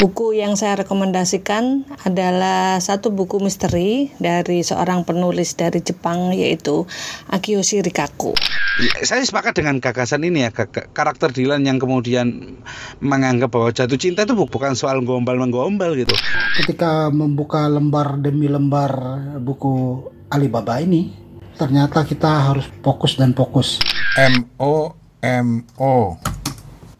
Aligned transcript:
Buku 0.00 0.32
yang 0.32 0.56
saya 0.56 0.80
rekomendasikan 0.80 1.84
adalah 2.08 2.80
satu 2.80 3.12
buku 3.12 3.36
misteri 3.36 4.08
dari 4.16 4.64
seorang 4.64 5.04
penulis 5.04 5.52
dari 5.60 5.84
Jepang 5.84 6.32
yaitu 6.32 6.88
Akiyoshi 7.28 7.84
Rikaku. 7.84 8.32
Ya, 8.80 9.04
saya 9.04 9.20
sepakat 9.20 9.60
dengan 9.60 9.76
gagasan 9.76 10.24
ini 10.24 10.48
ya 10.48 10.56
karakter 10.96 11.36
Dylan 11.36 11.68
yang 11.68 11.76
kemudian 11.76 12.56
menganggap 13.04 13.52
bahwa 13.52 13.76
jatuh 13.76 14.00
cinta 14.00 14.24
itu 14.24 14.32
bukan 14.32 14.72
soal 14.72 15.04
gombal 15.04 15.36
menggombal 15.36 15.92
gitu. 15.92 16.16
Ketika 16.64 17.12
membuka 17.12 17.68
lembar 17.68 18.16
demi 18.16 18.48
lembar 18.48 19.20
buku 19.36 20.00
Alibaba 20.32 20.80
ini, 20.80 21.12
ternyata 21.60 22.08
kita 22.08 22.48
harus 22.48 22.64
fokus 22.80 23.20
dan 23.20 23.36
fokus. 23.36 23.76
M 24.16 24.48
O 24.56 24.96
M 25.20 25.60
O 25.76 26.16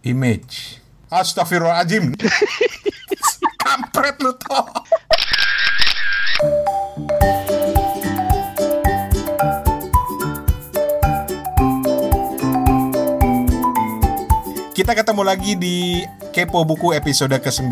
image. 0.05 0.77
Astagfirullahaladzim. 1.09 2.13
Kampret 4.01 4.17
lu 4.25 4.33
toh. 4.33 4.65
Kita 14.73 14.97
ketemu 14.97 15.21
lagi 15.21 15.53
di 15.53 16.01
Kepo 16.33 16.65
Buku 16.65 16.97
episode 16.97 17.37
ke-9 17.45 17.69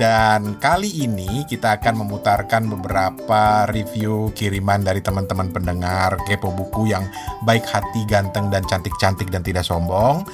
dan 0.00 0.56
kali 0.56 1.04
ini 1.04 1.44
kita 1.44 1.76
akan 1.76 2.00
memutarkan 2.00 2.72
beberapa 2.72 3.68
review 3.68 4.32
kiriman 4.32 4.80
dari 4.80 5.04
teman-teman 5.04 5.52
pendengar 5.52 6.16
Kepo 6.24 6.48
Buku 6.48 6.88
yang 6.88 7.04
baik 7.44 7.68
hati, 7.68 8.08
ganteng 8.08 8.48
dan 8.48 8.64
cantik-cantik 8.64 9.28
dan 9.28 9.44
tidak 9.44 9.68
sombong. 9.68 10.24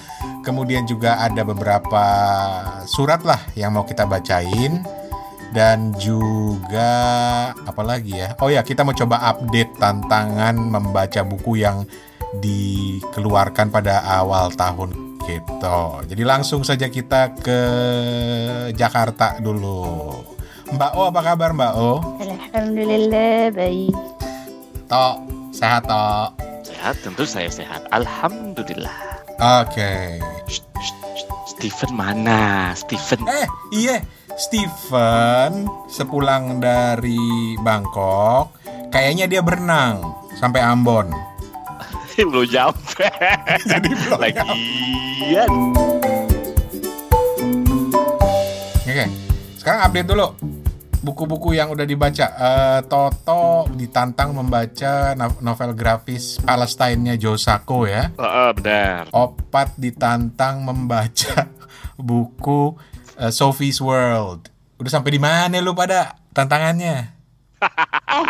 Kemudian 0.46 0.86
juga 0.86 1.18
ada 1.18 1.42
beberapa 1.42 2.04
surat 2.86 3.26
lah 3.26 3.42
yang 3.58 3.74
mau 3.74 3.82
kita 3.82 4.06
bacain 4.06 4.86
dan 5.52 5.96
juga 5.96 6.90
apa 7.54 7.82
lagi 7.84 8.16
ya? 8.18 8.36
Oh 8.40 8.52
ya, 8.52 8.60
kita 8.60 8.84
mau 8.84 8.92
coba 8.92 9.22
update 9.32 9.76
tantangan 9.80 10.56
membaca 10.56 11.20
buku 11.24 11.64
yang 11.64 11.88
dikeluarkan 12.40 13.72
pada 13.72 14.04
awal 14.04 14.52
tahun 14.52 14.92
gitu. 15.24 15.80
Jadi 16.08 16.22
langsung 16.24 16.64
saja 16.64 16.88
kita 16.88 17.36
ke 17.36 17.60
Jakarta 18.72 19.40
dulu. 19.40 20.12
Mbak 20.68 20.92
O 21.00 21.08
apa 21.08 21.20
kabar 21.24 21.50
Mbak 21.56 21.72
O? 21.80 21.92
Alhamdulillah 22.20 23.52
baik. 23.56 23.96
Tok, 24.88 25.16
sehat 25.52 25.84
Tok. 25.88 26.36
Sehat, 26.64 26.96
tentu 27.00 27.24
saya 27.24 27.48
sehat. 27.48 27.84
Alhamdulillah. 27.92 28.92
Oke. 29.40 30.20
Okay. 30.20 30.20
Steven 31.58 31.90
mana? 31.98 32.70
Steven. 32.78 33.26
Eh, 33.26 33.46
iya. 33.74 33.98
Steven 34.38 35.66
sepulang 35.90 36.62
dari 36.62 37.58
Bangkok, 37.58 38.54
kayaknya 38.94 39.26
dia 39.26 39.42
berenang 39.42 39.98
sampai 40.38 40.62
Ambon. 40.62 41.10
belum 42.14 42.46
nyampe. 42.46 43.10
Jadi 43.74 43.90
belum 43.90 44.18
Lagian. 44.22 45.50
Oke, 48.86 49.06
sekarang 49.58 49.80
update 49.82 50.06
dulu 50.14 50.26
buku-buku 51.02 51.54
yang 51.54 51.70
udah 51.70 51.86
dibaca. 51.86 52.26
Uh, 52.34 52.80
Toto 52.86 53.70
ditantang 53.74 54.34
membaca 54.34 55.14
novel 55.42 55.72
grafis 55.74 56.38
Palestine-nya 56.42 57.14
Joe 57.14 57.38
Sacco 57.38 57.86
ya. 57.86 58.10
Uh, 58.18 58.22
uh, 58.22 58.50
benar. 58.54 59.06
Opat 59.14 59.78
ditantang 59.78 60.62
membaca 60.66 61.46
buku 61.98 62.74
uh, 63.18 63.32
Sophie's 63.32 63.78
World. 63.78 64.50
Udah 64.78 64.90
sampai 64.90 65.18
di 65.18 65.20
mana 65.22 65.58
lu 65.58 65.74
pada 65.74 66.18
tantangannya? 66.30 67.18
eh, 67.58 68.26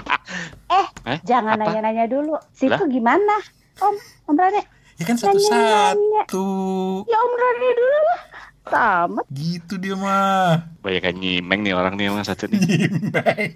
eh, 0.72 0.86
eh 1.04 1.18
jangan 1.24 1.60
nanya-nanya 1.60 2.08
dulu. 2.08 2.40
Situ 2.56 2.72
lah? 2.72 2.88
gimana, 2.88 3.36
Om? 3.76 3.96
Om 4.32 4.36
Rane? 4.36 4.62
Ya 4.96 5.04
kan 5.04 5.20
satu-satu. 5.20 6.46
Ya 7.04 7.18
Om 7.20 7.32
Rane 7.36 7.68
dulu 7.76 7.98
lah 8.08 8.37
tamat. 8.68 9.24
Gitu 9.32 9.80
dia 9.80 9.96
mah. 9.96 10.68
Banyak 10.84 11.16
nyimeng 11.16 11.60
nih 11.64 11.74
orang 11.74 11.96
nih 11.96 12.12
yang 12.12 12.22
satu 12.22 12.46
nih. 12.46 12.60
Nyimeng. 12.60 13.52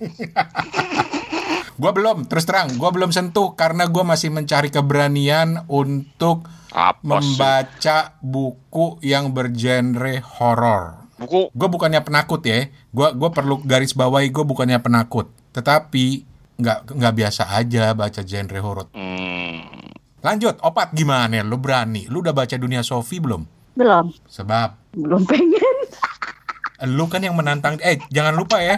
gua 1.81 1.91
belum, 1.93 2.29
terus 2.29 2.45
terang, 2.45 2.75
gua 2.77 2.91
belum 2.93 3.13
sentuh 3.13 3.55
karena 3.55 3.89
gua 3.89 4.05
masih 4.05 4.33
mencari 4.33 4.69
keberanian 4.73 5.69
untuk 5.69 6.49
Apa 6.73 7.01
membaca 7.05 7.99
sih? 8.13 8.25
buku 8.25 8.99
yang 9.05 9.31
bergenre 9.37 10.25
horor. 10.25 11.05
Buku? 11.21 11.55
Gue 11.55 11.69
bukannya 11.71 12.03
penakut 12.03 12.43
ya, 12.43 12.67
gue 12.67 13.09
gua 13.15 13.31
perlu 13.31 13.63
garis 13.63 13.95
bawahi 13.95 14.35
gue 14.35 14.43
bukannya 14.43 14.83
penakut, 14.83 15.31
tetapi 15.55 16.27
nggak 16.59 16.99
nggak 16.99 17.15
biasa 17.15 17.55
aja 17.55 17.95
baca 17.95 18.21
genre 18.27 18.59
horor. 18.59 18.87
Hmm. 18.91 19.93
Lanjut, 20.23 20.59
opat 20.63 20.95
gimana? 20.95 21.43
Lu 21.43 21.59
berani? 21.59 22.07
Lu 22.07 22.23
udah 22.23 22.31
baca 22.31 22.55
Dunia 22.55 22.87
Sofi 22.87 23.19
belum? 23.19 23.62
Belum. 23.73 24.13
Sebab? 24.29 24.93
Belum 24.93 25.23
pengen. 25.25 25.77
Lu 26.83 27.07
kan 27.07 27.23
yang 27.23 27.39
menantang. 27.39 27.79
Eh, 27.81 28.03
jangan 28.11 28.35
lupa 28.35 28.59
ya. 28.59 28.77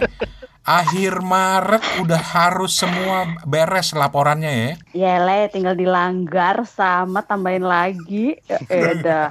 Akhir 0.65 1.21
Maret 1.21 2.01
udah 2.01 2.21
harus 2.21 2.73
semua 2.73 3.37
beres 3.45 3.93
laporannya 3.93 4.49
ya. 4.49 4.71
Ya 4.97 5.13
le, 5.21 5.45
tinggal 5.53 5.77
dilanggar 5.77 6.65
sama 6.65 7.21
tambahin 7.21 7.65
lagi. 7.65 8.33
Ya, 8.49 8.57
eh 8.73 8.97
dah. 9.05 9.29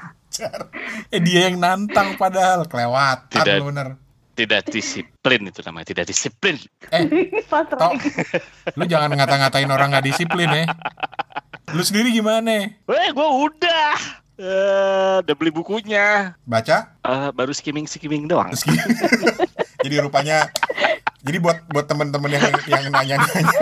Eh 1.11 1.19
dia 1.23 1.51
yang 1.51 1.59
nantang 1.59 2.15
padahal 2.15 2.67
kelewatan 2.71 3.31
Tidak. 3.31 3.63
bener. 3.67 3.89
Tidak 4.35 4.67
disiplin 4.67 5.47
itu 5.47 5.63
namanya, 5.63 5.95
tidak 5.95 6.07
disiplin. 6.11 6.59
Eh, 6.91 7.07
Tok, 7.51 7.95
lu 8.75 8.83
jangan 8.91 9.15
ngata-ngatain 9.15 9.71
orang 9.71 9.95
nggak 9.95 10.07
disiplin 10.11 10.51
ya. 10.51 10.65
Lu 11.71 11.83
sendiri 11.87 12.11
gimana? 12.11 12.67
Eh, 12.67 13.09
gua 13.15 13.31
udah. 13.47 14.24
Uh, 14.35 15.23
udah 15.23 15.35
beli 15.39 15.55
bukunya. 15.55 16.35
Baca? 16.43 16.91
Uh, 17.07 17.31
baru 17.31 17.55
skimming 17.55 17.87
skimming 17.87 18.27
doang. 18.27 18.51
jadi 19.85 20.03
rupanya, 20.03 20.51
jadi 21.23 21.39
buat 21.39 21.63
buat 21.71 21.87
teman-teman 21.87 22.35
yang 22.35 22.43
yang 22.67 22.91
nanya-nanya, 22.91 23.55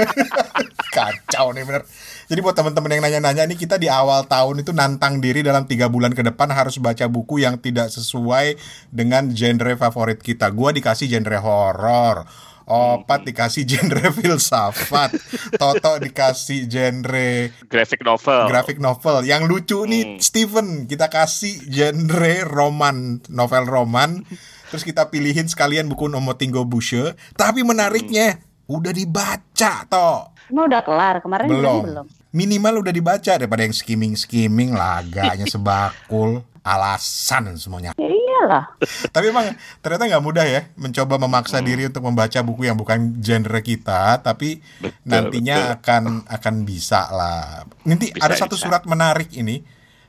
kacau 0.96 1.52
nih 1.52 1.68
bener. 1.68 1.84
Jadi 2.24 2.40
buat 2.40 2.56
teman-teman 2.56 2.88
yang 2.88 3.02
nanya-nanya 3.04 3.44
ini 3.44 3.60
kita 3.60 3.76
di 3.76 3.92
awal 3.92 4.24
tahun 4.24 4.64
itu 4.64 4.72
nantang 4.72 5.20
diri 5.20 5.44
dalam 5.44 5.68
tiga 5.68 5.92
bulan 5.92 6.16
ke 6.16 6.24
depan 6.24 6.48
harus 6.48 6.80
baca 6.80 7.04
buku 7.04 7.44
yang 7.44 7.60
tidak 7.60 7.92
sesuai 7.92 8.56
dengan 8.88 9.28
genre 9.36 9.76
favorit 9.76 10.24
kita. 10.24 10.48
Gua 10.48 10.72
dikasih 10.72 11.04
genre 11.04 11.36
horor. 11.36 12.24
Opat 12.64 13.24
dikasih 13.24 13.62
genre 13.62 14.08
filsafat, 14.16 15.10
Toto 15.54 15.98
dikasih 15.98 16.64
genre 16.64 17.50
graphic 17.66 18.00
novel. 18.00 18.46
Graphic 18.46 18.78
novel. 18.78 19.22
Yang 19.22 19.42
lucu 19.46 19.78
nih 19.84 20.02
Hmm. 20.04 20.18
Steven, 20.18 20.68
kita 20.84 21.06
kasih 21.06 21.62
genre 21.64 22.34
roman, 22.44 22.96
novel 23.28 23.64
roman. 23.64 24.22
Terus 24.70 24.82
kita 24.82 25.06
pilihin 25.06 25.46
sekalian 25.46 25.84
buku 25.84 26.08
Nomotingo 26.08 26.64
Bushe, 26.64 27.12
tapi 27.34 27.60
menariknya 27.60 28.40
udah 28.64 28.88
dibaca 28.90 29.84
toh. 29.84 30.32
Emang 30.48 30.64
udah 30.64 30.80
kelar 30.80 31.20
kemarin 31.20 31.48
Belum. 31.48 31.80
belum. 31.82 32.06
Minimal 32.32 32.80
udah 32.80 32.92
dibaca 32.92 33.32
daripada 33.36 33.60
yang 33.60 33.72
skimming-skimming 33.72 34.72
laganya 34.72 35.44
sebakul 35.44 36.40
alasan 36.62 37.58
semuanya. 37.58 37.90
Ya 37.98 38.06
iyalah. 38.06 38.64
Tapi 39.10 39.34
emang 39.34 39.50
ternyata 39.82 40.06
nggak 40.06 40.24
mudah 40.24 40.46
ya 40.46 40.70
mencoba 40.78 41.18
memaksa 41.18 41.58
diri 41.58 41.90
untuk 41.90 42.06
membaca 42.06 42.38
buku 42.40 42.70
yang 42.70 42.78
bukan 42.78 43.18
genre 43.18 43.60
kita, 43.60 44.22
tapi 44.22 44.62
Betul, 44.78 44.94
nantinya 45.04 45.58
betul. 45.58 45.76
akan 45.78 46.02
akan 46.30 46.54
bisa 46.62 47.10
lah. 47.10 47.66
Nanti 47.82 48.14
Bisa, 48.14 48.22
ada 48.24 48.34
satu 48.38 48.54
bisa. 48.54 48.70
surat 48.70 48.82
menarik 48.86 49.34
ini, 49.34 49.62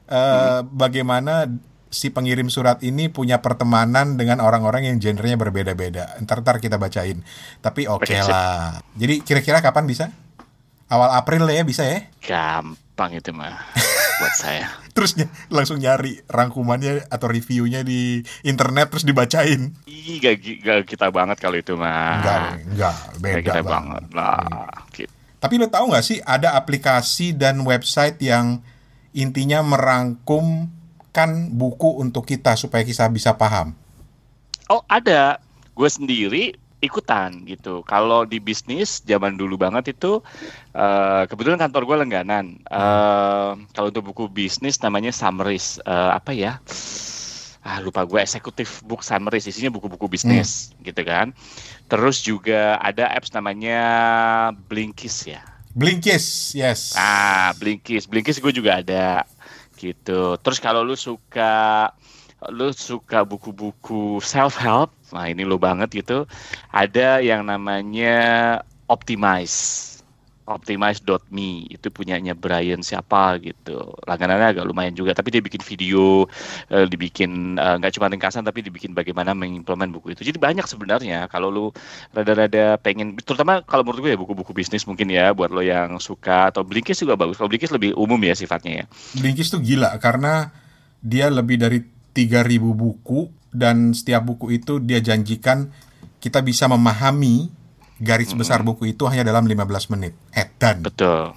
eh, 0.08 0.59
bagaimana 0.63 1.50
si 1.94 2.09
pengirim 2.09 2.50
surat 2.50 2.81
ini 2.81 3.06
punya 3.09 3.38
pertemanan 3.42 4.18
dengan 4.18 4.42
orang-orang 4.42 4.90
yang 4.90 4.97
genrenya 4.97 5.38
berbeda-beda. 5.38 6.18
Ntar 6.22 6.42
ntar 6.42 6.57
kita 6.57 6.81
bacain. 6.81 7.22
Tapi 7.62 7.86
oke 7.86 8.10
sip. 8.10 8.30
lah. 8.30 8.81
Jadi 8.98 9.22
kira-kira 9.22 9.62
kapan 9.62 9.86
bisa? 9.86 10.10
Awal 10.89 11.18
April 11.18 11.50
ya 11.50 11.62
bisa 11.66 11.86
ya? 11.86 12.10
Gampang 12.22 13.18
itu 13.18 13.33
mah 13.33 13.57
buat 14.24 14.36
saya. 14.40 14.68
Terus 14.96 15.20
langsung 15.52 15.84
nyari 15.84 16.24
rangkumannya 16.31 17.12
atau 17.12 17.28
reviewnya 17.28 17.84
di 17.84 18.24
internet 18.48 18.88
terus 18.94 19.04
dibacain. 19.04 19.75
Ih, 19.84 20.24
gak, 20.24 20.40
gak 20.64 20.80
kita 20.88 21.12
banget 21.12 21.38
kalau 21.44 21.60
itu 21.60 21.75
mah. 21.75 22.24
Enggak, 22.24 22.40
enggak, 22.72 22.96
Gak 22.96 23.20
beda 23.20 23.40
kita 23.44 23.62
banget. 23.62 23.68
banget 23.68 24.06
lah. 24.16 24.70
Gitu. 24.96 25.14
Tapi 25.44 25.54
lo 25.60 25.68
tahu 25.68 25.92
nggak 25.92 26.06
sih 26.08 26.24
ada 26.24 26.56
aplikasi 26.56 27.36
dan 27.36 27.60
website 27.68 28.16
yang 28.24 28.64
intinya 29.12 29.60
merangkumkan 29.60 31.52
buku 31.52 32.00
untuk 32.00 32.24
kita 32.24 32.56
supaya 32.56 32.88
kita 32.88 33.12
bisa 33.12 33.36
paham. 33.36 33.76
Oh 34.72 34.80
ada, 34.88 35.44
gue 35.76 35.90
sendiri 35.92 36.56
ikutan 36.83 37.47
gitu. 37.47 37.80
Kalau 37.88 38.27
di 38.27 38.44
bisnis 38.44 39.00
zaman 39.07 39.39
dulu 39.39 39.56
banget 39.56 39.95
itu 39.95 40.19
eh, 40.75 41.24
kebetulan 41.31 41.56
kantor 41.57 41.88
gue 41.88 41.97
langganan. 42.03 42.45
Eh, 42.68 43.51
kalau 43.71 43.88
untuk 43.88 44.12
buku 44.12 44.27
bisnis 44.27 44.75
namanya 44.83 45.15
summaries 45.15 45.80
Eh, 45.83 46.12
apa 46.13 46.31
ya? 46.35 46.59
ah 47.63 47.80
lupa 47.80 48.03
gue 48.03 48.19
eksekutif 48.19 48.83
book 48.83 49.00
summary 49.07 49.39
isinya 49.39 49.71
buku-buku 49.71 50.12
bisnis 50.12 50.75
gitu 50.83 51.00
kan 51.07 51.31
terus 51.88 52.19
juga 52.19 52.75
ada 52.83 53.07
apps 53.07 53.31
namanya 53.31 53.80
Blinkist 54.68 55.31
ya 55.31 55.39
Blinkist, 55.71 56.53
yes. 56.59 56.91
ah 57.00 57.56
Blinkist 57.56 58.12
Blinkist 58.12 58.44
gue 58.44 58.51
juga 58.51 58.83
ada 58.83 59.24
gitu 59.80 60.35
terus 60.44 60.59
kalau 60.59 60.83
lu 60.83 61.00
suka 61.00 61.88
lu 62.51 62.74
suka 62.75 63.24
buku-buku 63.24 64.19
self 64.19 64.60
help 64.60 64.92
nah 65.13 65.30
ini 65.30 65.45
lo 65.45 65.62
banget 65.62 65.94
gitu. 65.94 66.25
Ada 66.74 67.22
yang 67.22 67.45
namanya 67.45 68.18
Optimize. 68.90 69.90
Optimize.me 70.44 71.72
itu 71.72 71.88
punyanya 71.88 72.36
Brian 72.36 72.84
siapa 72.84 73.40
gitu. 73.40 73.95
Langganannya 74.04 74.60
agak 74.60 74.68
lumayan 74.68 74.92
juga 74.92 75.16
tapi 75.16 75.31
dia 75.31 75.40
bikin 75.40 75.63
video 75.63 76.28
eh, 76.68 76.84
dibikin 76.84 77.56
eh, 77.56 77.75
nggak 77.80 77.95
cuma 77.95 78.12
ringkasan 78.12 78.44
tapi 78.44 78.60
dibikin 78.60 78.92
bagaimana 78.92 79.31
mengimplement 79.31 79.88
buku 79.95 80.12
itu. 80.12 80.28
Jadi 80.28 80.44
banyak 80.44 80.68
sebenarnya 80.68 81.31
kalau 81.31 81.48
lu 81.48 81.66
rada-rada 82.12 82.75
pengen 82.84 83.16
terutama 83.24 83.63
kalau 83.63 83.88
menurut 83.88 84.04
gue 84.04 84.12
ya 84.12 84.19
buku-buku 84.19 84.51
bisnis 84.51 84.84
mungkin 84.84 85.07
ya 85.07 85.31
buat 85.31 85.48
lo 85.48 85.63
yang 85.63 85.95
suka 86.04 86.51
atau 86.51 86.68
Blinkist 86.68 87.07
juga 87.07 87.16
bagus. 87.16 87.40
Kalau 87.40 87.48
Blinkist 87.48 87.72
lebih 87.72 87.95
umum 87.95 88.19
ya 88.19 88.36
sifatnya 88.36 88.84
ya. 88.84 88.86
Blinkist 89.16 89.56
tuh 89.56 89.63
gila 89.63 89.95
karena 90.04 90.51
dia 91.00 91.31
lebih 91.31 91.56
dari 91.56 91.93
3000 92.13 92.62
buku 92.62 93.30
dan 93.54 93.94
setiap 93.94 94.25
buku 94.25 94.56
itu 94.57 94.81
dia 94.81 95.01
janjikan 95.01 95.69
kita 96.21 96.39
bisa 96.45 96.71
memahami 96.71 97.51
garis 98.00 98.31
besar 98.33 98.63
buku 98.63 98.95
itu 98.95 99.06
hanya 99.06 99.27
dalam 99.27 99.45
15 99.45 99.94
menit. 99.94 100.13
Edan. 100.33 100.81
betul 100.81 101.36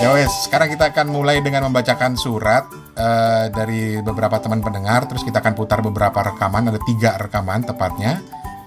Ya 0.00 0.16
wes, 0.16 0.32
sekarang 0.48 0.72
kita 0.72 0.96
akan 0.96 1.12
mulai 1.12 1.44
dengan 1.44 1.68
membacakan 1.68 2.16
surat 2.16 2.64
eh, 2.96 3.52
dari 3.52 4.00
beberapa 4.00 4.40
teman 4.40 4.64
pendengar, 4.64 5.04
terus 5.04 5.20
kita 5.20 5.44
akan 5.44 5.52
putar 5.52 5.84
beberapa 5.84 6.24
rekaman, 6.24 6.72
ada 6.72 6.80
tiga 6.88 7.20
rekaman 7.20 7.68
tepatnya. 7.68 8.16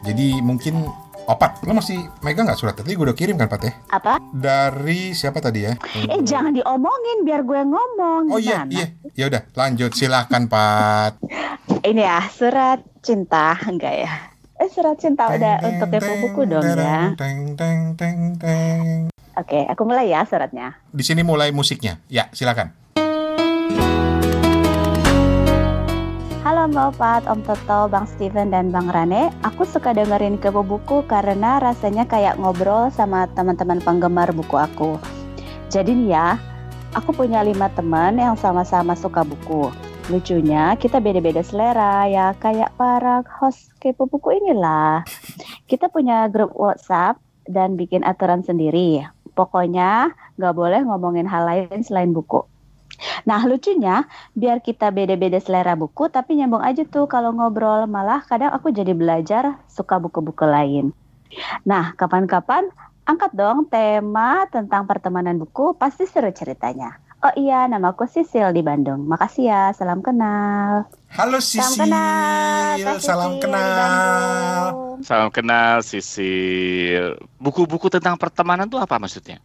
Jadi 0.06 0.45
mungkin 0.45 0.85
Opat, 1.23 1.63
lo 1.63 1.71
masih 1.71 2.03
megang 2.19 2.43
nggak 2.43 2.59
surat? 2.59 2.75
Tadi 2.75 2.99
gue 2.99 3.05
udah 3.07 3.15
kirim 3.15 3.39
kan, 3.39 3.47
Pat 3.47 3.63
ya? 3.63 3.71
Apa? 3.95 4.19
Dari 4.35 5.15
siapa 5.15 5.39
tadi 5.39 5.63
ya? 5.63 5.79
Eh 5.95 6.19
jangan 6.19 6.51
diomongin 6.51 7.23
biar 7.23 7.47
gue 7.47 7.63
ngomong. 7.63 8.27
Oh 8.27 8.39
iya, 8.43 8.67
Gimana? 8.67 8.71
iya. 8.75 8.85
Ya 9.15 9.25
udah, 9.31 9.41
lanjut. 9.55 9.95
Silakan, 9.95 10.51
Pat. 10.51 11.15
Ini 11.87 12.03
ya 12.03 12.19
surat 12.27 12.83
cinta 12.99 13.55
enggak 13.63 14.03
ya? 14.03 14.11
Eh 14.59 14.67
surat 14.67 14.99
cinta 14.99 15.31
udah 15.31 15.63
untuk 15.63 15.87
kepo 15.95 16.13
buku 16.27 16.41
dong 16.43 16.63
ya. 16.75 17.15
Teng, 17.15 17.55
teng, 17.55 17.95
teng, 17.95 18.19
teng. 18.35 19.07
Oke, 19.39 19.63
aku 19.63 19.81
mulai 19.87 20.11
ya 20.11 20.27
suratnya. 20.27 20.75
Di 20.91 21.07
sini 21.07 21.23
mulai 21.23 21.55
musiknya. 21.55 22.03
Ya, 22.11 22.27
silakan. 22.35 22.82
Halo 26.63 26.80
Mbak 26.80 26.95
Opat, 26.95 27.24
Om 27.27 27.42
Toto, 27.44 27.80
Bang 27.92 28.07
Steven, 28.07 28.48
dan 28.48 28.71
Bang 28.71 28.88
Rane. 28.88 29.36
Aku 29.44 29.68
suka 29.68 29.92
dengerin 29.92 30.39
kepo 30.39 30.63
buku 30.63 31.04
karena 31.12 31.60
rasanya 31.60 32.07
kayak 32.07 32.39
ngobrol 32.39 32.88
sama 32.88 33.27
teman-teman 33.36 33.83
penggemar 33.83 34.31
buku 34.31 34.56
aku. 34.56 34.95
Jadi 35.68 35.92
nih 35.92 36.15
ya, 36.15 36.39
aku 36.95 37.12
punya 37.12 37.44
lima 37.44 37.68
teman 37.75 38.15
yang 38.15 38.39
sama-sama 38.39 38.95
suka 38.95 39.27
buku. 39.27 39.75
Lucunya 40.07 40.80
kita 40.80 41.04
beda-beda 41.04 41.44
selera 41.44 42.07
ya, 42.07 42.31
kayak 42.39 42.71
para 42.80 43.27
host 43.27 43.75
kepo 43.83 44.07
buku 44.07 44.31
inilah. 44.31 45.04
Kita 45.68 45.92
punya 45.92 46.31
grup 46.31 46.56
WhatsApp 46.56 47.19
dan 47.44 47.75
bikin 47.75 48.07
aturan 48.07 48.39
sendiri. 48.39 49.04
Pokoknya 49.36 50.16
nggak 50.39 50.56
boleh 50.56 50.80
ngomongin 50.88 51.27
hal 51.27 51.44
lain 51.44 51.83
selain 51.83 52.16
buku. 52.16 52.52
Nah 53.27 53.44
lucunya 53.45 54.07
biar 54.35 54.59
kita 54.63 54.91
beda-beda 54.91 55.39
selera 55.39 55.75
buku 55.75 56.07
tapi 56.11 56.39
nyambung 56.39 56.63
aja 56.63 56.83
tuh 56.88 57.07
kalau 57.07 57.35
ngobrol 57.35 57.85
malah 57.88 58.23
kadang 58.25 58.51
aku 58.51 58.71
jadi 58.71 58.91
belajar 58.95 59.59
suka 59.67 60.00
buku-buku 60.00 60.44
lain. 60.47 60.95
Nah 61.67 61.95
kapan-kapan 61.95 62.69
angkat 63.03 63.31
dong 63.35 63.67
tema 63.67 64.47
tentang 64.47 64.88
pertemanan 64.88 65.35
buku 65.39 65.75
pasti 65.75 66.07
seru 66.07 66.31
ceritanya. 66.31 67.00
Oh 67.23 67.31
iya 67.39 67.71
namaku 67.71 68.03
Sisil 68.03 68.51
di 68.51 68.59
Bandung. 68.59 69.07
Makasih 69.07 69.47
ya 69.47 69.63
salam 69.71 70.03
kenal. 70.03 70.91
Halo 71.07 71.39
Salam 71.39 71.71
Sisil, 71.71 71.79
kenal. 71.88 72.75
Salam 72.99 72.99
Sisil 72.99 73.19
di 73.31 73.39
kenal. 73.39 74.63
Salam 75.03 75.29
kenal 75.31 75.75
Sisil 75.79 77.15
buku-buku 77.39 77.88
tentang 77.88 78.19
pertemanan 78.19 78.67
tuh 78.67 78.83
apa 78.83 78.99
maksudnya 78.99 79.39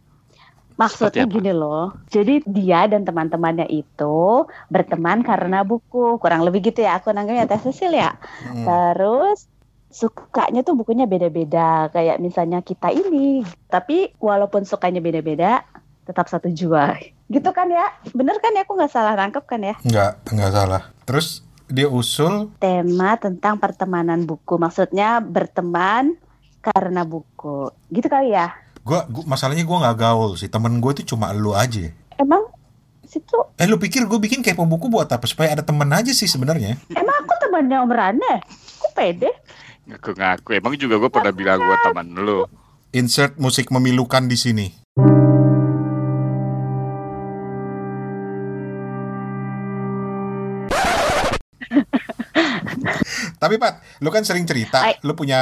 Maksudnya 0.79 1.27
gini 1.27 1.51
loh, 1.51 1.91
jadi 2.07 2.39
dia 2.47 2.87
dan 2.87 3.03
teman-temannya 3.03 3.67
itu 3.67 4.47
berteman 4.71 5.27
karena 5.27 5.67
buku, 5.67 6.15
kurang 6.23 6.47
lebih 6.47 6.71
gitu 6.71 6.87
ya, 6.87 7.03
aku 7.03 7.11
nanggapnya 7.11 7.51
Teh 7.51 7.59
Sisil 7.59 7.91
ya. 7.91 8.15
Hmm. 8.47 8.63
Terus 8.63 9.51
sukanya 9.91 10.63
tuh 10.63 10.79
bukunya 10.79 11.03
beda-beda, 11.03 11.91
kayak 11.91 12.23
misalnya 12.23 12.63
kita 12.63 12.95
ini. 12.95 13.43
Tapi 13.67 14.15
walaupun 14.23 14.63
sukanya 14.63 15.03
beda-beda, 15.03 15.67
tetap 16.07 16.31
satu 16.31 16.47
jua. 16.47 16.95
Gitu 17.27 17.49
kan 17.51 17.67
ya? 17.67 17.91
Bener 18.15 18.39
kan 18.39 18.55
ya? 18.55 18.63
Aku 18.63 18.79
nggak 18.79 18.93
salah 18.95 19.19
nangkep 19.19 19.43
kan 19.43 19.59
ya? 19.59 19.75
Enggak, 19.83 20.23
enggak 20.31 20.51
salah. 20.55 20.81
Terus 21.03 21.43
dia 21.69 21.85
usul 21.85 22.49
Tema 22.57 23.19
tentang 23.19 23.59
pertemanan 23.59 24.25
buku, 24.25 24.55
maksudnya 24.55 25.19
berteman 25.19 26.15
karena 26.63 27.03
buku. 27.03 27.69
Gitu 27.91 28.07
kali 28.09 28.31
ya? 28.33 28.55
Gua, 28.89 29.05
gua 29.05 29.23
masalahnya 29.29 29.61
gua 29.61 29.85
nggak 29.85 29.97
gaul 30.01 30.33
sih. 30.33 30.49
Temen 30.49 30.81
gue 30.81 30.91
itu 30.97 31.13
cuma 31.13 31.29
lu 31.29 31.53
aja. 31.53 31.93
Emang 32.17 32.49
situ, 33.09 33.37
Eh 33.57 33.65
lu 33.65 33.81
pikir 33.81 34.05
gue 34.05 34.19
bikin 34.21 34.45
kepo 34.45 34.69
buku 34.69 34.85
buat 34.85 35.09
apa? 35.09 35.25
Supaya 35.25 35.57
ada 35.57 35.65
temen 35.65 35.89
aja 35.89 36.13
sih 36.13 36.29
sebenarnya. 36.29 36.77
emang 36.93 37.17
aku 37.25 37.33
temannya 37.41 37.77
Om 37.81 37.91
Rane? 37.91 38.33
Aku 38.81 38.87
pede. 38.93 39.29
ngaku-ngaku 39.89 40.61
emang 40.61 40.77
juga 40.77 41.01
gue 41.01 41.09
pernah 41.09 41.33
bilang 41.33 41.57
gue 41.57 41.77
teman 41.81 42.13
lu 42.13 42.45
Insert 42.93 43.37
musik 43.37 43.69
memilukan 43.69 44.25
di 44.25 44.37
sini. 44.37 44.67
Tapi 53.39 53.55
Pat, 53.55 53.79
lu 54.03 54.11
kan 54.11 54.27
sering 54.27 54.43
cerita, 54.43 54.83
Hai. 54.83 54.99
lu 54.99 55.15
punya 55.15 55.39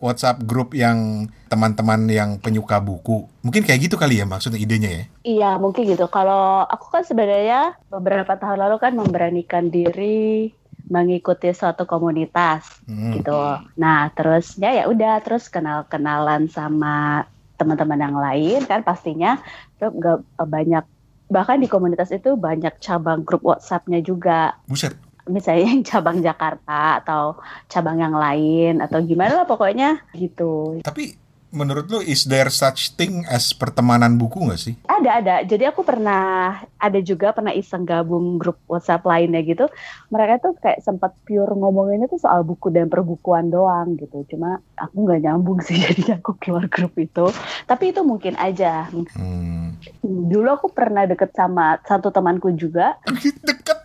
WhatsApp 0.00 0.40
grup 0.48 0.72
yang 0.72 1.28
teman-teman 1.52 2.08
yang 2.08 2.40
penyuka 2.40 2.80
buku. 2.80 3.28
Mungkin 3.44 3.68
kayak 3.68 3.84
gitu 3.84 4.00
kali 4.00 4.20
ya 4.20 4.24
maksudnya 4.24 4.56
idenya 4.56 4.90
ya. 4.90 5.04
Iya 5.24 5.50
mungkin 5.60 5.84
gitu. 5.84 6.08
Kalau 6.08 6.64
aku 6.64 6.88
kan 6.88 7.04
sebenarnya 7.04 7.76
beberapa 7.92 8.32
tahun 8.36 8.64
lalu 8.64 8.76
kan 8.80 8.92
memberanikan 8.96 9.68
diri 9.68 10.52
mengikuti 10.88 11.52
suatu 11.52 11.84
komunitas 11.84 12.64
Hmm. 12.88 13.12
gitu. 13.12 13.36
Nah 13.76 14.08
terus 14.16 14.56
ya 14.56 14.88
udah 14.88 15.20
terus 15.20 15.52
kenal-kenalan 15.52 16.48
sama 16.48 17.28
teman-teman 17.60 18.00
yang 18.00 18.16
lain 18.16 18.60
kan 18.64 18.80
pastinya 18.80 19.36
tuh 19.76 19.92
nggak 19.92 20.24
banyak 20.48 20.84
bahkan 21.28 21.60
di 21.60 21.68
komunitas 21.68 22.08
itu 22.08 22.40
banyak 22.40 22.80
cabang 22.80 23.20
grup 23.20 23.44
WhatsApp-nya 23.44 24.00
juga. 24.00 24.56
Buset, 24.64 24.96
Misalnya 25.28 25.64
yang 25.70 25.82
cabang 25.84 26.18
Jakarta 26.24 27.04
atau 27.04 27.38
cabang 27.68 28.00
yang 28.00 28.16
lain 28.16 28.80
atau 28.82 28.98
gimana 29.04 29.44
lah 29.44 29.46
pokoknya 29.46 30.02
gitu. 30.16 30.80
tapi 30.82 31.28
menurut 31.48 31.88
lu 31.88 32.00
is 32.04 32.28
there 32.28 32.52
such 32.52 32.92
thing 32.96 33.24
as 33.24 33.56
pertemanan 33.56 34.20
buku 34.20 34.44
nggak 34.44 34.60
sih? 34.60 34.74
Ada 34.84 35.10
ada. 35.24 35.34
Jadi 35.44 35.64
aku 35.64 35.80
pernah 35.80 36.52
ada 36.76 37.00
juga 37.00 37.32
pernah 37.32 37.52
iseng 37.56 37.88
gabung 37.88 38.36
grup 38.36 38.60
WhatsApp 38.68 39.04
lainnya 39.08 39.40
gitu. 39.44 39.64
Mereka 40.12 40.44
tuh 40.44 40.52
kayak 40.60 40.84
sempat 40.84 41.16
pure 41.24 41.48
ngomonginnya 41.56 42.10
tuh 42.10 42.20
soal 42.20 42.44
buku 42.44 42.68
dan 42.68 42.92
perbukuan 42.92 43.48
doang 43.48 43.96
gitu. 43.96 44.28
Cuma 44.28 44.60
aku 44.76 45.08
nggak 45.08 45.20
nyambung 45.24 45.58
sih 45.66 45.80
jadinya 45.80 46.20
aku 46.20 46.36
keluar 46.36 46.68
grup 46.68 46.92
itu. 47.00 47.32
Tapi 47.64 47.96
itu 47.96 48.00
mungkin 48.04 48.36
aja. 48.36 48.88
Hmm. 49.16 49.80
Dulu 50.04 50.48
aku 50.52 50.68
pernah 50.68 51.08
deket 51.08 51.32
sama 51.32 51.80
satu 51.86 52.12
temanku 52.12 52.52
juga, 52.52 53.00
Deket. 53.08 53.77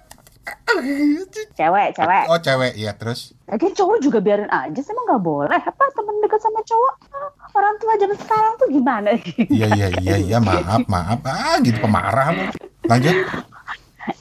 Cewek, 1.53 1.88
cewek. 1.96 2.24
Oh 2.32 2.39
cewek, 2.39 2.74
ya 2.79 2.91
terus. 2.96 3.36
Lagi 3.46 3.72
cowok 3.75 3.98
juga 4.01 4.20
biarin 4.24 4.50
aja, 4.50 4.79
sih 4.79 4.91
emang 4.91 5.05
nggak 5.13 5.24
boleh. 5.24 5.60
Apa 5.60 5.84
temen 5.93 6.15
deket 6.24 6.39
sama 6.41 6.60
cowok? 6.63 6.93
Ah, 7.13 7.29
Orang 7.53 7.75
tua 7.77 7.93
zaman 8.00 8.17
sekarang 8.17 8.53
tuh 8.58 8.67
gimana? 8.72 9.10
Iya 9.51 9.67
iya 9.77 9.88
iya 10.01 10.15
iya 10.17 10.38
maaf 10.41 10.89
maaf 10.89 11.20
ah 11.27 11.62
gitu 11.62 11.77
pemarah 11.77 12.34
lu. 12.34 12.43
Lanjut. 12.89 13.13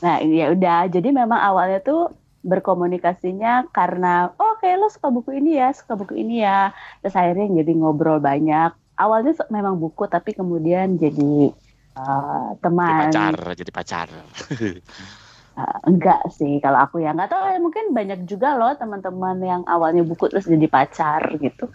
Nah, 0.05 0.21
ya 0.21 0.53
udah. 0.53 0.81
Jadi 0.93 1.09
memang 1.11 1.41
awalnya 1.41 1.81
tuh 1.81 2.13
berkomunikasinya 2.43 3.71
karena 3.71 4.35
oh 4.35 4.59
kayak 4.59 4.83
lo 4.83 4.91
suka 4.91 5.09
buku 5.09 5.39
ini 5.39 5.57
ya, 5.57 5.73
suka 5.73 5.95
buku 5.97 6.21
ini 6.21 6.45
ya. 6.45 6.75
Terus 7.01 7.17
akhirnya 7.17 7.63
jadi 7.63 7.73
ngobrol 7.79 8.21
banyak. 8.21 8.75
Awalnya 8.99 9.33
memang 9.49 9.81
buku 9.81 10.05
tapi 10.07 10.37
kemudian 10.37 11.01
jadi 11.01 11.51
uh, 11.97 12.53
jadi 12.53 12.61
teman. 12.61 13.01
pacar 13.09 13.35
jadi 13.57 13.71
pacar 13.73 14.09
Uh, 15.53 15.79
enggak 15.85 16.25
sih 16.33 16.65
kalau 16.65 16.81
aku 16.81 17.05
ya 17.05 17.13
nggak 17.13 17.29
tahu 17.29 17.45
ya 17.45 17.61
mungkin 17.61 17.93
banyak 17.93 18.25
juga 18.25 18.57
loh 18.57 18.73
teman-teman 18.73 19.37
yang 19.45 19.63
awalnya 19.69 20.01
buku 20.01 20.33
terus 20.33 20.49
jadi 20.49 20.65
pacar 20.65 21.21
gitu. 21.37 21.69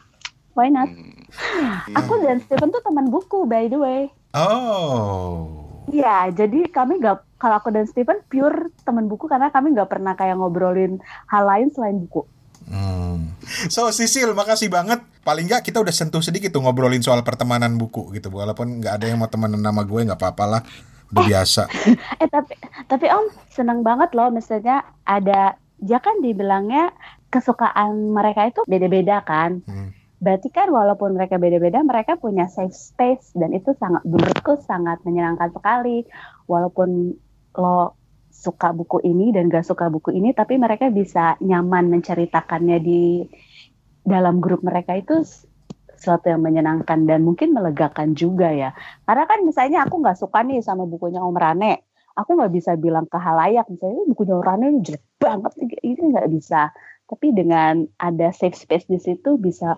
Why 0.57 0.73
not? 0.73 0.89
Hmm. 0.89 1.93
Aku 1.93 2.17
dan 2.25 2.41
Steven 2.41 2.73
tuh 2.73 2.81
teman 2.81 3.13
buku 3.13 3.45
by 3.45 3.69
the 3.69 3.77
way. 3.77 4.01
Oh. 4.33 5.45
Iya, 5.93 6.33
jadi 6.33 6.67
kami 6.73 6.97
nggak 6.97 7.37
kalau 7.37 7.61
aku 7.61 7.69
dan 7.69 7.85
Steven 7.85 8.17
pure 8.25 8.73
teman 8.81 9.05
buku 9.05 9.29
karena 9.29 9.53
kami 9.53 9.77
nggak 9.77 9.93
pernah 9.93 10.17
kayak 10.17 10.41
ngobrolin 10.41 10.97
hal 11.29 11.45
lain 11.45 11.69
selain 11.69 12.01
buku. 12.01 12.25
Hmm. 12.65 13.37
So 13.69 13.87
Sisil, 13.93 14.33
makasih 14.33 14.67
banget. 14.67 15.05
Paling 15.21 15.47
nggak 15.47 15.63
kita 15.63 15.79
udah 15.79 15.93
sentuh 15.93 16.19
sedikit 16.25 16.51
tuh 16.51 16.65
ngobrolin 16.65 17.05
soal 17.05 17.21
pertemanan 17.21 17.77
buku 17.77 18.09
gitu. 18.17 18.33
Walaupun 18.33 18.81
nggak 18.81 18.93
ada 18.97 19.05
yang 19.05 19.21
mau 19.21 19.29
temenan 19.29 19.61
nama 19.61 19.85
gue 19.85 20.01
nggak 20.01 20.19
apa-apa 20.19 20.65
Udah 21.13 21.25
biasa. 21.25 21.63
Eh 22.23 22.29
tapi 22.29 22.53
tapi 22.87 23.05
Om 23.07 23.31
seneng 23.51 23.81
banget 23.81 24.11
loh 24.13 24.31
misalnya 24.31 24.83
ada 25.07 25.55
ya 25.81 26.01
kan 26.01 26.19
dibilangnya 26.19 26.91
kesukaan 27.29 28.11
mereka 28.15 28.47
itu 28.49 28.61
beda-beda 28.65 29.21
kan. 29.23 29.61
Hmm. 29.67 29.91
Berarti 30.17 30.49
kan 30.49 30.73
walaupun 30.73 31.13
mereka 31.13 31.37
beda-beda, 31.37 31.77
mereka 31.85 32.17
punya 32.17 32.49
safe 32.49 32.73
space 32.73 33.37
dan 33.37 33.53
itu 33.53 33.77
sangat 33.77 34.01
menurutku 34.01 34.57
sangat 34.65 34.97
menyenangkan 35.05 35.53
sekali. 35.53 36.09
Walaupun 36.49 37.13
lo 37.57 37.93
suka 38.33 38.73
buku 38.73 39.01
ini 39.05 39.29
dan 39.33 39.49
gak 39.49 39.65
suka 39.65 39.89
buku 39.93 40.13
ini, 40.13 40.33
tapi 40.33 40.57
mereka 40.57 40.89
bisa 40.89 41.37
nyaman 41.41 41.89
menceritakannya 41.93 42.77
di 42.81 43.25
dalam 44.01 44.41
grup 44.41 44.65
mereka 44.65 44.97
itu 44.97 45.21
sesuatu 45.97 46.29
yang 46.29 46.45
menyenangkan 46.45 47.09
dan 47.09 47.25
mungkin 47.25 47.51
melegakan 47.51 48.13
juga 48.13 48.53
ya. 48.53 48.71
Karena 49.03 49.25
kan 49.25 49.43
misalnya 49.43 49.83
aku 49.83 49.99
nggak 49.99 50.17
suka 50.21 50.45
nih 50.45 50.61
sama 50.61 50.85
bukunya 50.85 51.19
Om 51.19 51.35
Rane, 51.35 51.83
aku 52.13 52.37
nggak 52.37 52.53
bisa 52.53 52.77
bilang 52.77 53.09
ke 53.09 53.17
halayak 53.17 53.65
misalnya 53.67 54.05
bukunya 54.07 54.33
Om 54.37 54.45
Rane 54.45 54.65
ini 54.69 54.79
jelek 54.85 55.03
banget, 55.17 55.51
ini 55.81 56.01
nggak 56.13 56.29
bisa. 56.31 56.71
Tapi 57.07 57.27
dengan 57.33 57.87
ada 57.97 58.29
safe 58.29 58.55
space 58.55 58.85
di 58.85 58.99
situ 59.01 59.35
bisa 59.41 59.75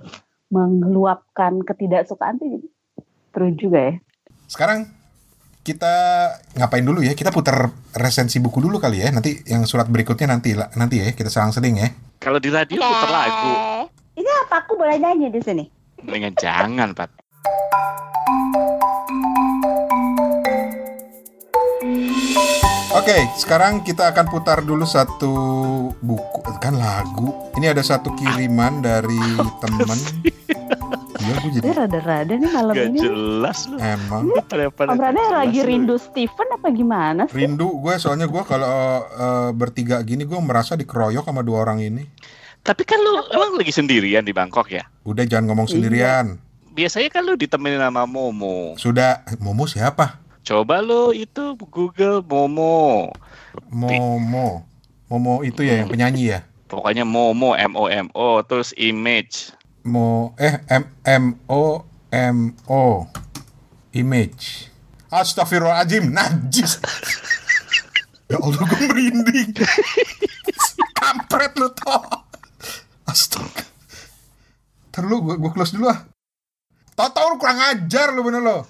mengeluapkan 0.49 1.61
ketidaksukaan 1.61 2.41
itu 2.41 2.67
terus 3.29 3.53
juga 3.55 3.79
ya. 3.79 3.93
Sekarang 4.49 4.89
kita 5.61 5.93
ngapain 6.57 6.81
dulu 6.81 7.05
ya? 7.05 7.13
Kita 7.13 7.29
putar 7.29 7.69
resensi 7.93 8.41
buku 8.41 8.57
dulu 8.57 8.81
kali 8.81 9.05
ya. 9.05 9.13
Nanti 9.13 9.45
yang 9.45 9.69
surat 9.69 9.85
berikutnya 9.85 10.33
nanti 10.33 10.57
nanti 10.57 10.95
ya 10.97 11.13
kita 11.13 11.29
selang-seling 11.29 11.75
ya. 11.77 11.89
Kalau 12.17 12.41
di 12.41 12.49
radio 12.49 12.81
putar 12.81 13.11
lagu. 13.13 13.53
Ini 14.17 14.29
apa 14.47 14.65
aku 14.65 14.75
boleh 14.75 14.97
nyanyi 14.99 15.31
di 15.31 15.39
sini? 15.39 15.78
Dengan 16.03 16.33
jangan, 16.35 16.95
Pat. 16.95 17.11
Oke, 22.89 23.15
sekarang 23.37 23.85
kita 23.85 24.09
akan 24.09 24.25
putar 24.27 24.65
dulu 24.65 24.83
satu 24.83 25.31
buku 26.01 26.39
kan 26.57 26.73
lagu. 26.73 27.31
Ini 27.55 27.71
ada 27.71 27.85
satu 27.85 28.11
kiriman 28.17 28.81
dari 28.81 29.19
temen. 29.61 29.99
Iya, 31.19 31.35
gue 31.35 31.51
jadi 31.61 31.69
rada-rada 31.75 32.31
nih 32.31 32.49
malam 32.49 32.73
Gak 32.73 32.87
ini. 32.89 32.99
jelas 33.03 33.67
lu. 33.67 33.75
emang 33.77 34.33
jelas 34.33 35.29
lagi 35.29 35.59
rindu 35.61 35.99
Steven 35.99 36.47
apa 36.55 36.67
gimana 36.71 37.27
sih? 37.27 37.43
rindu 37.43 37.69
gue 37.75 37.93
soalnya 37.99 38.25
gue 38.25 38.39
kalau 38.47 39.03
eh, 39.03 39.49
bertiga 39.51 39.99
gini 40.01 40.23
gue 40.23 40.39
merasa 40.39 40.73
dikeroyok 40.73 41.27
sama 41.27 41.43
dua 41.43 41.67
orang 41.67 41.83
ini. 41.83 42.07
Tapi 42.63 42.83
kan 42.83 42.99
lu 42.99 43.23
emang 43.31 43.57
lagi 43.57 43.73
sendirian 43.73 44.23
di 44.23 44.35
Bangkok 44.35 44.69
ya? 44.69 44.83
Udah 45.07 45.25
jangan 45.25 45.51
ngomong 45.51 45.67
sendirian. 45.71 46.37
Biasanya 46.75 47.09
kan 47.09 47.25
lu 47.25 47.33
ditemenin 47.35 47.81
sama 47.81 48.05
Momo. 48.05 48.77
Sudah, 48.77 49.25
Momo 49.41 49.65
siapa? 49.65 50.21
Coba 50.45 50.79
lu 50.79 51.11
itu 51.11 51.55
Google 51.69 52.23
Momo. 52.23 53.11
Momo. 53.69 54.63
Momo 55.09 55.41
itu 55.41 55.65
ya 55.65 55.81
yang 55.81 55.89
penyanyi 55.89 56.37
ya. 56.37 56.39
Pokoknya 56.69 57.01
Momo 57.01 57.57
M 57.57 57.73
O 57.73 57.89
M 57.89 58.07
O 58.13 58.45
terus 58.45 58.71
image. 58.77 59.49
Mo 59.81 60.37
eh 60.37 60.61
M 60.69 60.85
M 61.03 61.25
O 61.49 61.81
M 62.13 62.53
O 62.69 63.09
image. 63.93 64.69
Astagfirullahaladzim, 65.09 66.13
najis. 66.13 66.77
ya 68.29 68.37
Allah, 68.37 68.61
gue 68.61 68.79
merinding. 68.85 69.57
Kampret 71.01 71.57
lu 71.57 71.65
toh. 71.73 72.28
Astaga. 73.09 73.65
Ntar 74.93 75.03
lu, 75.09 75.25
gue, 75.25 75.41
gue 75.41 75.49
close 75.49 75.73
dulu 75.73 75.89
ah. 75.89 76.05
Tau-tau 76.93 77.33
lu 77.33 77.41
kurang 77.41 77.57
ajar 77.57 78.13
lu 78.13 78.21
bener 78.21 78.45
lo. 78.45 78.69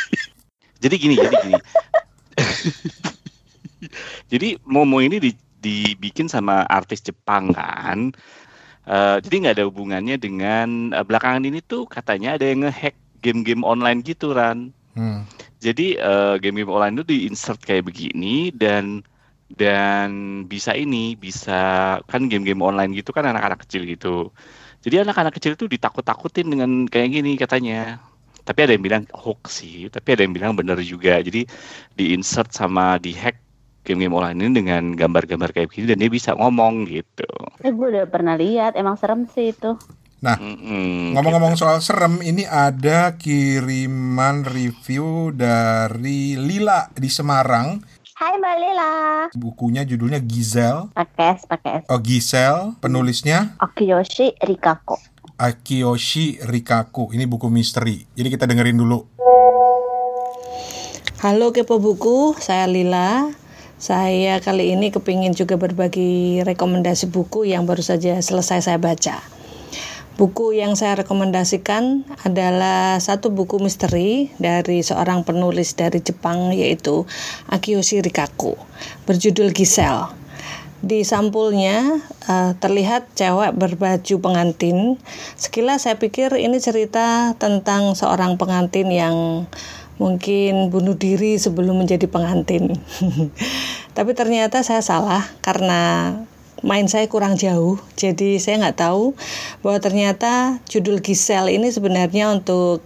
Jadi 0.82 0.94
gini, 1.00 1.16
jadi 1.16 1.36
gini. 1.40 1.56
jadi 4.32 4.60
Momo 4.68 5.00
ini 5.00 5.16
di- 5.18 5.40
dibikin 5.58 6.28
sama 6.28 6.68
artis 6.68 7.00
Jepang 7.00 7.50
kan. 7.50 8.12
Eh, 8.86 9.16
jadi 9.18 9.34
nggak 9.42 9.54
ada 9.58 9.66
hubungannya 9.66 10.14
dengan 10.14 10.94
eh, 10.94 11.02
belakangan 11.02 11.42
ini 11.42 11.58
tuh 11.58 11.90
katanya 11.90 12.38
ada 12.38 12.46
yang 12.46 12.62
ngehack 12.62 12.94
game-game 13.18 13.66
online 13.66 13.98
gitu 14.06 14.30
Ran. 14.30 14.70
Hmm. 14.94 15.26
Jadi 15.58 15.98
eh, 15.98 16.34
game-game 16.38 16.70
online 16.70 17.02
itu 17.02 17.04
di-insert 17.08 17.58
kayak 17.66 17.90
begini 17.90 18.54
dan 18.54 19.02
dan 19.50 20.42
bisa 20.50 20.74
ini 20.74 21.14
bisa 21.14 21.98
kan 22.10 22.26
game-game 22.26 22.62
online 22.62 22.90
gitu 22.98 23.14
kan 23.14 23.26
anak-anak 23.26 23.62
kecil 23.66 23.86
gitu. 23.86 24.34
Jadi 24.82 25.02
anak-anak 25.02 25.34
kecil 25.34 25.54
itu 25.58 25.66
ditakut-takutin 25.66 26.46
dengan 26.50 26.86
kayak 26.86 27.08
gini 27.10 27.38
katanya. 27.38 27.98
Tapi 28.46 28.62
ada 28.62 28.72
yang 28.78 28.84
bilang 28.86 29.02
hoax 29.10 29.58
sih, 29.62 29.90
tapi 29.90 30.14
ada 30.14 30.22
yang 30.22 30.30
bilang 30.30 30.54
bener 30.54 30.78
juga. 30.78 31.18
Jadi 31.18 31.50
di-insert 31.98 32.54
sama 32.54 32.94
di-hack 33.02 33.42
game-game 33.82 34.14
online 34.14 34.38
ini 34.38 34.50
dengan 34.62 34.82
gambar-gambar 34.94 35.50
kayak 35.54 35.70
begini 35.70 35.94
dan 35.94 35.98
dia 36.02 36.10
bisa 36.10 36.30
ngomong 36.34 36.86
gitu. 36.86 37.26
Eh 37.62 37.70
gue 37.74 37.86
udah 37.90 38.06
pernah 38.06 38.38
lihat, 38.38 38.78
emang 38.78 38.98
serem 38.98 39.26
sih 39.30 39.50
itu. 39.54 39.74
Mm-mm, 40.26 41.14
Ngomong-ngomong 41.14 41.54
soal 41.54 41.78
serem, 41.78 42.18
ini 42.18 42.42
ada 42.42 43.14
kiriman 43.14 44.42
review 44.42 45.30
dari 45.30 46.34
Lila 46.34 46.90
di 46.98 47.06
Semarang. 47.06 47.78
Hai 48.16 48.40
Mbak 48.40 48.56
Lila. 48.56 48.92
Bukunya 49.36 49.84
judulnya 49.84 50.16
Gizel. 50.24 50.88
Pakai 50.96 51.36
S, 51.36 51.44
pakai 51.44 51.84
S. 51.84 51.92
Oh, 51.92 52.00
Gisel, 52.00 52.72
penulisnya 52.80 53.60
Akiyoshi 53.60 54.40
Rikako. 54.40 54.96
Akiyoshi 55.36 56.40
Rikaku. 56.40 57.12
Ini 57.12 57.28
buku 57.28 57.52
misteri. 57.52 58.08
Jadi 58.16 58.32
kita 58.32 58.48
dengerin 58.48 58.80
dulu. 58.80 59.04
Halo 61.20 61.52
Kepo 61.52 61.76
Buku, 61.76 62.32
saya 62.40 62.64
Lila. 62.64 63.28
Saya 63.76 64.40
kali 64.40 64.72
ini 64.72 64.88
kepingin 64.88 65.36
juga 65.36 65.60
berbagi 65.60 66.40
rekomendasi 66.40 67.12
buku 67.12 67.44
yang 67.44 67.68
baru 67.68 67.84
saja 67.84 68.16
selesai 68.24 68.64
saya 68.64 68.80
baca. 68.80 69.20
Buku 70.16 70.56
yang 70.56 70.80
saya 70.80 71.04
rekomendasikan 71.04 72.08
adalah 72.24 72.96
satu 73.04 73.28
buku 73.28 73.60
misteri 73.60 74.32
dari 74.40 74.80
seorang 74.80 75.28
penulis 75.28 75.76
dari 75.76 76.00
Jepang 76.00 76.56
yaitu 76.56 77.04
Akiyoshi 77.52 78.00
Rikaku 78.00 78.56
berjudul 79.04 79.52
Giselle. 79.52 80.08
Di 80.80 81.04
sampulnya 81.04 82.00
eh, 82.32 82.56
terlihat 82.56 83.12
cewek 83.12 83.60
berbaju 83.60 84.14
pengantin. 84.16 84.96
Sekilas 85.36 85.84
saya 85.84 86.00
pikir 86.00 86.32
ini 86.40 86.64
cerita 86.64 87.36
tentang 87.36 87.92
seorang 87.92 88.40
pengantin 88.40 88.88
yang 88.88 89.44
mungkin 90.00 90.72
bunuh 90.72 90.96
diri 90.96 91.36
sebelum 91.36 91.84
menjadi 91.84 92.08
pengantin. 92.08 92.72
Tapi 93.96 94.16
ternyata 94.16 94.64
saya 94.64 94.80
salah 94.80 95.28
karena 95.44 96.12
main 96.66 96.90
saya 96.90 97.06
kurang 97.06 97.38
jauh, 97.38 97.78
jadi 97.94 98.42
saya 98.42 98.58
nggak 98.58 98.82
tahu 98.82 99.14
bahwa 99.62 99.78
ternyata 99.78 100.58
judul 100.66 100.98
Giselle 100.98 101.54
ini 101.54 101.70
sebenarnya 101.70 102.34
untuk 102.34 102.82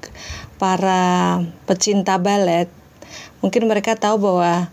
para 0.60 1.40
pecinta 1.64 2.20
balet. 2.20 2.68
Mungkin 3.40 3.64
mereka 3.64 3.96
tahu 3.96 4.20
bahwa 4.20 4.68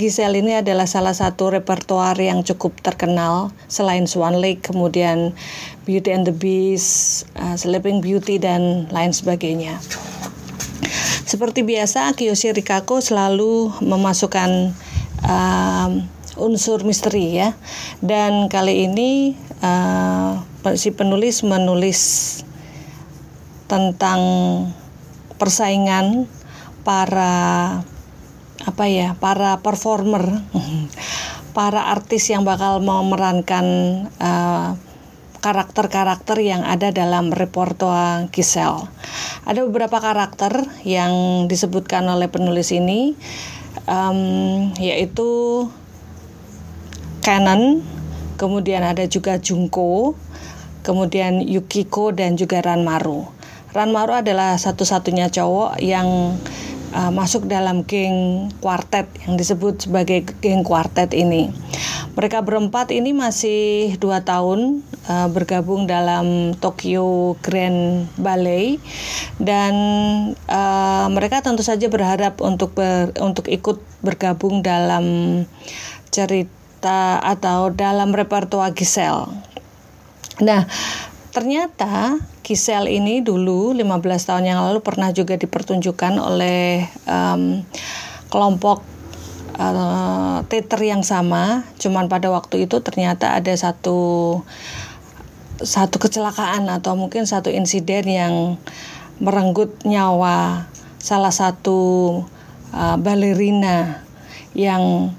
Giselle 0.00 0.40
ini 0.40 0.56
adalah 0.56 0.88
salah 0.88 1.12
satu 1.12 1.52
repertoar 1.52 2.16
yang 2.16 2.40
cukup 2.40 2.80
terkenal 2.80 3.52
selain 3.68 4.08
Swan 4.08 4.40
Lake, 4.40 4.64
kemudian 4.64 5.36
Beauty 5.84 6.16
and 6.16 6.24
the 6.24 6.32
Beast, 6.32 7.28
uh, 7.36 7.52
Sleeping 7.52 8.00
Beauty 8.00 8.40
dan 8.40 8.88
lain 8.88 9.12
sebagainya. 9.12 9.76
Seperti 11.28 11.60
biasa, 11.60 12.16
Kiyoshi 12.16 12.56
Rikako 12.56 13.04
selalu 13.04 13.76
memasukkan 13.84 14.72
um, 15.20 16.08
unsur 16.38 16.86
misteri 16.86 17.36
ya. 17.36 17.58
Dan 18.00 18.48
kali 18.48 18.86
ini 18.86 19.34
uh, 19.62 20.40
si 20.78 20.94
penulis 20.94 21.42
menulis 21.44 22.00
tentang 23.68 24.20
persaingan 25.36 26.24
para 26.82 27.84
apa 28.64 28.84
ya 28.90 29.14
para 29.20 29.60
performer 29.60 30.42
para 31.58 31.92
artis 31.92 32.32
yang 32.32 32.42
bakal 32.48 32.80
memerankan 32.80 33.66
uh, 34.18 34.78
karakter-karakter 35.38 36.42
yang 36.42 36.66
ada 36.66 36.90
dalam 36.90 37.30
repertoire 37.30 38.26
Giselle. 38.34 38.90
Ada 39.46 39.64
beberapa 39.64 40.02
karakter 40.02 40.66
yang 40.82 41.46
disebutkan 41.46 42.04
oleh 42.10 42.26
penulis 42.26 42.74
ini, 42.74 43.14
um, 43.86 44.70
yaitu 44.82 45.64
Canon, 47.28 47.84
kemudian 48.40 48.80
ada 48.80 49.04
juga 49.04 49.36
Junko, 49.36 50.16
kemudian 50.80 51.44
Yukiko 51.44 52.08
dan 52.08 52.40
juga 52.40 52.64
Ranmaru. 52.64 53.28
Ranmaru 53.76 54.24
adalah 54.24 54.56
satu-satunya 54.56 55.28
cowok 55.28 55.76
yang 55.76 56.08
uh, 56.96 57.12
masuk 57.12 57.44
dalam 57.44 57.84
geng 57.84 58.48
kuartet 58.64 59.12
yang 59.28 59.36
disebut 59.36 59.84
sebagai 59.84 60.24
geng 60.40 60.64
kuartet 60.64 61.12
ini. 61.12 61.52
Mereka 62.16 62.40
berempat 62.48 62.96
ini 62.96 63.12
masih 63.12 64.00
dua 64.00 64.24
tahun 64.24 64.80
uh, 65.12 65.28
bergabung 65.28 65.84
dalam 65.84 66.56
Tokyo 66.56 67.36
Grand 67.44 68.08
Ballet 68.16 68.80
dan 69.36 69.76
uh, 70.48 71.06
mereka 71.12 71.44
tentu 71.44 71.60
saja 71.60 71.92
berharap 71.92 72.40
untuk 72.40 72.72
ber, 72.72 73.12
untuk 73.20 73.52
ikut 73.52 73.84
bergabung 74.00 74.64
dalam 74.64 75.44
cerita 76.08 76.57
atau 76.82 77.74
dalam 77.74 78.14
repertoire 78.14 78.74
Giselle. 78.76 79.26
Nah, 80.38 80.66
ternyata 81.34 82.22
Giselle 82.46 82.88
ini 82.88 83.20
dulu 83.20 83.74
15 83.74 84.28
tahun 84.28 84.44
yang 84.48 84.60
lalu 84.64 84.80
pernah 84.80 85.12
juga 85.12 85.36
dipertunjukkan 85.36 86.14
oleh 86.16 86.86
um, 87.04 87.60
kelompok 88.32 88.80
uh, 89.58 90.40
teater 90.46 90.80
yang 90.80 91.02
sama, 91.04 91.66
cuman 91.76 92.06
pada 92.06 92.30
waktu 92.30 92.64
itu 92.64 92.80
ternyata 92.80 93.36
ada 93.36 93.52
satu 93.52 94.40
satu 95.58 95.98
kecelakaan 95.98 96.70
atau 96.70 96.94
mungkin 96.94 97.26
satu 97.26 97.50
insiden 97.50 98.06
yang 98.06 98.34
merenggut 99.18 99.74
nyawa 99.82 100.70
salah 101.02 101.34
satu 101.34 101.80
uh, 102.70 102.96
balerina 102.96 104.06
yang 104.54 105.12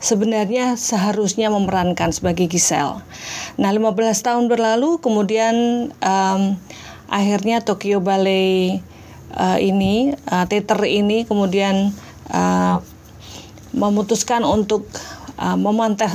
sebenarnya 0.00 0.80
seharusnya 0.80 1.52
memerankan 1.52 2.10
sebagai 2.10 2.48
Giselle. 2.48 3.04
Nah, 3.60 3.70
15 3.70 3.92
tahun 4.24 4.48
berlalu 4.48 4.98
kemudian 4.98 5.54
um, 6.00 6.42
akhirnya 7.12 7.60
Tokyo 7.60 8.00
Ballet 8.00 8.80
uh, 9.36 9.60
ini, 9.60 10.16
uh, 10.32 10.48
teater 10.48 10.80
ini 10.88 11.28
kemudian 11.28 11.92
uh, 12.32 12.80
memutuskan 13.76 14.42
untuk 14.42 14.88
uh, 15.36 15.54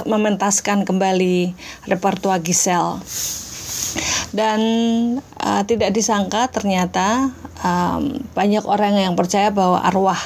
mementaskan 0.04 0.84
kembali 0.84 1.54
repertoire 1.86 2.42
Giselle. 2.42 3.00
Dan 4.36 4.60
uh, 5.40 5.64
tidak 5.64 5.96
disangka 5.96 6.52
ternyata 6.52 7.32
um, 7.64 8.20
banyak 8.36 8.68
orang 8.68 9.00
yang 9.00 9.16
percaya 9.16 9.56
bahwa 9.56 9.80
arwah 9.80 10.20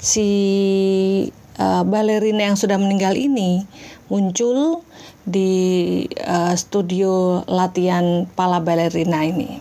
si 0.00 0.28
uh, 1.60 1.84
balerina 1.84 2.48
yang 2.48 2.56
sudah 2.56 2.80
meninggal 2.80 3.12
ini 3.12 3.68
muncul 4.08 4.80
di 5.28 6.02
uh, 6.24 6.56
studio 6.56 7.44
latihan 7.44 8.24
pala 8.32 8.64
balerina 8.64 9.22
ini. 9.22 9.60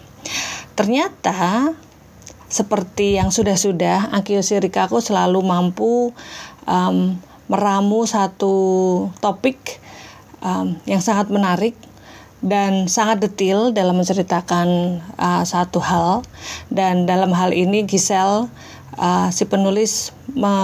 Ternyata 0.79 1.75
seperti 2.50 3.20
yang 3.20 3.29
sudah-sudah 3.29 4.15
Akio 4.15 4.41
Shirikaku 4.41 5.03
selalu 5.03 5.44
mampu 5.44 6.15
um, 6.65 7.20
meramu 7.46 8.08
satu 8.10 8.56
topik 9.22 9.77
um, 10.41 10.79
yang 10.89 11.03
sangat 11.03 11.29
menarik 11.29 11.75
dan 12.39 12.88
sangat 12.88 13.20
detail 13.20 13.75
dalam 13.75 14.00
menceritakan 14.00 15.00
uh, 15.20 15.44
satu 15.44 15.84
hal 15.84 16.24
dan 16.72 17.03
dalam 17.03 17.36
hal 17.36 17.51
ini 17.51 17.84
Giselle 17.84 18.48
uh, 18.96 19.27
si 19.29 19.44
penulis 19.44 20.15
me 20.32 20.56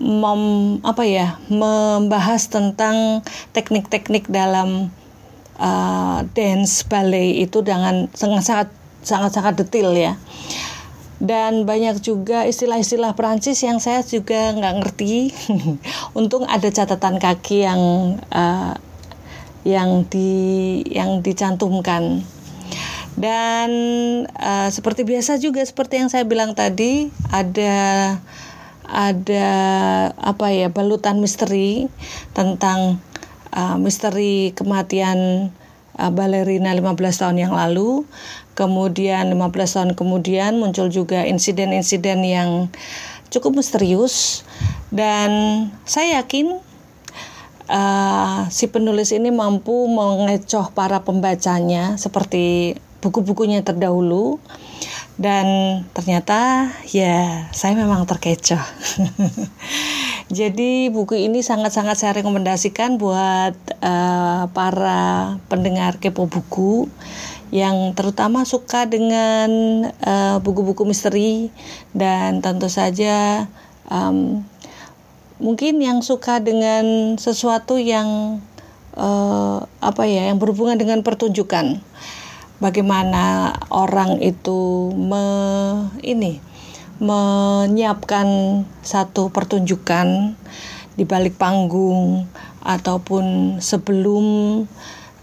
mem, 0.00 0.42
apa 0.84 1.02
ya 1.04 1.40
membahas 1.48 2.48
tentang 2.48 3.24
teknik-teknik 3.56 4.28
dalam 4.28 4.92
uh, 5.60 6.24
dance 6.36 6.84
ballet 6.84 7.40
itu 7.44 7.64
dengan 7.64 8.08
sangat 8.12 8.68
sangat 9.06 9.30
sangat 9.36 9.54
detail 9.60 9.92
ya. 9.94 10.14
Dan 11.16 11.64
banyak 11.64 12.04
juga 12.04 12.44
istilah-istilah 12.44 13.16
Perancis 13.16 13.56
yang 13.64 13.80
saya 13.80 14.04
juga 14.04 14.52
nggak 14.52 14.74
ngerti. 14.84 15.32
Untung 16.18 16.44
ada 16.44 16.68
catatan 16.68 17.16
kaki 17.16 17.64
yang 17.64 17.80
uh, 18.28 18.76
yang 19.64 20.04
di 20.04 20.84
yang 20.92 21.24
dicantumkan. 21.24 22.20
Dan 23.16 23.70
uh, 24.28 24.68
seperti 24.68 25.08
biasa 25.08 25.40
juga 25.40 25.64
seperti 25.64 26.04
yang 26.04 26.12
saya 26.12 26.28
bilang 26.28 26.52
tadi 26.52 27.08
ada 27.32 27.74
ada 28.86 29.48
apa 30.16 30.54
ya 30.54 30.70
balutan 30.70 31.18
misteri 31.18 31.90
tentang 32.32 33.02
uh, 33.50 33.76
misteri 33.76 34.54
kematian 34.54 35.50
uh, 35.98 36.10
balerina 36.14 36.70
15 36.72 36.94
tahun 37.22 37.36
yang 37.42 37.52
lalu. 37.54 38.06
Kemudian 38.56 39.28
15 39.28 39.52
tahun 39.52 39.90
kemudian 39.92 40.56
muncul 40.56 40.88
juga 40.88 41.28
insiden-insiden 41.28 42.24
yang 42.24 42.50
cukup 43.28 43.58
misterius 43.58 44.46
dan 44.88 45.28
saya 45.84 46.22
yakin 46.22 46.56
uh, 47.68 48.46
si 48.48 48.70
penulis 48.70 49.10
ini 49.12 49.34
mampu 49.34 49.74
mengecoh 49.90 50.70
para 50.72 51.02
pembacanya 51.02 51.98
seperti 51.98 52.78
buku-bukunya 53.02 53.62
terdahulu 53.62 54.38
dan 55.16 55.46
ternyata 55.96 56.72
ya 56.92 57.48
saya 57.56 57.72
memang 57.72 58.04
terkecoh. 58.04 58.60
Jadi 60.38 60.92
buku 60.92 61.16
ini 61.16 61.40
sangat-sangat 61.40 61.96
saya 61.96 62.12
rekomendasikan 62.20 63.00
buat 63.00 63.56
uh, 63.80 64.50
para 64.52 65.38
pendengar 65.48 65.96
kepo 65.96 66.28
buku 66.28 66.90
yang 67.54 67.94
terutama 67.94 68.42
suka 68.42 68.90
dengan 68.90 69.48
eh, 69.86 70.36
buku-buku 70.42 70.82
uh, 70.82 70.88
misteri 70.90 71.54
dan 71.94 72.42
tentu 72.42 72.66
saja 72.66 73.46
um, 73.86 74.42
mungkin 75.38 75.78
yang 75.78 76.02
suka 76.02 76.42
dengan 76.42 77.14
sesuatu 77.14 77.78
yang 77.78 78.42
uh, 78.98 79.62
apa 79.78 80.02
ya 80.10 80.26
yang 80.26 80.42
berhubungan 80.42 80.74
dengan 80.74 81.06
pertunjukan 81.06 81.78
bagaimana 82.58 83.52
orang 83.68 84.20
itu 84.24 84.90
me, 84.96 85.26
ini 86.00 86.40
menyiapkan 86.96 88.26
satu 88.80 89.28
pertunjukan 89.28 90.32
di 90.96 91.04
balik 91.04 91.36
panggung 91.36 92.24
ataupun 92.64 93.58
sebelum 93.60 94.24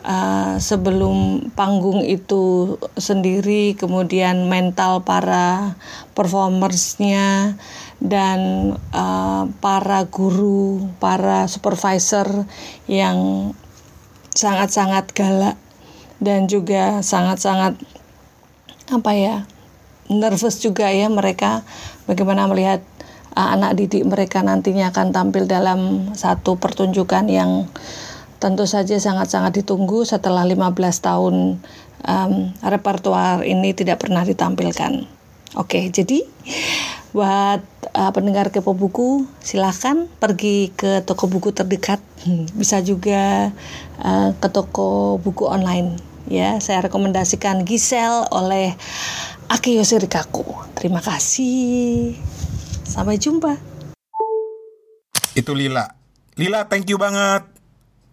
uh, 0.06 0.56
sebelum 0.62 1.50
panggung 1.58 2.06
itu 2.06 2.78
sendiri 2.93 3.74
kemudian 3.74 4.46
mental 4.46 5.02
para 5.02 5.74
performersnya 6.13 7.58
dan 7.98 8.39
uh, 8.93 9.50
para 9.58 10.06
guru 10.06 10.93
para 11.02 11.50
supervisor 11.50 12.46
yang 12.86 13.50
sangat-sangat 14.38 15.10
galak 15.17 15.58
dan 16.23 16.47
juga 16.47 17.03
sangat-sangat 17.03 17.75
apa 18.91 19.12
ya 19.15 19.36
nervous 20.07 20.59
juga 20.59 20.89
ya 20.91 21.07
mereka. 21.12 21.63
Bagaimana 22.07 22.47
melihat 22.47 22.83
uh, 23.36 23.49
anak 23.55 23.79
didik 23.79 24.03
mereka 24.07 24.43
nantinya 24.43 24.91
akan 24.91 25.12
tampil 25.15 25.47
dalam 25.47 26.12
satu 26.15 26.59
pertunjukan 26.59 27.25
yang 27.29 27.67
tentu 28.38 28.67
saja 28.67 28.99
sangat-sangat 28.99 29.63
ditunggu 29.63 30.03
setelah 30.03 30.43
15 30.43 30.75
tahun 30.99 31.63
um, 32.03 32.33
repertoire 32.59 33.47
ini 33.47 33.71
tidak 33.71 34.03
pernah 34.03 34.27
ditampilkan. 34.27 35.07
Oke, 35.53 35.88
jadi 35.93 36.25
buat 37.13 37.62
uh, 37.93 38.12
pendengar 38.12 38.49
kepo 38.49 38.73
buku 38.73 39.29
silahkan 39.39 40.09
pergi 40.17 40.73
ke 40.73 41.05
toko 41.05 41.29
buku 41.29 41.53
terdekat, 41.53 42.01
bisa 42.59 42.83
juga 42.83 43.53
uh, 44.01 44.29
ke 44.36 44.47
toko 44.51 45.21
buku 45.23 45.47
online 45.47 46.12
ya 46.34 46.58
saya 46.58 46.89
rekomendasikan 46.89 47.62
Gisel 47.62 48.26
oleh 48.34 48.74
Akio 49.54 49.86
Sirikaku 49.86 50.74
terima 50.74 50.98
kasih. 50.98 52.17
Sampai 52.84 53.22
jumpa. 53.22 53.54
Itu 55.38 55.54
Lila. 55.54 55.86
Lila 56.34 56.65
thank 56.65 56.89
you 56.89 56.98
banget. 56.98 57.46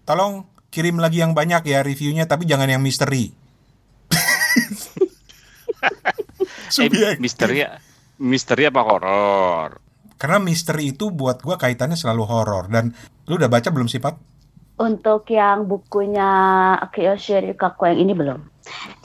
Tolong 0.05 0.45
kirim 0.69 1.01
lagi 1.01 1.25
yang 1.25 1.33
banyak 1.33 1.65
ya 1.65 1.81
reviewnya 1.81 2.29
tapi 2.29 2.45
jangan 2.45 2.69
yang 2.69 2.85
misteri. 2.85 3.33
Eh, 6.71 7.19
misteri 7.19 7.67
misteri 8.23 8.63
apa 8.71 8.87
horor? 8.87 9.83
Karena 10.15 10.39
misteri 10.39 10.95
itu 10.95 11.11
buat 11.11 11.43
gua 11.43 11.59
kaitannya 11.59 11.99
selalu 11.99 12.23
horor. 12.31 12.71
Dan 12.71 12.95
lu 13.27 13.35
udah 13.35 13.51
baca 13.51 13.75
belum 13.75 13.91
sih 13.91 13.99
Pat? 13.99 14.15
Untuk 14.81 15.29
yang 15.29 15.69
bukunya 15.69 16.31
Kiyoshi 16.89 17.53
Rikaku 17.53 17.93
yang 17.93 18.01
ini 18.01 18.17
belum. 18.17 18.41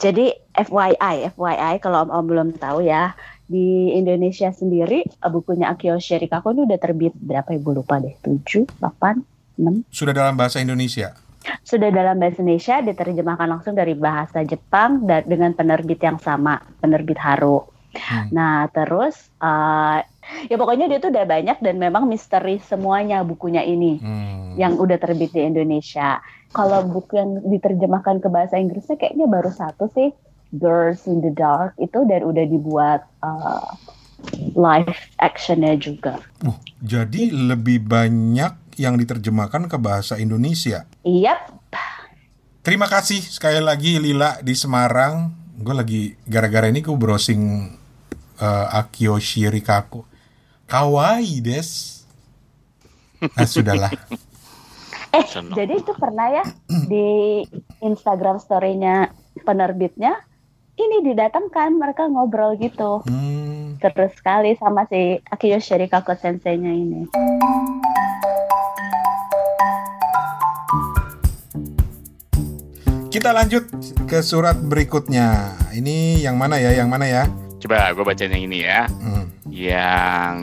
Jadi 0.00 0.32
FYI, 0.56 1.36
FYI 1.36 1.84
kalau 1.84 2.08
om, 2.08 2.10
om 2.12 2.24
belum 2.24 2.48
tahu 2.56 2.88
ya, 2.88 3.12
di 3.46 3.94
Indonesia 3.94 4.50
sendiri 4.50 5.06
eh, 5.06 5.30
bukunya 5.30 5.70
Akio 5.70 5.96
Shirikaku 6.02 6.50
ini 6.52 6.66
udah 6.66 6.78
terbit 6.82 7.14
berapa 7.14 7.54
ibu 7.54 7.70
lupa 7.78 8.02
deh, 8.02 8.14
7, 8.22 8.66
8, 8.82 9.62
6. 9.62 9.86
Sudah 9.88 10.12
dalam 10.14 10.34
bahasa 10.34 10.58
Indonesia? 10.58 11.14
Sudah 11.62 11.94
dalam 11.94 12.18
bahasa 12.18 12.42
Indonesia, 12.42 12.82
diterjemahkan 12.82 13.46
langsung 13.46 13.78
dari 13.78 13.94
bahasa 13.94 14.42
Jepang 14.42 15.06
dan 15.06 15.22
dengan 15.30 15.54
penerbit 15.54 16.02
yang 16.02 16.18
sama, 16.18 16.58
penerbit 16.82 17.22
Haru. 17.22 17.62
Hmm. 17.96 18.28
Nah 18.32 18.68
terus 18.70 19.16
uh, 19.40 20.00
ya 20.46 20.56
pokoknya 20.56 20.86
dia 20.86 20.98
tuh 21.00 21.10
udah 21.10 21.26
banyak 21.26 21.58
dan 21.62 21.76
memang 21.80 22.06
misteri 22.06 22.60
semuanya 22.62 23.24
bukunya 23.24 23.64
ini 23.64 23.98
hmm. 23.98 24.60
yang 24.60 24.76
udah 24.76 25.00
terbit 25.00 25.32
di 25.32 25.42
Indonesia. 25.42 26.20
Kalau 26.54 26.86
buku 26.86 27.18
yang 27.18 27.30
diterjemahkan 27.42 28.22
ke 28.22 28.28
bahasa 28.30 28.56
Inggrisnya 28.56 28.96
kayaknya 28.96 29.26
baru 29.28 29.50
satu 29.50 29.90
sih 29.92 30.14
Girls 30.54 31.04
in 31.10 31.20
the 31.20 31.34
Dark 31.34 31.74
itu 31.76 32.06
dan 32.06 32.22
udah 32.22 32.44
dibuat 32.46 33.00
uh, 33.20 33.74
live 34.54 34.96
actionnya 35.20 35.74
juga. 35.76 36.22
Uh, 36.40 36.56
jadi 36.80 37.34
lebih 37.34 37.84
banyak 37.84 38.78
yang 38.80 38.94
diterjemahkan 39.00 39.68
ke 39.68 39.76
bahasa 39.80 40.20
Indonesia. 40.20 40.84
Yap. 41.02 41.52
Terima 42.66 42.90
kasih 42.90 43.22
sekali 43.22 43.62
lagi 43.62 44.02
Lila 44.02 44.42
di 44.42 44.52
Semarang. 44.52 45.30
Gue 45.56 45.74
lagi 45.74 46.02
gara-gara 46.26 46.68
ini 46.68 46.82
gue 46.84 46.92
browsing 46.92 47.72
uh, 48.40 48.78
Akio 48.80 49.16
Shirikaku. 49.20 50.04
Kawaii 50.66 51.40
des. 51.40 52.02
Nah, 53.16 53.48
sudahlah. 53.48 53.92
eh, 55.16 55.24
jadi 55.56 55.74
itu 55.80 55.92
pernah 55.96 56.28
ya 56.28 56.44
di 56.68 57.42
Instagram 57.80 58.36
story-nya 58.36 59.12
penerbitnya 59.44 60.20
ini 60.76 61.00
didatangkan 61.12 61.80
mereka 61.80 62.04
ngobrol 62.04 62.60
gitu 62.60 63.00
hmm. 63.08 63.80
terus 63.80 64.12
sekali 64.16 64.56
sama 64.60 64.84
si 64.88 65.20
Akio 65.32 65.56
Shirikaku 65.56 66.12
senseinya 66.20 66.72
ini 66.72 67.08
kita 73.08 73.32
lanjut 73.32 73.64
ke 74.04 74.20
surat 74.20 74.60
berikutnya 74.60 75.56
ini 75.72 76.20
yang 76.20 76.36
mana 76.36 76.60
ya 76.60 76.76
yang 76.76 76.92
mana 76.92 77.08
ya 77.08 77.24
coba 77.66 77.90
gue 77.90 78.04
baca 78.06 78.22
yang 78.30 78.46
ini 78.46 78.62
ya 78.62 78.86
hmm. 78.86 79.50
yang 79.50 80.34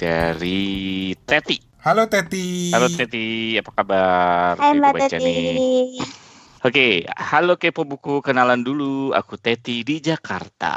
dari 0.00 1.12
Teti 1.28 1.68
Halo 1.80 2.08
Teti. 2.12 2.68
Halo 2.76 2.92
Teti, 2.92 3.56
apa 3.56 3.72
kabar? 3.72 4.52
Hai 4.60 4.76
Mbak 4.76 5.16
Teti. 5.16 5.96
Oke, 6.60 7.08
halo 7.16 7.56
kepo 7.56 7.88
buku, 7.88 8.20
kenalan 8.20 8.60
dulu. 8.60 9.16
Aku 9.16 9.40
Teti 9.40 9.80
di 9.80 9.96
Jakarta. 9.96 10.76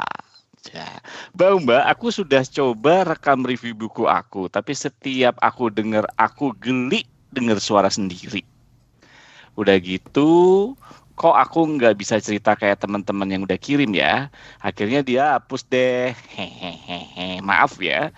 Ya. 0.72 0.88
Mbak, 1.36 1.84
aku 1.92 2.08
sudah 2.08 2.40
coba 2.48 3.04
rekam 3.04 3.44
review 3.44 3.76
buku 3.76 4.08
aku, 4.08 4.48
tapi 4.48 4.72
setiap 4.72 5.36
aku 5.44 5.68
dengar 5.68 6.08
aku 6.16 6.56
geli 6.56 7.04
dengar 7.36 7.60
suara 7.60 7.92
sendiri. 7.92 8.40
Udah 9.60 9.76
gitu, 9.84 10.72
kok 11.14 11.34
aku 11.34 11.78
nggak 11.78 11.94
bisa 11.98 12.18
cerita 12.18 12.58
kayak 12.58 12.82
teman-teman 12.82 13.28
yang 13.30 13.42
udah 13.46 13.58
kirim 13.58 13.90
ya. 13.94 14.28
Akhirnya 14.60 15.00
dia 15.00 15.38
hapus 15.38 15.62
deh. 15.66 16.12
Hehehe. 16.34 17.40
Maaf 17.40 17.78
ya 17.80 18.10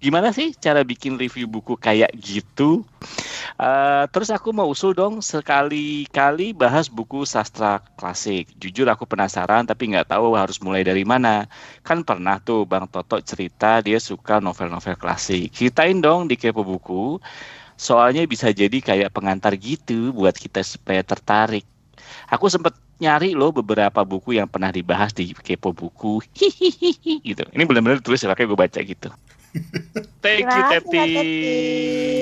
gimana 0.00 0.32
sih 0.32 0.56
cara 0.56 0.80
bikin 0.80 1.20
review 1.20 1.44
buku 1.44 1.76
kayak 1.76 2.08
gitu? 2.16 2.82
Uh, 3.60 4.08
terus 4.08 4.32
aku 4.32 4.48
mau 4.56 4.64
usul 4.64 4.96
dong 4.96 5.20
sekali-kali 5.20 6.56
bahas 6.56 6.88
buku 6.88 7.28
sastra 7.28 7.84
klasik. 8.00 8.48
Jujur 8.56 8.88
aku 8.88 9.04
penasaran 9.04 9.68
tapi 9.68 9.92
nggak 9.92 10.08
tahu 10.08 10.32
harus 10.32 10.56
mulai 10.64 10.80
dari 10.80 11.04
mana. 11.04 11.44
Kan 11.84 12.00
pernah 12.00 12.40
tuh 12.40 12.64
Bang 12.64 12.88
Toto 12.88 13.20
cerita 13.20 13.84
dia 13.84 14.00
suka 14.00 14.40
novel-novel 14.40 14.96
klasik. 14.96 15.52
Ceritain 15.52 16.00
dong 16.00 16.32
di 16.32 16.40
Kepo 16.40 16.64
Buku. 16.64 17.20
Soalnya 17.76 18.24
bisa 18.24 18.48
jadi 18.52 18.80
kayak 18.80 19.12
pengantar 19.12 19.52
gitu 19.60 20.16
buat 20.16 20.32
kita 20.32 20.64
supaya 20.64 21.04
tertarik. 21.04 21.68
Aku 22.30 22.46
sempat 22.46 22.78
nyari 23.02 23.34
loh 23.34 23.50
beberapa 23.50 24.06
buku 24.06 24.38
yang 24.38 24.46
pernah 24.46 24.70
dibahas 24.70 25.10
di 25.10 25.34
Kepo 25.34 25.74
Buku. 25.74 26.22
Hihihi 26.30 27.26
gitu. 27.26 27.42
Ini 27.50 27.66
benar-benar 27.66 27.98
tulis 27.98 28.22
pakai 28.22 28.46
gue 28.46 28.54
baca 28.54 28.78
gitu. 28.78 29.10
Thank 30.24 30.46
you 30.46 30.62
Teti. 30.70 31.10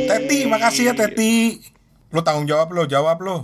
Teti, 0.08 0.38
makasih 0.48 0.92
ya 0.92 0.94
Teti. 0.96 1.60
Lo 2.08 2.24
tanggung 2.24 2.48
jawab 2.48 2.72
lo, 2.72 2.88
jawab 2.88 3.20
lo. 3.20 3.36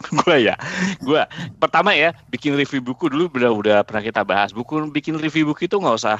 gue 0.24 0.36
ya, 0.48 0.56
gue 1.04 1.22
pertama 1.60 1.92
ya 1.92 2.16
bikin 2.32 2.56
review 2.56 2.80
buku 2.80 3.12
dulu 3.12 3.28
udah 3.36 3.52
udah 3.52 3.78
pernah 3.82 4.00
kita 4.00 4.22
bahas. 4.24 4.54
Buku 4.54 4.88
bikin 4.88 5.18
review 5.18 5.50
buku 5.50 5.68
itu 5.68 5.76
nggak 5.76 5.96
usah 5.98 6.18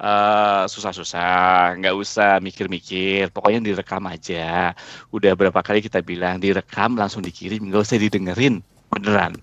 uh, 0.00 0.64
susah-susah, 0.64 1.76
nggak 1.76 1.94
usah 1.98 2.40
mikir-mikir. 2.40 3.28
Pokoknya 3.34 3.60
direkam 3.60 4.06
aja. 4.08 4.72
Udah 5.12 5.36
berapa 5.36 5.60
kali 5.60 5.84
kita 5.84 6.00
bilang 6.00 6.40
direkam 6.40 6.96
langsung 6.96 7.20
dikirim, 7.20 7.60
nggak 7.68 7.82
usah 7.84 8.00
didengerin, 8.00 8.64
beneran. 8.90 9.38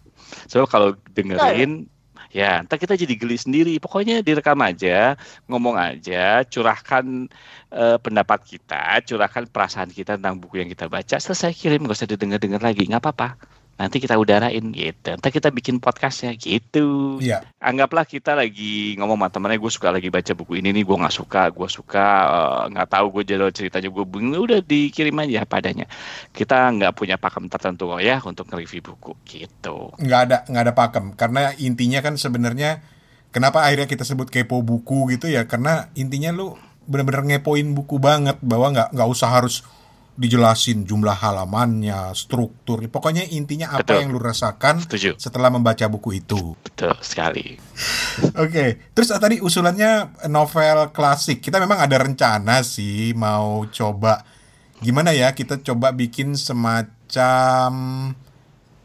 So 0.51 0.67
kalau 0.67 0.95
dengerin 1.15 1.87
Ya, 2.27 2.59
entar 2.59 2.75
kita 2.75 2.99
jadi 2.99 3.15
geli 3.15 3.39
sendiri. 3.39 3.79
Pokoknya 3.79 4.19
direkam 4.19 4.59
aja, 4.59 5.15
ngomong 5.47 5.79
aja, 5.79 6.43
curahkan 6.43 7.31
uh, 7.71 7.97
pendapat 8.03 8.43
kita, 8.43 8.99
curahkan 9.07 9.47
perasaan 9.47 9.89
kita 9.89 10.19
tentang 10.19 10.35
buku 10.35 10.59
yang 10.59 10.67
kita 10.67 10.91
baca. 10.91 11.17
Selesai 11.23 11.55
kirim, 11.55 11.87
gak 11.87 11.97
usah 12.03 12.09
didengar-dengar 12.11 12.59
lagi, 12.59 12.83
nggak 12.83 12.99
apa-apa 12.99 13.56
nanti 13.77 14.01
kita 14.01 14.17
udarain 14.17 14.65
gitu. 14.73 15.07
Nanti 15.13 15.29
kita 15.29 15.53
bikin 15.53 15.77
podcastnya 15.77 16.33
gitu. 16.33 17.21
Iya. 17.21 17.45
Anggaplah 17.61 18.09
kita 18.09 18.33
lagi 18.33 18.97
ngomong 18.97 19.21
sama 19.21 19.29
temennya, 19.29 19.61
gue 19.61 19.71
suka 19.71 19.89
lagi 19.93 20.09
baca 20.09 20.33
buku 20.33 20.57
ini 20.57 20.73
nih, 20.73 20.83
gue 20.83 20.97
nggak 20.97 21.15
suka, 21.15 21.53
gue 21.53 21.69
suka 21.69 22.05
eh, 22.27 22.61
nggak 22.73 22.87
uh, 22.89 22.91
tahu 22.91 23.05
gue 23.13 23.23
jadi 23.29 23.45
ceritanya 23.53 23.89
gue 23.93 24.05
bingung, 24.09 24.43
udah 24.49 24.59
dikirim 24.65 25.15
aja 25.21 25.45
padanya. 25.45 25.85
Kita 26.33 26.73
nggak 26.73 26.97
punya 26.97 27.15
pakem 27.21 27.45
tertentu 27.47 27.93
kok 27.93 28.01
ya 28.01 28.17
untuk 28.25 28.49
nge-review 28.49 28.81
buku 28.81 29.13
gitu. 29.29 29.93
Nggak 30.01 30.21
ada 30.27 30.37
nggak 30.49 30.63
ada 30.65 30.73
pakem 30.73 31.05
karena 31.13 31.53
intinya 31.61 32.01
kan 32.01 32.17
sebenarnya 32.17 32.81
kenapa 33.29 33.61
akhirnya 33.61 33.85
kita 33.85 34.01
sebut 34.01 34.33
kepo 34.33 34.65
buku 34.65 35.13
gitu 35.13 35.29
ya 35.29 35.45
karena 35.45 35.93
intinya 35.93 36.33
lu 36.33 36.57
bener-bener 36.87 37.37
ngepoin 37.37 37.75
buku 37.75 37.99
banget 37.99 38.39
bahwa 38.39 38.73
nggak 38.73 38.89
nggak 38.95 39.09
usah 39.11 39.29
harus 39.29 39.61
dijelasin 40.17 40.83
jumlah 40.83 41.13
halamannya, 41.13 42.11
struktur, 42.17 42.81
pokoknya 42.89 43.21
intinya 43.29 43.77
apa 43.77 43.85
Betul. 43.85 43.97
yang 44.01 44.09
lu 44.09 44.19
rasakan 44.19 44.81
Setuju. 44.81 45.13
setelah 45.21 45.53
membaca 45.53 45.85
buku 45.85 46.17
itu. 46.17 46.57
Betul 46.65 46.97
sekali. 47.05 47.53
Oke, 48.33 48.33
okay. 48.33 48.69
terus 48.97 49.13
tadi 49.13 49.37
usulannya 49.37 50.25
novel 50.25 50.89
klasik. 50.89 51.39
Kita 51.45 51.61
memang 51.61 51.77
ada 51.77 52.01
rencana 52.01 52.65
sih 52.65 53.13
mau 53.13 53.69
coba 53.69 54.25
gimana 54.81 55.13
ya 55.13 55.33
kita 55.33 55.61
coba 55.61 55.89
bikin 55.93 56.37
semacam 56.37 57.73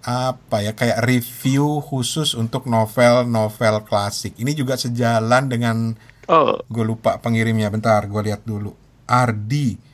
apa 0.02 0.56
ya 0.64 0.72
kayak 0.72 1.04
review 1.04 1.80
khusus 1.80 2.36
untuk 2.36 2.68
novel-novel 2.68 3.88
klasik. 3.88 4.36
Ini 4.36 4.52
juga 4.52 4.76
sejalan 4.76 5.48
dengan 5.48 5.96
oh. 6.28 6.60
gue 6.68 6.84
lupa 6.84 7.16
pengirimnya. 7.24 7.72
Bentar, 7.72 8.04
gue 8.04 8.20
lihat 8.20 8.44
dulu. 8.44 8.76
Ardi 9.08 9.91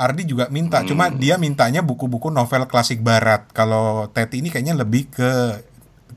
Ardi 0.00 0.24
juga 0.24 0.48
minta, 0.48 0.80
hmm. 0.80 0.88
cuma 0.88 1.12
dia 1.12 1.36
mintanya 1.36 1.84
buku-buku 1.84 2.32
novel 2.32 2.64
klasik 2.64 3.04
barat. 3.04 3.44
Kalau 3.52 4.08
Teti 4.08 4.40
ini 4.40 4.48
kayaknya 4.48 4.72
lebih 4.72 5.12
ke 5.12 5.60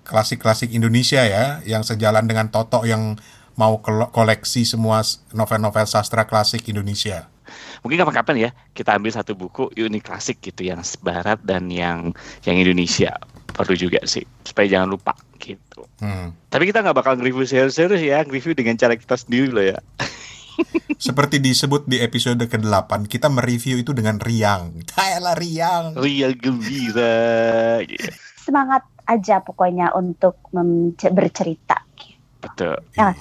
klasik-klasik 0.07 0.71
Indonesia 0.71 1.19
ya, 1.19 1.59
yang 1.67 1.83
sejalan 1.83 2.23
dengan 2.23 2.47
Toto 2.47 2.87
yang 2.87 3.19
mau 3.59 3.83
koleksi 3.83 4.63
semua 4.63 5.03
novel-novel 5.35 5.83
sastra 5.83 6.23
klasik 6.23 6.63
Indonesia. 6.71 7.27
Mungkin 7.83 7.99
kapan-kapan 7.99 8.49
ya 8.49 8.49
kita 8.71 8.95
ambil 8.95 9.11
satu 9.11 9.35
buku 9.35 9.69
unik 9.75 10.03
klasik 10.07 10.39
gitu 10.39 10.63
yang 10.63 10.79
barat 11.03 11.37
dan 11.43 11.67
yang 11.67 12.15
yang 12.47 12.55
Indonesia 12.55 13.19
perlu 13.53 13.77
juga 13.77 14.01
sih 14.07 14.25
supaya 14.41 14.65
jangan 14.65 14.89
lupa 14.89 15.13
gitu. 15.37 15.85
Hmm. 15.99 16.33
Tapi 16.49 16.71
kita 16.71 16.81
nggak 16.81 16.97
bakal 16.97 17.19
review 17.19 17.43
serius-serius 17.43 18.01
ya, 18.01 18.23
review 18.23 18.55
dengan 18.55 18.79
cara 18.79 18.95
kita 18.95 19.19
sendiri 19.19 19.51
loh 19.51 19.65
ya. 19.75 19.77
Seperti 20.95 21.43
disebut 21.43 21.83
di 21.83 21.99
episode 21.99 22.39
ke-8, 22.47 23.11
kita 23.11 23.27
mereview 23.27 23.81
itu 23.81 23.91
dengan 23.91 24.17
riang. 24.23 24.79
Kayalah 24.87 25.35
riang. 25.35 25.85
Riang 25.99 26.37
gembira. 26.39 27.83
Yeah. 27.83 28.15
Semangat 28.39 28.87
aja 29.03 29.43
pokoknya 29.43 29.91
untuk 29.95 30.39
bercerita. 31.11 31.83
Betul. 32.39 32.79
Ya. 32.95 33.11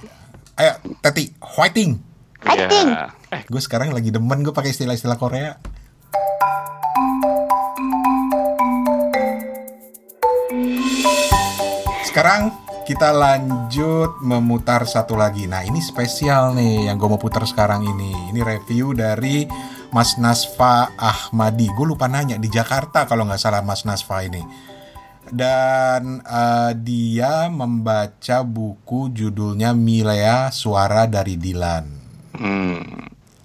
Ayo, 0.59 0.73
Teti, 1.03 1.35
fighting. 1.42 1.99
Fighting. 2.38 2.88
Yeah. 2.90 3.11
Eh, 3.35 3.42
gue 3.49 3.62
sekarang 3.62 3.90
lagi 3.90 4.14
demen 4.14 4.47
gue 4.47 4.55
pakai 4.55 4.71
istilah-istilah 4.71 5.18
Korea. 5.18 5.59
Sekarang 12.07 12.62
kita 12.83 13.14
lanjut 13.14 14.18
memutar 14.18 14.83
satu 14.83 15.14
lagi. 15.14 15.47
Nah 15.47 15.62
ini 15.62 15.79
spesial 15.79 16.55
nih 16.59 16.90
yang 16.90 16.99
gue 16.99 17.07
mau 17.07 17.21
putar 17.21 17.47
sekarang 17.47 17.87
ini. 17.87 18.11
Ini 18.35 18.40
review 18.42 18.90
dari 18.92 19.47
Mas 19.95 20.18
Nasfa 20.18 20.90
Ahmadi. 20.99 21.71
Gue 21.79 21.95
lupa 21.95 22.11
nanya 22.11 22.37
di 22.38 22.51
Jakarta 22.51 23.07
kalau 23.07 23.27
nggak 23.27 23.38
salah 23.38 23.62
Mas 23.62 23.87
Nasfa 23.87 24.27
ini. 24.27 24.42
Dan 25.33 26.21
uh, 26.27 26.75
dia 26.75 27.47
membaca 27.49 28.42
buku 28.42 29.14
judulnya 29.14 29.73
Milea 29.73 30.51
Suara 30.51 31.07
dari 31.07 31.38
Dilan. 31.38 31.87
Hmm. 32.35 32.83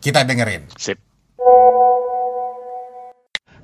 Kita 0.02 0.26
dengerin. 0.26 0.74
Sip. 0.76 0.98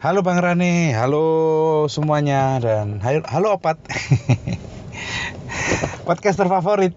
Halo 0.04 0.20
Bang 0.20 0.44
Rane, 0.44 0.92
halo 0.92 1.88
semuanya 1.88 2.60
dan 2.60 3.00
halo, 3.00 3.24
halo 3.24 3.48
Opat. 3.56 3.80
podcaster 6.08 6.48
favorit. 6.48 6.94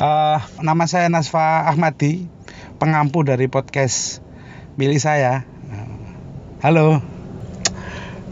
Uh, 0.00 0.40
nama 0.64 0.84
saya 0.88 1.12
Nasfa 1.12 1.68
Ahmadi, 1.68 2.28
pengampu 2.80 3.22
dari 3.22 3.46
podcast 3.46 4.24
milik 4.80 5.00
saya. 5.02 5.44
Halo. 6.64 7.00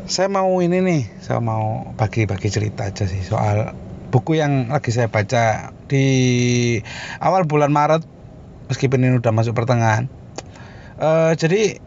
Saya 0.08 0.32
mau 0.32 0.48
ini 0.64 0.80
nih, 0.80 1.02
saya 1.20 1.40
mau 1.44 1.92
bagi-bagi 1.96 2.48
cerita 2.48 2.88
aja 2.88 3.04
sih 3.04 3.20
soal 3.20 3.76
buku 4.08 4.40
yang 4.40 4.72
lagi 4.72 4.88
saya 4.88 5.12
baca 5.12 5.76
di 5.84 6.06
awal 7.20 7.44
bulan 7.44 7.68
Maret 7.68 8.04
meskipun 8.72 9.04
ini 9.04 9.20
udah 9.20 9.32
masuk 9.32 9.52
pertengahan. 9.52 10.08
Uh, 10.96 11.36
jadi 11.36 11.80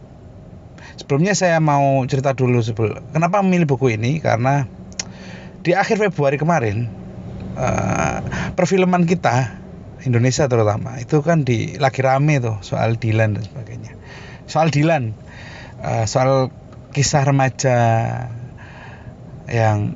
sebelumnya 1.01 1.33
saya 1.33 1.57
mau 1.57 2.05
cerita 2.05 2.37
dulu 2.37 2.61
sebelum 2.61 3.01
kenapa 3.09 3.41
memilih 3.41 3.65
buku 3.65 3.97
ini 3.97 4.21
karena 4.21 4.69
di 5.62 5.78
akhir 5.78 6.02
Februari 6.02 6.41
kemarin 6.41 6.89
uh, 7.58 8.19
perfilman 8.58 9.06
kita 9.06 9.62
Indonesia 10.02 10.50
terutama 10.50 10.97
itu 10.97 11.21
kan 11.21 11.45
di 11.45 11.78
lagi 11.78 12.02
rame 12.02 12.41
tuh 12.41 12.58
soal 12.65 12.97
Dilan 12.97 13.38
dan 13.38 13.43
sebagainya. 13.45 13.93
Soal 14.50 14.74
Dilan 14.74 15.13
uh, 15.86 16.06
soal 16.10 16.50
kisah 16.91 17.24
remaja 17.24 17.78
yang 19.47 19.95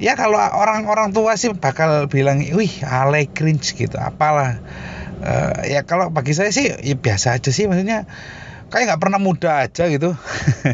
ya 0.00 0.16
kalau 0.16 0.40
orang-orang 0.40 1.12
tua 1.12 1.36
sih 1.36 1.52
bakal 1.54 2.08
bilang 2.08 2.40
wih 2.40 2.72
ale 2.84 3.28
cringe 3.28 3.76
gitu 3.76 4.00
apalah. 4.00 4.58
Uh, 5.24 5.64
ya 5.64 5.84
kalau 5.88 6.12
bagi 6.12 6.36
saya 6.36 6.52
sih 6.52 6.68
ya 6.68 6.96
biasa 6.96 7.40
aja 7.40 7.48
sih 7.48 7.64
maksudnya 7.64 8.04
kayak 8.74 8.90
nggak 8.90 9.02
pernah 9.06 9.22
muda 9.22 9.62
aja 9.62 9.86
gitu. 9.86 10.18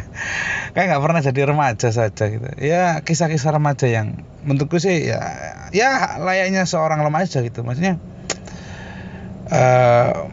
Kayak 0.73 0.87
nggak 0.97 1.03
pernah 1.05 1.21
jadi 1.21 1.41
remaja 1.53 1.89
saja 1.93 2.25
gitu. 2.33 2.49
Ya 2.57 3.05
kisah-kisah 3.05 3.53
remaja 3.53 3.85
yang 3.93 4.25
menurutku 4.49 4.81
sih 4.81 5.05
ya 5.05 5.21
ya 5.77 6.17
layaknya 6.17 6.65
seorang 6.65 7.05
remaja 7.05 7.45
gitu. 7.45 7.61
Maksudnya 7.61 8.01
uh, 9.53 10.33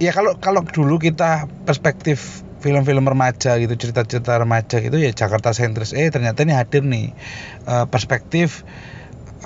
ya 0.00 0.10
kalau 0.16 0.40
kalau 0.40 0.64
dulu 0.64 0.96
kita 0.96 1.44
perspektif 1.68 2.40
film-film 2.64 3.04
remaja 3.04 3.60
gitu 3.60 3.76
cerita-cerita 3.76 4.40
remaja 4.40 4.80
gitu 4.80 4.96
ya 4.96 5.12
Jakarta 5.12 5.52
sentris 5.52 5.92
eh 5.92 6.08
ternyata 6.08 6.40
ini 6.40 6.56
hadir 6.56 6.88
nih. 6.88 7.12
Uh, 7.68 7.84
perspektif 7.92 8.64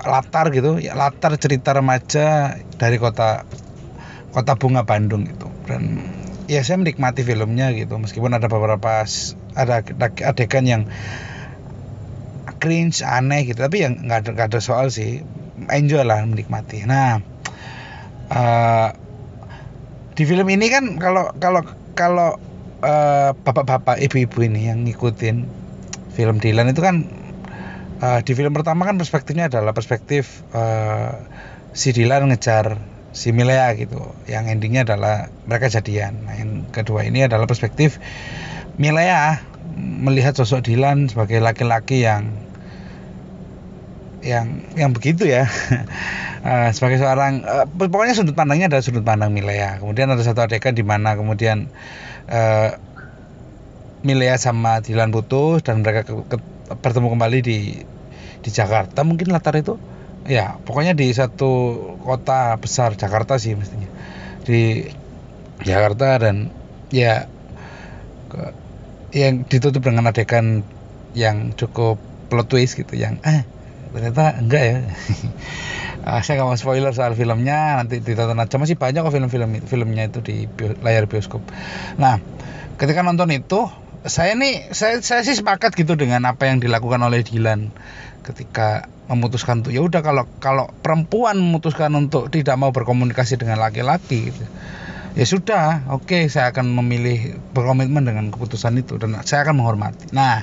latar 0.06 0.54
gitu 0.54 0.78
ya 0.78 0.94
latar 0.94 1.34
cerita 1.42 1.74
remaja 1.74 2.54
dari 2.78 3.02
kota 3.02 3.42
kota 4.30 4.52
bunga 4.54 4.86
Bandung 4.86 5.26
gitu. 5.26 5.50
Dan 5.66 5.82
ya 6.46 6.62
saya 6.62 6.80
menikmati 6.80 7.22
filmnya 7.22 7.74
gitu. 7.74 7.98
Meskipun 7.98 8.34
ada 8.34 8.46
beberapa 8.50 9.06
ada 9.54 9.74
adegan 10.26 10.64
yang 10.66 10.82
cringe 12.58 13.02
aneh 13.02 13.46
gitu. 13.46 13.62
Tapi 13.62 13.76
yang 13.82 14.06
nggak 14.06 14.30
ada 14.30 14.50
ada 14.50 14.60
soal 14.62 14.90
sih. 14.90 15.22
Enjoy 15.70 16.02
lah 16.02 16.22
menikmati. 16.24 16.86
Nah 16.86 17.20
uh, 18.30 18.88
di 20.16 20.24
film 20.24 20.48
ini 20.48 20.66
kan 20.72 20.96
kalau 20.96 21.32
kalau 21.36 21.62
kalau 21.92 22.30
uh, 22.80 23.30
bapak-bapak 23.36 24.00
ibu-ibu 24.00 24.48
ini 24.48 24.72
yang 24.72 24.88
ngikutin 24.88 25.44
film 26.16 26.36
Dylan 26.40 26.72
itu 26.72 26.80
kan 26.80 27.04
uh, 28.00 28.20
di 28.24 28.32
film 28.32 28.56
pertama 28.56 28.88
kan 28.88 28.96
perspektifnya 28.96 29.52
adalah 29.52 29.76
perspektif 29.76 30.40
uh, 30.56 31.20
si 31.76 31.92
Dylan 31.92 32.32
ngejar 32.32 32.95
si 33.16 33.32
Milea 33.32 33.72
gitu. 33.80 34.12
Yang 34.28 34.44
endingnya 34.52 34.84
adalah 34.84 35.32
mereka 35.48 35.72
jadian. 35.72 36.28
Nah 36.28 36.36
yang 36.36 36.68
kedua 36.68 37.08
ini 37.08 37.24
adalah 37.24 37.48
perspektif 37.48 37.96
Milea 38.76 39.40
melihat 39.76 40.36
sosok 40.36 40.68
Dylan 40.68 41.08
sebagai 41.08 41.40
laki-laki 41.40 42.04
yang 42.04 42.28
yang 44.20 44.68
yang 44.76 44.92
begitu 44.92 45.24
ya. 45.24 45.48
Uh, 46.44 46.68
sebagai 46.76 47.00
seorang 47.00 47.40
uh, 47.48 47.64
pokoknya 47.64 48.12
sudut 48.12 48.36
pandangnya 48.36 48.68
adalah 48.68 48.84
sudut 48.84 49.00
pandang 49.00 49.32
Milea. 49.32 49.80
Kemudian 49.80 50.12
ada 50.12 50.20
satu 50.20 50.44
adegan 50.44 50.76
di 50.76 50.84
mana 50.84 51.16
kemudian 51.16 51.72
uh, 52.28 52.76
Milea 54.04 54.36
sama 54.36 54.84
Dylan 54.84 55.08
putus 55.08 55.64
dan 55.64 55.80
mereka 55.80 56.04
ke, 56.04 56.12
ke, 56.28 56.36
bertemu 56.76 57.16
kembali 57.16 57.38
di 57.40 57.58
di 58.44 58.50
Jakarta 58.52 59.02
mungkin 59.02 59.32
latar 59.32 59.56
itu 59.56 59.80
ya 60.26 60.58
pokoknya 60.62 60.98
di 60.98 61.10
satu 61.14 61.78
kota 62.02 62.58
besar 62.58 62.94
Jakarta 62.98 63.38
sih 63.38 63.54
mestinya. 63.54 63.88
Di 64.46 64.90
Jakarta 65.62 66.20
dan 66.20 66.52
ya 66.92 67.30
ke, 68.30 68.52
yang 69.16 69.46
ditutup 69.48 69.82
dengan 69.82 70.10
adegan 70.10 70.66
yang 71.16 71.56
cukup 71.56 71.96
plot 72.28 72.50
twist 72.50 72.76
gitu 72.76 72.98
yang 72.98 73.22
eh 73.24 73.46
ternyata 73.94 74.36
enggak 74.36 74.62
ya. 74.62 74.76
Uh, 76.04 76.20
saya 76.24 76.42
nggak 76.42 76.48
mau 76.52 76.58
spoiler 76.58 76.92
soal 76.92 77.16
filmnya 77.16 77.80
nanti 77.80 78.04
ditonton 78.04 78.36
aja. 78.36 78.60
Masih 78.60 78.76
banyak 78.76 79.00
kok 79.00 79.14
film-film 79.14 79.50
filmnya 79.64 80.12
itu 80.12 80.20
di 80.20 80.44
bio, 80.44 80.76
layar 80.84 81.08
bioskop. 81.08 81.40
Nah 81.96 82.20
ketika 82.76 83.00
nonton 83.00 83.32
itu 83.32 83.64
saya 84.06 84.38
nih 84.38 84.70
saya 84.70 85.02
saya 85.02 85.26
sih 85.26 85.34
sepakat 85.34 85.74
gitu 85.74 85.98
dengan 85.98 86.22
apa 86.30 86.46
yang 86.46 86.62
dilakukan 86.62 87.02
oleh 87.02 87.26
Dilan 87.26 87.74
ketika 88.26 88.90
memutuskan 89.06 89.62
untuk 89.62 89.70
ya 89.70 89.86
udah 89.86 90.02
kalau 90.02 90.26
kalau 90.42 90.66
perempuan 90.82 91.38
memutuskan 91.38 91.94
untuk 91.94 92.26
tidak 92.34 92.58
mau 92.58 92.74
berkomunikasi 92.74 93.38
dengan 93.38 93.62
laki-laki 93.62 94.34
gitu, 94.34 94.44
ya 95.14 95.24
sudah 95.24 95.86
oke 95.94 96.10
okay, 96.10 96.22
saya 96.26 96.50
akan 96.50 96.74
memilih 96.74 97.38
berkomitmen 97.54 98.02
dengan 98.02 98.34
keputusan 98.34 98.74
itu 98.82 98.98
dan 98.98 99.14
saya 99.22 99.46
akan 99.46 99.62
menghormati 99.62 100.10
nah 100.10 100.42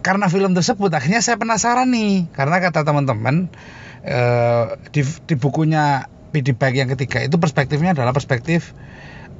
karena 0.00 0.32
film 0.32 0.56
tersebut 0.56 0.88
akhirnya 0.96 1.20
saya 1.20 1.36
penasaran 1.36 1.92
nih 1.92 2.32
karena 2.32 2.56
kata 2.64 2.88
teman-teman 2.88 3.52
uh, 4.08 4.80
di, 4.90 5.04
di 5.04 5.34
bukunya 5.36 6.08
Bike 6.30 6.78
yang 6.78 6.90
ketiga 6.94 7.26
itu 7.26 7.36
perspektifnya 7.42 7.92
adalah 7.92 8.14
perspektif 8.14 8.70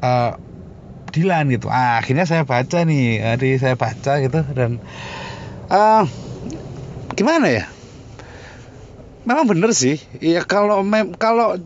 uh, 0.02 0.34
Dilan 1.10 1.50
gitu. 1.50 1.66
Ah, 1.66 1.98
akhirnya 1.98 2.22
saya 2.22 2.46
baca 2.46 2.86
nih, 2.86 3.18
jadi 3.18 3.48
saya 3.58 3.74
baca 3.74 4.22
gitu 4.22 4.46
dan 4.54 4.78
uh, 5.66 6.06
gimana 7.14 7.46
ya? 7.50 7.64
Memang 9.28 9.46
bener 9.46 9.70
sih. 9.76 10.00
Ya 10.18 10.42
kalau 10.42 10.80
mem 10.82 11.12
kalau 11.14 11.60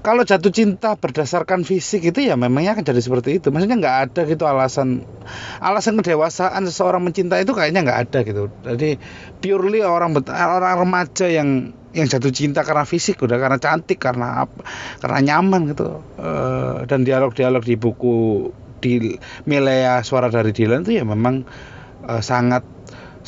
kalau 0.00 0.22
jatuh 0.24 0.52
cinta 0.52 0.96
berdasarkan 0.96 1.66
fisik 1.66 2.00
itu 2.08 2.24
ya 2.24 2.34
memangnya 2.38 2.78
akan 2.78 2.84
jadi 2.86 3.00
seperti 3.02 3.42
itu 3.42 3.52
maksudnya 3.52 3.76
nggak 3.76 3.96
ada 4.08 4.20
gitu 4.24 4.44
alasan 4.48 5.04
alasan 5.60 6.00
kedewasaan 6.00 6.64
seseorang 6.64 7.04
mencinta 7.04 7.36
itu 7.36 7.52
kayaknya 7.52 7.84
nggak 7.84 8.00
ada 8.08 8.18
gitu 8.24 8.48
jadi 8.64 8.96
purely 9.42 9.84
orang 9.84 10.16
orang 10.32 10.74
remaja 10.80 11.26
yang 11.28 11.76
yang 11.92 12.06
jatuh 12.06 12.32
cinta 12.32 12.62
karena 12.62 12.84
fisik 12.84 13.20
udah 13.24 13.36
karena 13.40 13.58
cantik 13.58 13.98
karena 13.98 14.46
karena 15.00 15.18
nyaman 15.24 15.72
gitu 15.72 16.04
uh, 16.20 16.84
dan 16.84 17.02
dialog-dialog 17.02 17.64
di 17.64 17.74
buku 17.74 18.48
di 18.78 19.18
Milea 19.48 20.06
suara 20.06 20.30
dari 20.30 20.54
Dylan 20.54 20.86
itu 20.86 21.02
ya 21.02 21.04
memang 21.04 21.42
uh, 22.06 22.22
sangat 22.22 22.77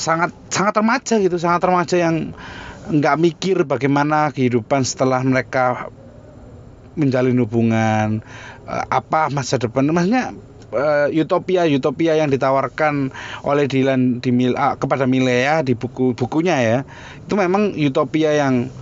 sangat 0.00 0.32
sangat 0.48 0.80
remaja 0.80 1.14
gitu 1.20 1.36
sangat 1.36 1.60
remaja 1.68 1.96
yang 2.00 2.32
nggak 2.88 3.16
mikir 3.20 3.56
bagaimana 3.68 4.32
kehidupan 4.32 4.82
setelah 4.82 5.20
mereka 5.20 5.92
menjalin 6.96 7.38
hubungan 7.44 8.24
uh, 8.64 8.84
apa 8.88 9.28
masa 9.30 9.60
depan. 9.60 9.86
Maksudnya 9.92 10.34
uh, 10.74 11.08
utopia 11.12 11.68
utopia 11.68 12.18
yang 12.18 12.32
ditawarkan 12.32 13.14
oleh 13.46 13.64
Dylan 13.70 14.18
di 14.18 14.30
Mil 14.34 14.56
uh, 14.56 14.74
kepada 14.80 15.04
Milea 15.04 15.62
di 15.62 15.76
buku 15.76 16.16
bukunya 16.16 16.56
ya 16.58 16.78
itu 17.20 17.34
memang 17.38 17.76
utopia 17.76 18.34
yang 18.34 18.72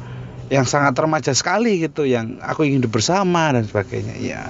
yang 0.48 0.64
sangat 0.64 0.96
remaja 0.96 1.36
sekali 1.36 1.76
gitu 1.84 2.08
yang 2.08 2.40
aku 2.40 2.64
ingin 2.64 2.80
bersama 2.88 3.52
dan 3.52 3.68
sebagainya 3.68 4.16
ya 4.16 4.48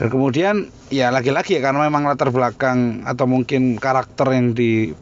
dan 0.00 0.08
kemudian 0.08 0.72
ya 0.88 1.12
lagi-lagi 1.12 1.58
ya 1.58 1.60
karena 1.60 1.84
memang 1.84 2.08
latar 2.08 2.32
belakang 2.32 3.04
atau 3.04 3.28
mungkin 3.28 3.76
karakter 3.76 4.32
yang 4.32 4.56
di 4.56 4.96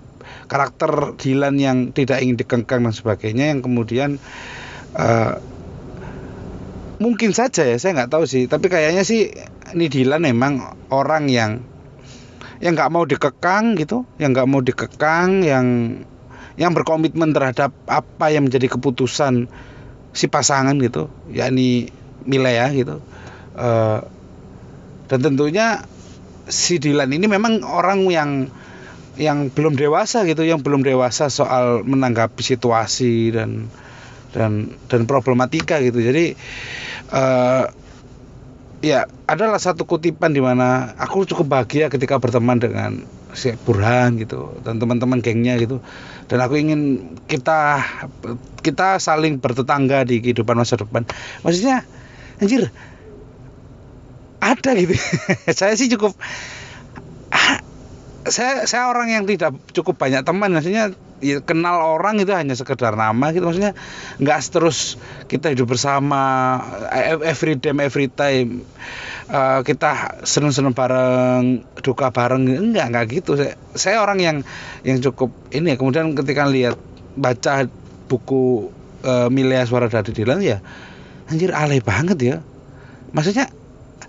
karakter 0.47 1.19
Dylan 1.19 1.59
yang 1.59 1.91
tidak 1.91 2.23
ingin 2.23 2.39
dikengkang 2.39 2.87
dan 2.87 2.95
sebagainya 2.95 3.51
yang 3.55 3.61
kemudian 3.61 4.23
uh, 4.95 5.39
mungkin 6.97 7.37
saja 7.37 7.69
ya 7.69 7.77
saya 7.77 8.03
nggak 8.03 8.13
tahu 8.13 8.25
sih. 8.25 8.49
Tapi 8.49 8.67
kayaknya 8.73 9.05
sih 9.05 9.31
ini 9.75 9.87
Dilan 9.91 10.25
memang 10.25 10.63
orang 10.91 11.29
yang 11.29 11.61
yang 12.63 12.73
nggak 12.73 12.89
mau 12.89 13.05
dikekang 13.05 13.77
gitu 13.77 14.09
yang 14.17 14.33
nggak 14.33 14.49
mau 14.49 14.65
dikekang 14.65 15.45
yang 15.45 15.67
yang 16.57 16.73
berkomitmen 16.73 17.37
terhadap 17.37 17.77
apa 17.85 18.33
yang 18.33 18.49
menjadi 18.49 18.73
keputusan 18.73 19.53
si 20.17 20.25
pasangan 20.33 20.73
gitu 20.81 21.13
yakni 21.29 21.93
Milea 22.27 22.73
gitu. 22.73 23.05
Uh, 23.57 24.03
dan 25.07 25.23
tentunya 25.23 25.87
si 26.49 26.83
Dilan 26.83 27.13
ini 27.13 27.31
memang 27.31 27.63
orang 27.63 28.03
yang 28.11 28.31
yang 29.17 29.49
belum 29.49 29.81
dewasa 29.81 30.29
gitu 30.29 30.45
yang 30.45 30.61
belum 30.61 30.85
dewasa 30.85 31.33
soal 31.33 31.85
menanggapi 31.85 32.41
situasi 32.45 33.33
dan 33.33 33.69
dan 34.37 34.77
dan 34.93 35.09
problematika 35.09 35.81
gitu. 35.81 36.05
Jadi 36.05 36.37
uh, 37.13 37.65
ya 38.85 39.09
adalah 39.25 39.57
satu 39.57 39.89
kutipan 39.89 40.37
di 40.37 40.45
mana 40.45 40.93
aku 41.01 41.25
cukup 41.25 41.49
bahagia 41.49 41.89
ketika 41.89 42.21
berteman 42.21 42.61
dengan 42.61 42.93
si 43.37 43.53
Burhan 43.53 44.17
gitu 44.21 44.53
dan 44.65 44.77
teman-teman 44.77 45.25
gengnya 45.25 45.57
gitu. 45.57 45.81
Dan 46.29 46.39
aku 46.45 46.61
ingin 46.61 46.81
kita 47.25 47.81
kita 48.61 49.01
saling 49.01 49.41
bertetangga 49.41 50.05
di 50.05 50.21
kehidupan 50.21 50.57
masa 50.61 50.77
depan. 50.77 51.09
Maksudnya 51.41 51.89
anjir 52.37 52.69
ada 54.41 54.71
gitu. 54.77 54.93
Saya 55.59 55.73
sih 55.75 55.89
cukup 55.89 56.13
ah, 57.33 57.66
saya 58.29 58.67
saya 58.67 58.91
orang 58.91 59.11
yang 59.13 59.25
tidak 59.25 59.55
cukup 59.73 59.97
banyak 59.97 60.23
teman 60.27 60.51
maksudnya 60.51 60.93
ya, 61.23 61.41
kenal 61.41 61.97
orang 61.97 62.21
itu 62.21 62.33
hanya 62.35 62.55
sekedar 62.59 62.99
nama 62.99 63.33
gitu 63.33 63.47
maksudnya 63.47 63.73
nggak 64.19 64.39
terus 64.51 65.01
kita 65.31 65.55
hidup 65.55 65.71
bersama 65.73 66.59
eh, 66.91 67.17
every 67.23 67.57
day 67.57 67.73
every 67.73 68.11
time 68.11 68.67
uh, 69.31 69.61
kita 69.63 70.23
seneng-seneng 70.23 70.75
bareng 70.75 71.67
duka 71.83 72.11
bareng 72.11 72.47
enggak 72.47 72.87
enggak 72.91 73.05
gitu. 73.23 73.39
Saya, 73.39 73.55
saya 73.75 73.97
orang 74.03 74.19
yang 74.23 74.37
yang 74.87 74.99
cukup 75.03 75.35
ini 75.51 75.75
ya 75.75 75.77
kemudian 75.79 76.15
ketika 76.15 76.47
lihat 76.47 76.79
baca 77.17 77.67
buku 78.07 78.71
uh, 79.03 79.29
Milea 79.33 79.67
Suara 79.67 79.91
dari 79.91 80.13
Dilan 80.15 80.41
ya 80.43 80.63
anjir 81.27 81.51
alay 81.51 81.83
banget 81.83 82.19
ya. 82.23 82.37
Maksudnya 83.11 83.51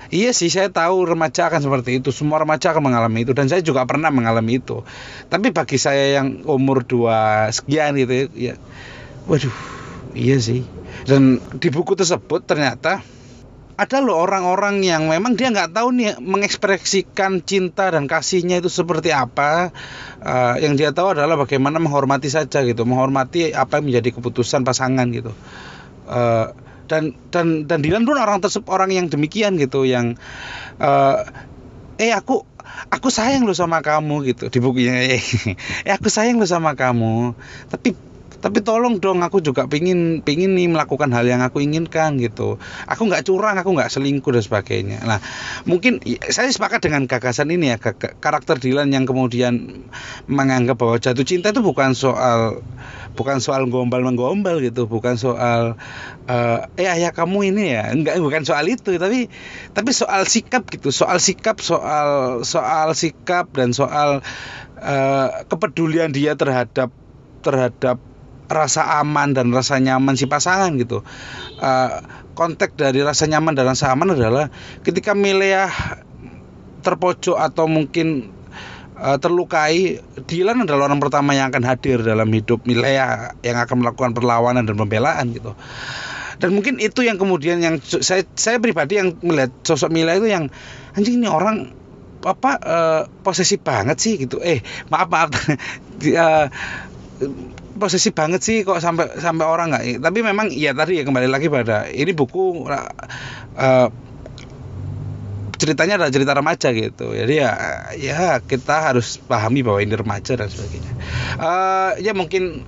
Iya 0.07 0.31
sih, 0.31 0.47
saya 0.47 0.71
tahu 0.71 1.03
remaja 1.03 1.51
akan 1.51 1.59
seperti 1.59 1.99
itu. 1.99 2.15
Semua 2.15 2.39
remaja 2.39 2.71
akan 2.71 2.91
mengalami 2.91 3.27
itu 3.27 3.35
dan 3.35 3.51
saya 3.51 3.59
juga 3.59 3.83
pernah 3.83 4.07
mengalami 4.07 4.63
itu. 4.63 4.87
Tapi 5.27 5.51
bagi 5.51 5.75
saya 5.75 6.21
yang 6.21 6.47
umur 6.47 6.87
dua 6.87 7.51
sekian 7.51 7.99
gitu 7.99 8.31
ya, 8.35 8.55
waduh, 9.27 9.51
iya 10.15 10.39
sih. 10.39 10.63
Dan 11.03 11.43
di 11.59 11.67
buku 11.67 11.95
tersebut 11.99 12.47
ternyata 12.47 13.03
ada 13.77 14.01
loh 14.01 14.17
orang-orang 14.17 14.81
yang 14.81 15.05
memang 15.05 15.37
dia 15.37 15.53
nggak 15.53 15.69
tahu 15.69 15.93
nih 15.93 16.17
mengekspresikan 16.17 17.45
cinta 17.45 17.93
dan 17.93 18.09
kasihnya 18.09 18.57
itu 18.57 18.73
seperti 18.73 19.13
apa. 19.13 19.69
Uh, 20.17 20.57
yang 20.57 20.73
dia 20.73 20.89
tahu 20.95 21.13
adalah 21.13 21.37
bagaimana 21.37 21.77
menghormati 21.77 22.31
saja 22.31 22.65
gitu, 22.65 22.89
menghormati 22.89 23.53
apa 23.53 23.77
yang 23.77 23.93
menjadi 23.93 24.17
keputusan 24.17 24.65
pasangan 24.65 25.05
gitu. 25.13 25.29
Uh, 26.09 26.57
dan 26.87 27.13
dan 27.29 27.67
dan 27.67 27.83
Dilan 27.83 28.07
pun 28.07 28.17
orang 28.17 28.39
tersebut 28.39 28.67
orang 28.71 28.91
yang 28.95 29.11
demikian 29.11 29.59
gitu 29.59 29.83
yang 29.83 30.15
uh, 30.79 31.21
eh 31.99 32.11
aku 32.15 32.47
aku 32.89 33.07
sayang 33.11 33.43
lo 33.45 33.53
sama 33.53 33.83
kamu 33.83 34.33
gitu. 34.33 34.49
Di 34.49 34.59
bukunya 34.63 35.19
eh 35.19 35.23
aku 35.99 36.07
sayang 36.07 36.39
lo 36.39 36.47
sama 36.47 36.73
kamu. 36.73 37.35
Tapi 37.69 37.93
tapi 38.47 38.63
tolong 38.63 39.03
dong 39.03 39.19
aku 39.27 39.43
juga 39.43 39.67
pingin 39.67 40.23
pingin 40.23 40.55
nih 40.55 40.71
melakukan 40.71 41.11
hal 41.11 41.27
yang 41.27 41.43
aku 41.43 41.59
inginkan 41.59 42.15
gitu. 42.15 42.55
Aku 42.87 43.11
nggak 43.11 43.27
curang 43.27 43.59
aku 43.59 43.75
nggak 43.75 43.91
selingkuh 43.91 44.31
dan 44.31 44.39
sebagainya. 44.39 45.03
Nah 45.03 45.19
mungkin 45.67 45.99
saya 46.31 46.47
sepakat 46.47 46.87
dengan 46.87 47.11
gagasan 47.11 47.51
ini 47.51 47.75
ya 47.75 47.77
karakter 48.23 48.55
Dilan 48.55 48.95
yang 48.95 49.03
kemudian 49.03 49.83
menganggap 50.31 50.79
bahwa 50.79 50.95
jatuh 50.95 51.27
cinta 51.27 51.51
itu 51.51 51.59
bukan 51.59 51.91
soal 51.91 52.63
bukan 53.19 53.43
soal 53.43 53.67
gombal 53.67 53.99
menggombal 53.99 54.63
gitu 54.63 54.87
bukan 54.87 55.19
soal 55.19 55.75
uh, 56.31 56.59
eh 56.79 56.87
ayah 56.87 57.11
kamu 57.11 57.51
ini 57.51 57.75
ya. 57.75 57.91
Enggak 57.91 58.15
bukan 58.23 58.47
soal 58.47 58.63
itu 58.71 58.95
tapi 58.95 59.27
tapi 59.75 59.91
soal 59.91 60.23
sikap 60.23 60.71
gitu. 60.71 60.95
Soal 60.95 61.19
sikap 61.19 61.59
soal 61.59 62.47
soal 62.47 62.95
sikap 62.95 63.51
dan 63.51 63.75
soal 63.75 64.23
uh, 64.79 65.29
kepedulian 65.51 66.15
dia 66.15 66.39
terhadap 66.39 66.95
terhadap 67.43 67.99
rasa 68.47 68.99
aman 69.03 69.35
dan 69.35 69.51
rasa 69.51 69.79
nyaman 69.79 70.15
si 70.15 70.25
pasangan 70.25 70.71
gitu. 70.79 71.03
Uh, 71.59 71.99
konteks 72.33 72.77
dari 72.77 73.03
rasa 73.03 73.27
nyaman 73.27 73.57
dan 73.57 73.67
rasa 73.67 73.91
aman 73.91 74.13
adalah 74.13 74.47
ketika 74.85 75.17
Milea 75.17 75.67
terpojok 76.85 77.35
atau 77.35 77.65
mungkin 77.67 78.31
uh, 78.95 79.17
terlukai, 79.19 79.99
Dilan 80.23 80.63
adalah 80.63 80.87
orang 80.87 81.01
pertama 81.01 81.35
yang 81.35 81.51
akan 81.51 81.63
hadir 81.65 82.01
dalam 82.01 82.29
hidup 82.31 82.63
Milea 82.63 83.35
yang 83.41 83.57
akan 83.57 83.83
melakukan 83.83 84.11
perlawanan 84.15 84.63
dan 84.63 84.75
pembelaan 84.77 85.33
gitu. 85.33 85.53
Dan 86.37 86.53
mungkin 86.53 86.77
itu 86.77 87.01
yang 87.01 87.17
kemudian 87.17 87.57
yang 87.59 87.81
saya 87.81 88.21
saya 88.37 88.61
pribadi 88.61 89.01
yang 89.01 89.17
melihat 89.25 89.49
sosok 89.65 89.89
Milea 89.89 90.21
itu 90.21 90.29
yang 90.29 90.53
anjing 90.93 91.17
ini 91.17 91.27
orang 91.27 91.73
apa 92.21 92.51
uh, 92.61 93.01
posesif 93.25 93.61
banget 93.65 93.97
sih 93.97 94.21
gitu. 94.21 94.37
Eh 94.41 94.61
maaf 94.93 95.09
maaf 95.09 95.29
uh, 96.13 96.45
posisi 97.77 98.09
banget 98.11 98.41
sih 98.43 98.65
kok 98.65 98.81
sampai 98.81 99.21
sampai 99.21 99.45
orang 99.45 99.73
nggak 99.73 100.03
tapi 100.03 100.19
memang 100.25 100.49
ya 100.51 100.73
tadi 100.73 100.99
ya 100.99 101.03
kembali 101.05 101.29
lagi 101.29 101.47
pada 101.47 101.87
ini 101.89 102.11
buku 102.11 102.65
uh, 102.65 103.87
ceritanya 105.57 105.97
adalah 105.97 106.13
cerita 106.13 106.33
remaja 106.37 106.69
gitu. 106.71 107.17
Jadi 107.17 107.33
ya 107.41 107.51
ya 107.97 108.39
kita 108.45 108.93
harus 108.93 109.17
pahami 109.17 109.65
bahwa 109.65 109.81
ini 109.81 109.97
remaja 109.97 110.37
dan 110.37 110.47
sebagainya. 110.47 110.93
Uh, 111.41 111.91
ya 111.97 112.13
mungkin 112.13 112.63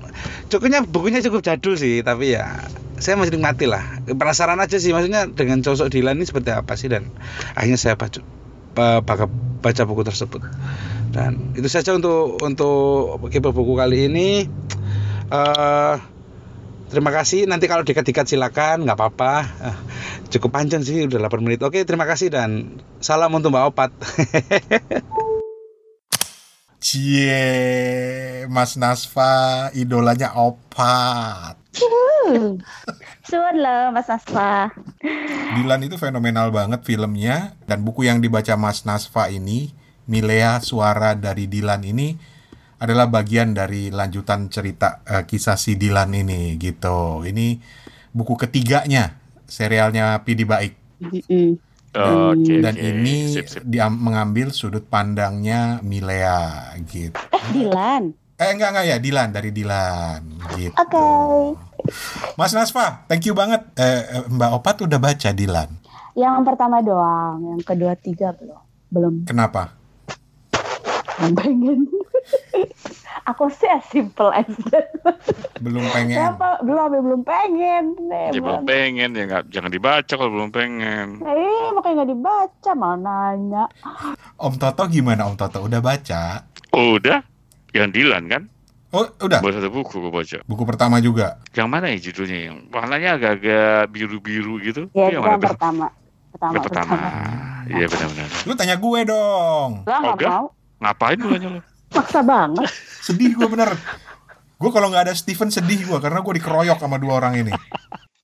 cukupnya 0.50 0.82
bukunya 0.82 1.22
cukup 1.22 1.46
jadul 1.46 1.78
sih 1.78 2.02
tapi 2.02 2.34
ya 2.34 2.66
saya 2.98 3.16
masih 3.16 3.38
nikmati 3.38 3.70
lah. 3.70 4.02
Penasaran 4.10 4.60
aja 4.60 4.82
sih 4.82 4.92
maksudnya 4.92 5.30
dengan 5.30 5.62
sosok 5.62 5.94
Dilan 5.94 6.18
ini 6.20 6.26
seperti 6.28 6.52
apa 6.52 6.74
sih 6.76 6.90
dan 6.90 7.08
akhirnya 7.54 7.80
saya 7.80 7.96
baca 7.96 8.20
baca, 8.76 9.26
baca 9.62 9.82
buku 9.86 10.02
tersebut. 10.04 10.42
Dan 11.14 11.54
itu 11.58 11.70
saja 11.70 11.94
untuk 11.94 12.42
untuk 12.42 13.22
buku 13.54 13.74
kali 13.78 14.10
ini 14.10 14.50
uh, 15.32 15.96
terima 16.90 17.14
kasih. 17.14 17.46
Nanti 17.46 17.70
kalau 17.70 17.86
dikat-dikat 17.86 18.26
silakan 18.30 18.86
nggak 18.86 18.98
apa-apa. 18.98 19.34
Uh, 19.62 19.78
cukup 20.30 20.58
panjang 20.58 20.82
sih 20.86 21.06
udah 21.06 21.30
8 21.30 21.46
menit. 21.46 21.62
Oke 21.66 21.86
terima 21.86 22.06
kasih 22.06 22.34
dan 22.34 22.82
salam 23.02 23.34
untuk 23.34 23.54
Mbak 23.54 23.66
Opat. 23.74 23.92
Cie, 26.80 28.48
Mas 28.48 28.80
Nasfa 28.80 29.68
idolanya 29.76 30.32
Opat. 30.40 31.60
Suun 33.28 33.56
loh 33.60 33.92
Mas 33.92 34.08
Nasfa. 34.08 34.72
Dilan 35.60 35.84
itu 35.84 36.00
fenomenal 36.00 36.56
banget 36.56 36.88
filmnya. 36.88 37.60
Dan 37.68 37.84
buku 37.84 38.08
yang 38.08 38.24
dibaca 38.24 38.56
Mas 38.56 38.88
Nasfa 38.88 39.28
ini, 39.28 39.76
Milea 40.08 40.64
Suara 40.64 41.20
dari 41.20 41.52
Dilan 41.52 41.84
ini 41.84 42.39
adalah 42.80 43.12
bagian 43.12 43.52
dari 43.52 43.92
lanjutan 43.92 44.48
cerita 44.48 45.04
uh, 45.04 45.24
kisah 45.28 45.60
si 45.60 45.76
Dilan 45.76 46.16
ini 46.16 46.56
gitu. 46.56 47.28
Ini 47.28 47.60
buku 48.16 48.40
ketiganya 48.40 49.20
serialnya 49.46 50.24
Pidi 50.24 50.48
Baik. 50.48 50.74
Oh, 51.90 52.38
okay, 52.38 52.62
dan 52.62 52.78
okay. 52.78 52.90
ini 52.94 53.16
Sip, 53.34 53.50
sip. 53.50 53.64
dia 53.66 53.90
mengambil 53.90 54.54
sudut 54.54 54.86
pandangnya 54.86 55.82
Milea 55.82 56.78
gitu. 56.86 57.18
Eh 57.34 57.46
Dilan. 57.50 58.14
Eh 58.38 58.50
enggak 58.54 58.70
enggak 58.78 58.86
ya 58.86 58.98
Dilan 59.02 59.30
dari 59.34 59.50
Dilan 59.50 60.22
gitu. 60.54 60.78
Oke. 60.78 60.94
Okay. 60.94 61.42
Mas 62.38 62.54
Nasfa, 62.54 63.10
thank 63.10 63.26
you 63.26 63.34
banget. 63.34 63.66
Eh, 63.74 64.22
Mbak 64.30 64.52
Opat 64.62 64.86
udah 64.86 65.00
baca 65.02 65.30
Dilan. 65.34 65.70
Yang 66.14 66.38
pertama 66.46 66.78
doang, 66.86 67.58
yang 67.58 67.62
kedua 67.66 67.98
tiga 67.98 68.38
belum. 68.38 68.62
Belum. 68.94 69.14
Kenapa? 69.26 69.79
Belum 71.20 71.36
pengen. 71.36 71.80
Aku 73.30 73.52
sih 73.52 73.68
as 73.68 73.84
simple 73.92 74.32
as 74.32 74.48
that. 74.72 74.90
Belum 75.60 75.84
pengen. 75.92 76.18
Kenapa? 76.18 76.64
Belum, 76.64 76.90
ya 76.90 77.02
belum 77.04 77.22
pengen. 77.22 77.84
Nih, 78.08 78.32
Ya 78.34 78.40
belum 78.42 78.64
pengen 78.64 79.10
ya 79.14 79.24
nggak 79.28 79.44
jangan 79.52 79.70
dibaca 79.70 80.14
kalau 80.16 80.32
belum 80.32 80.50
pengen. 80.50 81.20
Eh, 81.22 81.68
makanya 81.76 81.94
nggak 82.02 82.12
dibaca, 82.16 82.72
mau 82.74 82.96
nanya. 82.96 83.68
Om 84.40 84.56
Toto 84.58 84.88
gimana 84.88 85.28
Om 85.28 85.36
Toto? 85.36 85.60
Udah 85.62 85.84
baca? 85.84 86.48
Udah, 86.72 87.20
yang 87.76 87.92
Dilan 87.92 88.26
kan? 88.32 88.44
Oh, 88.90 89.06
udah. 89.22 89.38
Baru 89.46 89.54
satu 89.54 89.70
buku 89.70 90.02
gue 90.02 90.10
baca. 90.10 90.38
Buku 90.50 90.64
pertama 90.66 90.98
juga. 90.98 91.38
Yang 91.54 91.68
mana 91.70 91.94
ya 91.94 91.98
judulnya? 92.02 92.40
Yang 92.50 92.58
warnanya 92.74 93.10
agak-agak 93.22 93.94
biru-biru 93.94 94.58
gitu. 94.66 94.90
Ya, 94.98 95.14
yang 95.14 95.22
mana? 95.22 95.38
yang 95.38 95.44
pertama. 95.46 95.86
Pertama, 96.30 96.54
Yang 96.58 96.64
pertama. 96.66 96.96
Iya 97.70 97.86
benar-benar. 97.86 98.30
Lu 98.50 98.54
tanya 98.58 98.76
gue 98.82 99.00
dong. 99.06 99.72
Lah, 99.86 99.98
nggak 100.02 100.18
Oga? 100.18 100.30
mau. 100.34 100.46
Ngapain 100.80 101.18
nanya 101.18 101.50
lu? 101.50 101.62
Maksa 101.92 102.22
banget. 102.22 102.68
Sedih 103.06 103.34
gue 103.34 103.48
bener. 103.48 103.76
Gue 104.56 104.70
kalau 104.70 104.88
nggak 104.88 105.08
ada 105.08 105.16
Steven 105.16 105.48
sedih 105.48 105.84
gue 105.84 105.98
karena 105.98 106.20
gue 106.20 106.34
dikeroyok 106.36 106.78
sama 106.78 106.96
dua 106.96 107.18
orang 107.18 107.36
ini. 107.38 107.52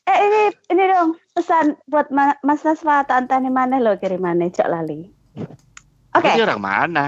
Eh, 0.06 0.22
ini 0.22 0.41
ini 0.70 0.84
dong 0.86 1.18
pesan 1.34 1.82
buat 1.86 2.13
Ma- 2.13 2.38
Mas 2.40 2.62
Nasfa 2.62 3.02
Tante 3.04 3.42
mana 3.42 3.82
lo 3.82 3.98
kirimannya 3.98 4.54
Cok 4.54 4.69
Lali. 4.69 5.02
Oke. 6.13 6.29
Ini 6.29 6.46
orang 6.46 6.62
mana? 6.62 7.08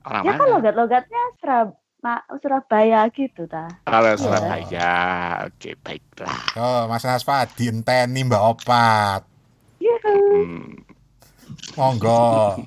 Orang 0.00 0.22
Ya 0.22 0.30
kan 0.30 0.38
mana? 0.38 0.54
logat-logatnya 0.54 1.22
Surab 1.36 1.74
Ma- 1.98 2.22
Surabaya 2.38 3.02
gitu 3.10 3.44
ta. 3.44 3.66
Kalau 3.82 4.14
Surabaya, 4.14 4.94
oke 5.42 5.74
baiklah. 5.82 6.38
Oh, 6.54 6.86
Mas 6.86 7.02
Nasfa, 7.02 7.50
dienteni 7.50 8.22
Mbak 8.22 8.42
Opat. 8.46 9.26
Yuhu. 9.82 10.14
Hmm. 10.14 10.70
Monggo. 11.74 12.62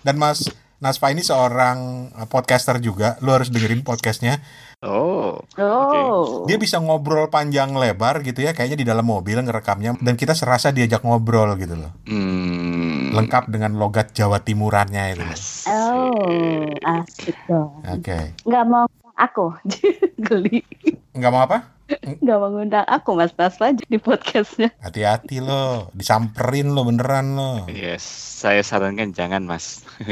Dan 0.00 0.20
Mas 0.20 0.44
Nasfa 0.80 1.12
ini 1.12 1.20
seorang 1.20 2.08
eh, 2.16 2.24
podcaster 2.24 2.80
juga. 2.80 3.20
Lu 3.20 3.36
harus 3.36 3.52
dengerin 3.52 3.84
podcastnya. 3.84 4.40
Oh. 4.80 5.44
Oh. 5.60 6.48
Dia 6.48 6.56
bisa 6.56 6.80
ngobrol 6.80 7.28
panjang 7.28 7.76
lebar 7.76 8.24
gitu 8.24 8.40
ya, 8.40 8.56
kayaknya 8.56 8.80
di 8.80 8.86
dalam 8.88 9.04
mobil 9.04 9.36
ngerekamnya 9.44 10.00
dan 10.00 10.16
kita 10.16 10.32
serasa 10.32 10.72
diajak 10.72 11.04
ngobrol 11.04 11.52
gitu 11.60 11.76
loh. 11.76 11.92
Hmm. 12.08 13.12
Lengkap 13.12 13.52
dengan 13.52 13.76
logat 13.76 14.16
Jawa 14.16 14.40
Timurannya 14.40 15.20
itu. 15.20 15.24
Asik. 15.28 15.68
Oh, 15.68 16.72
asik 16.80 17.36
dong. 17.44 17.84
Oke. 17.84 18.32
Nggak 18.48 18.64
mau 18.64 18.88
aku 19.20 19.52
geli. 20.32 20.64
Nggak 21.12 21.32
mau 21.32 21.44
apa? 21.44 21.79
Nggak 22.22 22.38
mau 22.38 22.50
ngundang 22.52 22.86
aku 22.86 23.18
Mas 23.18 23.34
Nasfa 23.34 23.74
di 23.74 23.98
podcastnya. 23.98 24.70
Hati-hati 24.82 25.42
lo, 25.42 25.90
disamperin 25.94 26.72
lo 26.74 26.86
beneran 26.86 27.34
lo. 27.34 27.66
Yes, 27.70 28.02
saya 28.42 28.62
sarankan 28.62 29.12
jangan 29.14 29.42
mas. 29.44 29.82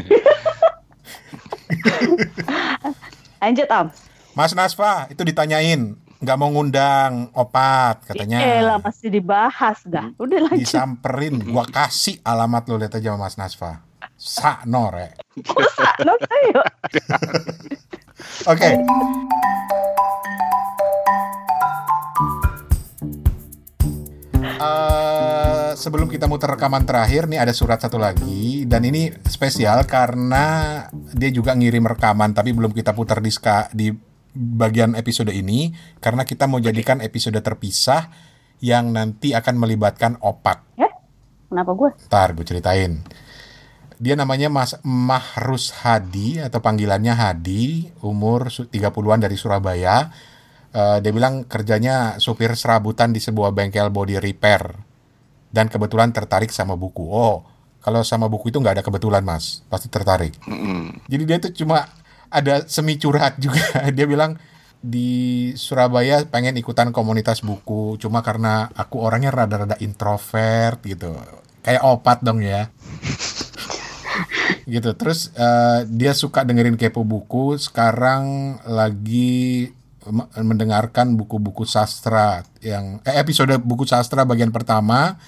Lanjut 3.43 3.69
Om. 3.71 3.87
Mas 4.35 4.53
Nasfa, 4.55 5.07
itu 5.11 5.23
ditanyain, 5.27 5.99
nggak 6.23 6.37
mau 6.39 6.51
ngundang 6.51 7.31
opat 7.35 8.07
katanya. 8.11 8.39
Elah 8.43 8.79
masih 8.83 9.11
dibahas 9.11 9.83
dah. 9.87 10.11
Udah 10.19 10.51
lanjut. 10.51 10.63
Disamperin, 10.63 11.43
gua 11.47 11.67
kasih 11.67 12.23
alamat 12.23 12.67
lo 12.71 12.79
lihat 12.79 12.99
aja 12.99 13.15
sama 13.15 13.27
Mas 13.27 13.37
Nasfa. 13.39 13.73
Sakno 14.19 14.91
rek. 14.91 15.15
Masa? 15.47 15.87
No, 16.07 16.15
ayo. 16.15 16.63
Oke. 18.51 18.71
Eh, 24.39 25.71
sebelum 25.75 26.07
kita 26.07 26.31
muter 26.31 26.47
rekaman 26.49 26.83
terakhir 26.83 27.27
nih 27.27 27.39
ada 27.39 27.51
surat 27.51 27.77
satu 27.77 27.99
lagi 27.99 28.63
dan 28.65 28.83
ini 28.83 29.11
spesial 29.25 29.83
karena 29.83 30.87
dia 31.11 31.29
juga 31.29 31.55
ngirim 31.55 31.83
rekaman 31.83 32.31
tapi 32.31 32.55
belum 32.55 32.71
kita 32.71 32.95
putar 32.95 33.19
di 33.19 33.31
ska- 33.31 33.67
di 33.71 33.91
bagian 34.31 34.95
episode 34.95 35.31
ini 35.31 35.71
karena 35.99 36.23
kita 36.23 36.47
mau 36.47 36.59
jadikan 36.59 37.03
episode 37.03 37.35
terpisah 37.37 38.15
yang 38.59 38.91
nanti 38.91 39.35
akan 39.35 39.55
melibatkan 39.57 40.19
opak. 40.19 40.67
Kenapa 41.49 41.73
gue? 41.73 41.91
Ntar 42.07 42.29
gue 42.33 42.45
ceritain. 42.45 42.93
Dia 43.97 44.15
namanya 44.15 44.47
Mas 44.47 44.79
Mahrus 44.85 45.75
Hadi 45.75 46.39
atau 46.39 46.61
panggilannya 46.61 47.11
Hadi, 47.11 47.91
umur 47.99 48.53
su- 48.53 48.69
30-an 48.69 49.19
dari 49.19 49.35
Surabaya. 49.35 50.13
Eh, 50.69 50.99
dia 51.01 51.13
bilang 51.17 51.49
kerjanya 51.49 52.21
supir 52.21 52.53
serabutan 52.53 53.09
di 53.09 53.25
sebuah 53.25 53.57
bengkel 53.57 53.89
body 53.89 54.21
repair. 54.21 54.77
Dan 55.49 55.73
kebetulan 55.73 56.13
tertarik 56.13 56.53
sama 56.53 56.77
buku. 56.77 57.09
Oh, 57.09 57.41
kalau 57.81 58.05
sama 58.05 58.29
buku 58.29 58.53
itu 58.53 58.61
nggak 58.61 58.81
ada 58.81 58.85
kebetulan 58.85 59.25
mas, 59.25 59.65
pasti 59.73 59.89
tertarik. 59.89 60.37
Jadi 61.09 61.23
dia 61.25 61.41
tuh 61.41 61.53
cuma 61.57 61.89
ada 62.29 62.69
semi 62.69 63.01
curhat 63.01 63.39
juga. 63.45 63.89
Dia 63.89 64.05
bilang 64.05 64.37
di 64.85 65.51
Surabaya 65.57 66.23
pengen 66.29 66.61
ikutan 66.61 66.93
komunitas 66.93 67.41
buku, 67.41 67.97
cuma 67.97 68.21
karena 68.21 68.69
aku 68.77 69.01
orangnya 69.01 69.33
rada-rada 69.33 69.81
introvert 69.81 70.85
gitu. 70.85 71.17
Kayak 71.65 71.83
opat 71.89 72.21
dong 72.21 72.45
ya. 72.45 72.69
gitu. 74.69 74.93
Terus 75.01 75.33
eh, 75.33 75.89
dia 75.89 76.13
suka 76.13 76.45
dengerin 76.45 76.77
kepo 76.77 77.09
buku, 77.09 77.57
sekarang 77.57 78.61
lagi 78.69 79.73
mendengarkan 80.41 81.15
buku-buku 81.15 81.69
sastra 81.69 82.45
yang 82.65 82.99
eh, 83.05 83.21
episode 83.21 83.57
buku 83.61 83.85
sastra 83.85 84.25
bagian 84.25 84.51
pertama 84.51 85.21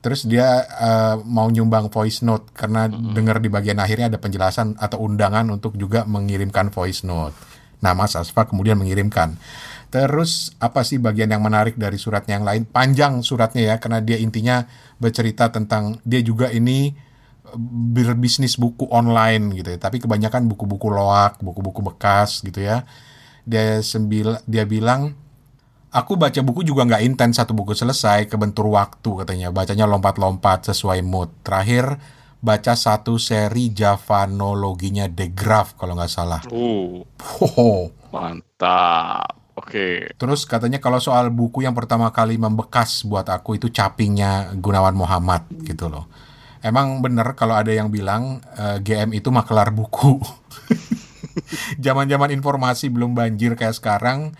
Terus 0.00 0.24
dia 0.24 0.64
eh, 0.64 1.16
mau 1.28 1.52
nyumbang 1.52 1.92
voice 1.92 2.24
note 2.24 2.48
karena 2.56 2.88
dengar 2.88 3.36
di 3.36 3.52
bagian 3.52 3.76
akhirnya 3.76 4.08
ada 4.08 4.16
penjelasan 4.16 4.80
atau 4.80 5.04
undangan 5.04 5.44
untuk 5.52 5.76
juga 5.76 6.08
mengirimkan 6.08 6.72
voice 6.72 7.04
note. 7.04 7.36
Nah, 7.84 7.92
Mas 7.92 8.16
Asfa 8.16 8.48
kemudian 8.48 8.80
mengirimkan. 8.80 9.36
Terus 9.92 10.56
apa 10.56 10.86
sih 10.88 10.96
bagian 10.96 11.28
yang 11.28 11.44
menarik 11.44 11.76
dari 11.76 12.00
suratnya 12.00 12.40
yang 12.40 12.46
lain? 12.48 12.62
Panjang 12.64 13.20
suratnya 13.20 13.60
ya 13.60 13.76
karena 13.76 14.00
dia 14.00 14.16
intinya 14.16 14.64
bercerita 14.96 15.52
tentang 15.52 16.00
dia 16.00 16.24
juga 16.24 16.48
ini 16.48 16.96
eh, 17.44 17.58
berbisnis 17.92 18.56
buku 18.56 18.88
online 18.88 19.52
gitu 19.52 19.68
ya. 19.76 19.78
Tapi 19.84 20.00
kebanyakan 20.00 20.48
buku-buku 20.48 20.88
loak, 20.88 21.44
buku-buku 21.44 21.84
bekas 21.84 22.40
gitu 22.40 22.64
ya. 22.64 22.88
Dia 23.50 23.82
sembil 23.82 24.38
dia 24.46 24.62
bilang 24.62 25.18
Aku 25.90 26.14
baca 26.14 26.38
buku 26.38 26.62
juga 26.62 26.86
nggak 26.86 27.02
intens 27.02 27.42
satu 27.42 27.50
buku 27.50 27.74
selesai, 27.74 28.30
kebentur 28.30 28.70
waktu 28.70 29.26
katanya. 29.26 29.50
Bacanya 29.50 29.90
lompat-lompat 29.90 30.70
sesuai 30.70 31.02
mood. 31.02 31.34
Terakhir 31.42 31.98
baca 32.38 32.78
satu 32.78 33.18
seri 33.18 33.74
Javanologinya 33.74 35.10
De 35.10 35.34
Graaf 35.34 35.74
kalau 35.74 35.98
nggak 35.98 36.12
salah. 36.14 36.46
Uh, 36.46 37.02
Hoho. 37.18 37.90
mantap. 38.14 39.34
Oke. 39.58 40.14
Terus 40.14 40.46
katanya 40.46 40.78
kalau 40.78 41.02
soal 41.02 41.28
buku 41.34 41.66
yang 41.66 41.74
pertama 41.74 42.08
kali 42.14 42.38
membekas 42.38 43.02
buat 43.02 43.26
aku 43.26 43.58
itu 43.58 43.68
capingnya 43.74 44.54
Gunawan 44.56 44.94
Muhammad 44.94 45.44
gitu 45.66 45.90
loh. 45.90 46.06
Emang 46.62 47.02
bener 47.02 47.34
kalau 47.34 47.58
ada 47.58 47.72
yang 47.74 47.90
bilang 47.90 48.40
eh, 48.56 48.78
GM 48.78 49.10
itu 49.10 49.28
makelar 49.28 49.74
buku. 49.74 50.16
Zaman-zaman 51.84 52.34
informasi 52.34 52.88
belum 52.90 53.14
banjir 53.14 53.54
kayak 53.54 53.76
sekarang, 53.76 54.32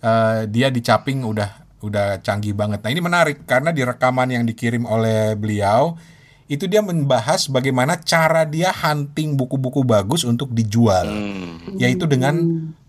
eh, 0.00 0.48
dia 0.48 0.68
di 0.68 0.80
caping 0.80 1.24
udah 1.24 1.64
udah 1.84 2.24
canggih 2.24 2.56
banget. 2.56 2.80
Nah 2.80 2.90
ini 2.90 3.00
menarik 3.04 3.44
karena 3.44 3.68
di 3.70 3.84
rekaman 3.84 4.32
yang 4.32 4.48
dikirim 4.48 4.88
oleh 4.88 5.36
beliau 5.36 6.00
itu 6.44 6.68
dia 6.68 6.84
membahas 6.84 7.48
bagaimana 7.48 7.96
cara 8.00 8.44
dia 8.44 8.68
hunting 8.72 9.36
buku-buku 9.36 9.84
bagus 9.84 10.24
untuk 10.28 10.52
dijual. 10.52 11.08
Hmm. 11.08 11.76
yaitu 11.80 12.04
dengan 12.04 12.36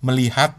melihat 0.04 0.56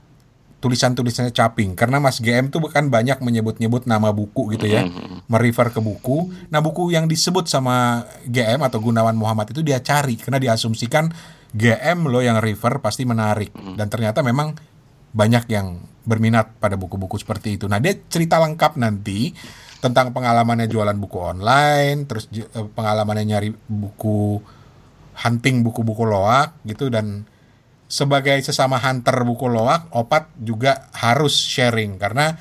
tulisan-tulisannya 0.64 1.30
caping. 1.30 1.76
Karena 1.76 2.00
Mas 2.00 2.18
GM 2.18 2.48
tuh 2.48 2.64
kan 2.72 2.88
banyak 2.88 3.20
menyebut-nyebut 3.20 3.84
nama 3.84 4.10
buku 4.10 4.56
gitu 4.56 4.66
ya. 4.66 4.88
Merefer 5.28 5.70
ke 5.70 5.78
buku. 5.78 6.32
Nah 6.48 6.64
buku 6.64 6.90
yang 6.90 7.06
disebut 7.06 7.46
sama 7.46 8.08
GM 8.26 8.64
atau 8.64 8.80
Gunawan 8.80 9.14
Muhammad 9.14 9.52
itu 9.52 9.60
dia 9.60 9.78
cari. 9.78 10.16
Karena 10.16 10.40
diasumsikan 10.40 11.12
GM 11.56 12.12
lo 12.12 12.20
yang 12.20 12.36
refer 12.38 12.78
pasti 12.84 13.08
menarik 13.08 13.56
dan 13.74 13.88
ternyata 13.88 14.20
memang 14.20 14.52
banyak 15.16 15.48
yang 15.48 15.80
berminat 16.04 16.60
pada 16.60 16.76
buku-buku 16.76 17.16
seperti 17.16 17.56
itu 17.56 17.64
nah 17.66 17.80
dia 17.80 17.96
cerita 17.96 18.36
lengkap 18.36 18.76
nanti 18.76 19.32
tentang 19.80 20.12
pengalamannya 20.12 20.68
jualan 20.68 20.96
buku 20.96 21.16
online 21.16 22.04
terus 22.04 22.28
eh, 22.32 22.44
pengalamannya 22.52 23.24
nyari 23.24 23.50
buku 23.56 24.40
hunting 25.16 25.64
buku-buku 25.64 26.04
loak 26.04 26.60
gitu 26.68 26.92
dan 26.92 27.24
sebagai 27.86 28.34
sesama 28.42 28.82
hunter 28.82 29.14
buku 29.22 29.46
loak, 29.46 29.94
Opat 29.94 30.34
juga 30.42 30.90
harus 30.92 31.32
sharing 31.32 31.96
karena 31.96 32.34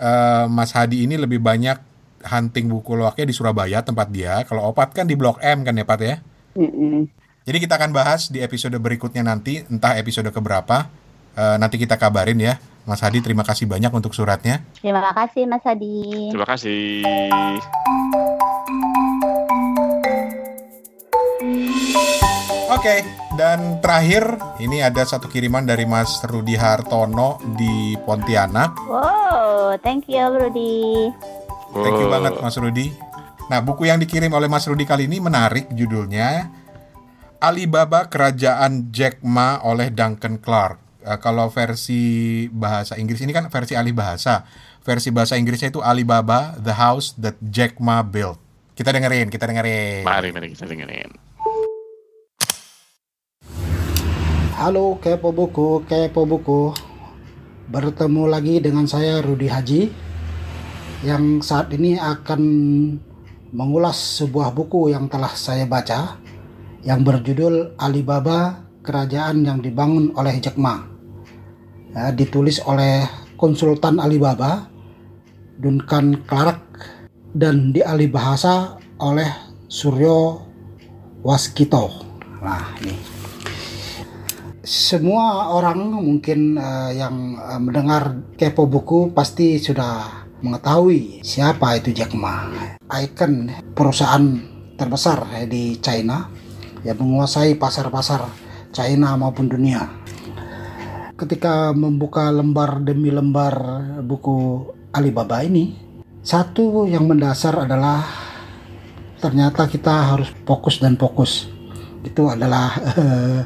eh, 0.00 0.44
Mas 0.48 0.72
Hadi 0.72 1.04
ini 1.04 1.20
lebih 1.20 1.38
banyak 1.38 1.78
hunting 2.24 2.66
buku 2.72 2.98
loaknya 2.98 3.28
di 3.28 3.34
Surabaya 3.36 3.84
tempat 3.84 4.08
dia. 4.10 4.42
Kalau 4.48 4.72
Opat 4.72 4.96
kan 4.96 5.06
di 5.06 5.14
Blok 5.14 5.38
M 5.44 5.62
kan 5.62 5.76
ya 5.76 5.84
Pat 5.86 6.00
ya. 6.02 6.16
Mm-mm. 6.58 7.06
Jadi 7.48 7.64
kita 7.64 7.80
akan 7.80 7.96
bahas 7.96 8.28
di 8.28 8.44
episode 8.44 8.76
berikutnya 8.76 9.24
nanti, 9.24 9.64
entah 9.72 9.96
episode 9.96 10.28
keberapa. 10.28 10.84
Eh, 11.32 11.56
nanti 11.56 11.80
kita 11.80 11.96
kabarin 11.96 12.36
ya. 12.36 12.60
Mas 12.84 13.00
Hadi 13.00 13.24
terima 13.24 13.40
kasih 13.40 13.64
banyak 13.64 13.88
untuk 13.88 14.12
suratnya. 14.12 14.60
Terima 14.84 15.00
kasih 15.16 15.48
Mas 15.48 15.64
Hadi. 15.64 16.28
Terima 16.28 16.44
kasih. 16.44 17.00
Oke, 22.68 23.00
dan 23.40 23.80
terakhir 23.80 24.28
ini 24.60 24.84
ada 24.84 25.08
satu 25.08 25.32
kiriman 25.32 25.64
dari 25.64 25.88
Mas 25.88 26.20
Rudi 26.28 26.52
Hartono 26.52 27.40
di 27.56 27.96
Pontianak. 28.04 28.76
Wow, 28.92 29.72
thank 29.80 30.04
you 30.04 30.20
Rudy. 30.20 31.08
Thank 31.72 31.96
you 31.96 32.12
banget 32.12 32.44
Mas 32.44 32.60
Rudi. 32.60 32.92
Nah, 33.48 33.64
buku 33.64 33.88
yang 33.88 33.96
dikirim 33.96 34.28
oleh 34.36 34.52
Mas 34.52 34.68
Rudi 34.68 34.84
kali 34.84 35.08
ini 35.08 35.16
menarik 35.16 35.72
judulnya 35.72 36.57
Alibaba 37.38 38.10
Kerajaan 38.10 38.90
Jack 38.90 39.22
Ma 39.22 39.62
oleh 39.62 39.94
Duncan 39.94 40.42
Clark. 40.42 41.06
Eh, 41.06 41.18
kalau 41.22 41.46
versi 41.54 42.44
bahasa 42.50 42.98
Inggris 42.98 43.22
ini 43.22 43.30
kan 43.30 43.46
versi 43.46 43.78
alih 43.78 43.94
bahasa. 43.94 44.42
Versi 44.82 45.14
bahasa 45.14 45.38
Inggrisnya 45.38 45.70
itu 45.70 45.78
Alibaba 45.78 46.58
The 46.58 46.74
House 46.74 47.14
That 47.14 47.38
Jack 47.38 47.78
Ma 47.78 48.02
Built. 48.02 48.42
Kita 48.74 48.90
dengerin, 48.90 49.30
kita 49.30 49.46
dengerin. 49.46 50.02
Mari, 50.02 50.34
mari 50.34 50.50
kita 50.50 50.66
dengerin. 50.66 51.10
Halo 54.58 54.98
kepo 54.98 55.30
buku, 55.30 55.86
kepo 55.86 56.26
buku. 56.26 56.74
Bertemu 57.70 58.26
lagi 58.26 58.58
dengan 58.58 58.90
saya 58.90 59.22
Rudi 59.22 59.46
Haji 59.46 59.82
yang 61.06 61.38
saat 61.38 61.70
ini 61.70 61.94
akan 62.02 62.42
mengulas 63.54 64.18
sebuah 64.18 64.50
buku 64.50 64.90
yang 64.90 65.06
telah 65.06 65.30
saya 65.38 65.62
baca 65.62 66.18
yang 66.88 67.04
berjudul 67.04 67.76
Alibaba 67.76 68.64
Kerajaan 68.80 69.44
yang 69.44 69.60
dibangun 69.60 70.16
oleh 70.16 70.40
Jack 70.40 70.56
Ma. 70.56 70.80
Ya, 71.92 72.08
ditulis 72.08 72.64
oleh 72.64 73.04
konsultan 73.36 74.00
Alibaba 74.00 74.64
Duncan 75.60 76.24
Clark 76.24 76.64
dan 77.36 77.76
dialih 77.76 78.08
bahasa 78.08 78.80
oleh 78.96 79.28
Suryo 79.68 80.40
Waskito. 81.20 82.08
Nah, 82.40 82.72
ini 82.80 82.96
semua 84.64 85.52
orang 85.52 85.92
mungkin 85.92 86.56
uh, 86.56 86.88
yang 86.88 87.36
uh, 87.36 87.60
mendengar 87.60 88.24
kepo 88.40 88.64
buku 88.64 89.12
pasti 89.12 89.60
sudah 89.60 90.24
mengetahui 90.40 91.20
siapa 91.20 91.76
itu 91.76 91.92
Jack 91.92 92.16
Ma. 92.16 92.48
Icon 92.88 93.52
perusahaan 93.76 94.24
terbesar 94.80 95.28
di 95.44 95.76
China 95.84 96.47
yang 96.86 96.98
menguasai 96.98 97.56
pasar-pasar 97.56 98.28
China 98.70 99.16
maupun 99.18 99.48
dunia. 99.48 99.88
Ketika 101.18 101.74
membuka 101.74 102.30
lembar 102.30 102.78
demi 102.78 103.10
lembar 103.10 103.82
buku 104.06 104.70
Alibaba 104.94 105.42
ini, 105.42 105.74
satu 106.22 106.86
yang 106.86 107.10
mendasar 107.10 107.66
adalah 107.66 108.06
ternyata 109.18 109.66
kita 109.66 110.14
harus 110.14 110.30
fokus 110.46 110.78
dan 110.78 110.94
fokus 110.94 111.50
itu 112.06 112.22
adalah 112.30 112.78
uh, 112.94 113.42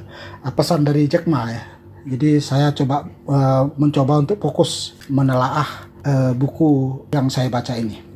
pesan 0.52 0.84
dari 0.84 1.08
Jack 1.08 1.24
Ma 1.24 1.48
ya. 1.48 1.64
Jadi 2.02 2.42
saya 2.42 2.74
coba 2.74 3.06
uh, 3.30 3.70
mencoba 3.78 4.20
untuk 4.20 4.36
fokus 4.42 4.98
menelaah 5.06 5.88
uh, 6.04 6.32
buku 6.34 7.06
yang 7.14 7.30
saya 7.30 7.48
baca 7.48 7.72
ini. 7.78 8.11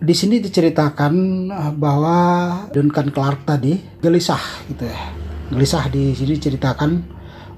Di 0.00 0.14
sini 0.16 0.40
diceritakan 0.40 1.14
bahwa 1.76 2.18
Duncan 2.72 3.12
Clark 3.12 3.44
tadi 3.44 3.76
gelisah 4.00 4.40
gitu 4.72 4.88
ya. 4.88 5.00
Gelisah 5.52 5.92
di 5.92 6.16
sini 6.16 6.40
ceritakan 6.40 6.90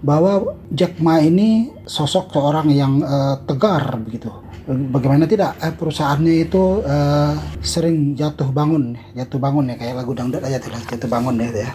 bahwa 0.02 0.58
Jack 0.74 0.98
Ma 0.98 1.22
ini 1.22 1.70
sosok 1.86 2.34
seorang 2.34 2.66
yang 2.74 2.98
uh, 2.98 3.38
tegar 3.46 3.94
begitu 4.02 4.42
bagaimana 4.66 5.26
tidak 5.26 5.58
eh, 5.58 5.74
perusahaannya 5.74 6.34
itu 6.46 6.62
eh, 6.86 7.34
sering 7.62 8.14
jatuh 8.14 8.50
bangun 8.54 8.94
jatuh 9.14 9.38
bangun 9.42 9.74
ya 9.74 9.76
kayak 9.78 9.94
lagu 9.98 10.12
dangdut 10.14 10.42
aja 10.42 10.62
tuh 10.62 10.70
jatuh 10.70 11.10
bangun 11.10 11.42
ya, 11.42 11.50
ya. 11.50 11.72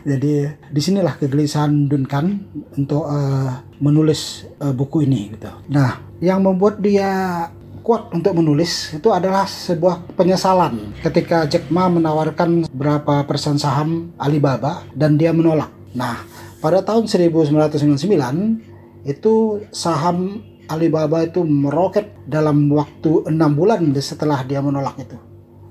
jadi 0.16 0.56
di 0.72 0.80
sinilah 0.80 1.20
kegelisahan 1.20 1.92
Duncan 1.92 2.40
untuk 2.76 3.04
eh, 3.04 3.52
menulis 3.84 4.48
eh, 4.64 4.72
buku 4.72 5.04
ini 5.04 5.36
gitu 5.36 5.52
nah 5.68 6.00
yang 6.24 6.40
membuat 6.40 6.80
dia 6.80 7.48
kuat 7.90 8.14
untuk 8.14 8.38
menulis 8.38 8.94
itu 8.94 9.10
adalah 9.10 9.50
sebuah 9.50 10.14
penyesalan 10.14 10.94
ketika 11.02 11.42
Jack 11.50 11.74
Ma 11.74 11.90
menawarkan 11.90 12.70
berapa 12.70 13.26
persen 13.26 13.58
saham 13.58 14.14
Alibaba 14.14 14.86
dan 14.94 15.18
dia 15.18 15.34
menolak 15.34 15.74
nah 15.90 16.22
pada 16.62 16.86
tahun 16.86 17.10
1999 17.10 19.10
itu 19.10 19.66
saham 19.74 20.38
Alibaba 20.70 21.26
itu 21.26 21.42
meroket 21.42 22.14
dalam 22.30 22.70
waktu 22.70 23.26
enam 23.26 23.58
bulan 23.58 23.82
setelah 23.98 24.46
dia 24.46 24.62
menolak 24.62 24.94
itu. 25.02 25.18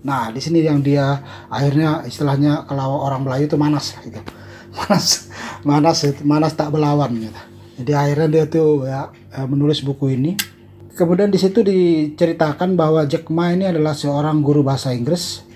Nah, 0.04 0.28
di 0.28 0.44
sini 0.44 0.60
yang 0.60 0.84
dia 0.84 1.24
akhirnya 1.48 2.04
istilahnya 2.04 2.68
kalau 2.68 3.08
orang 3.08 3.24
Melayu 3.24 3.48
itu 3.48 3.56
manas 3.56 3.96
gitu. 4.04 4.20
Manas, 4.76 5.32
manas, 5.66 5.98
manas 6.22 6.54
tak 6.54 6.70
berlawan 6.70 7.10
gitu. 7.16 7.42
Jadi 7.82 7.92
akhirnya 7.96 8.28
dia 8.30 8.44
tuh 8.46 8.86
ya 8.86 9.10
eh, 9.34 9.48
menulis 9.48 9.82
buku 9.82 10.14
ini. 10.14 10.59
Kemudian 11.00 11.32
di 11.32 11.40
situ 11.40 11.64
diceritakan 11.64 12.76
bahwa 12.76 13.08
Jack 13.08 13.32
Ma 13.32 13.56
ini 13.56 13.64
adalah 13.64 13.96
seorang 13.96 14.44
guru 14.44 14.68
bahasa 14.68 14.92
Inggris 14.92 15.48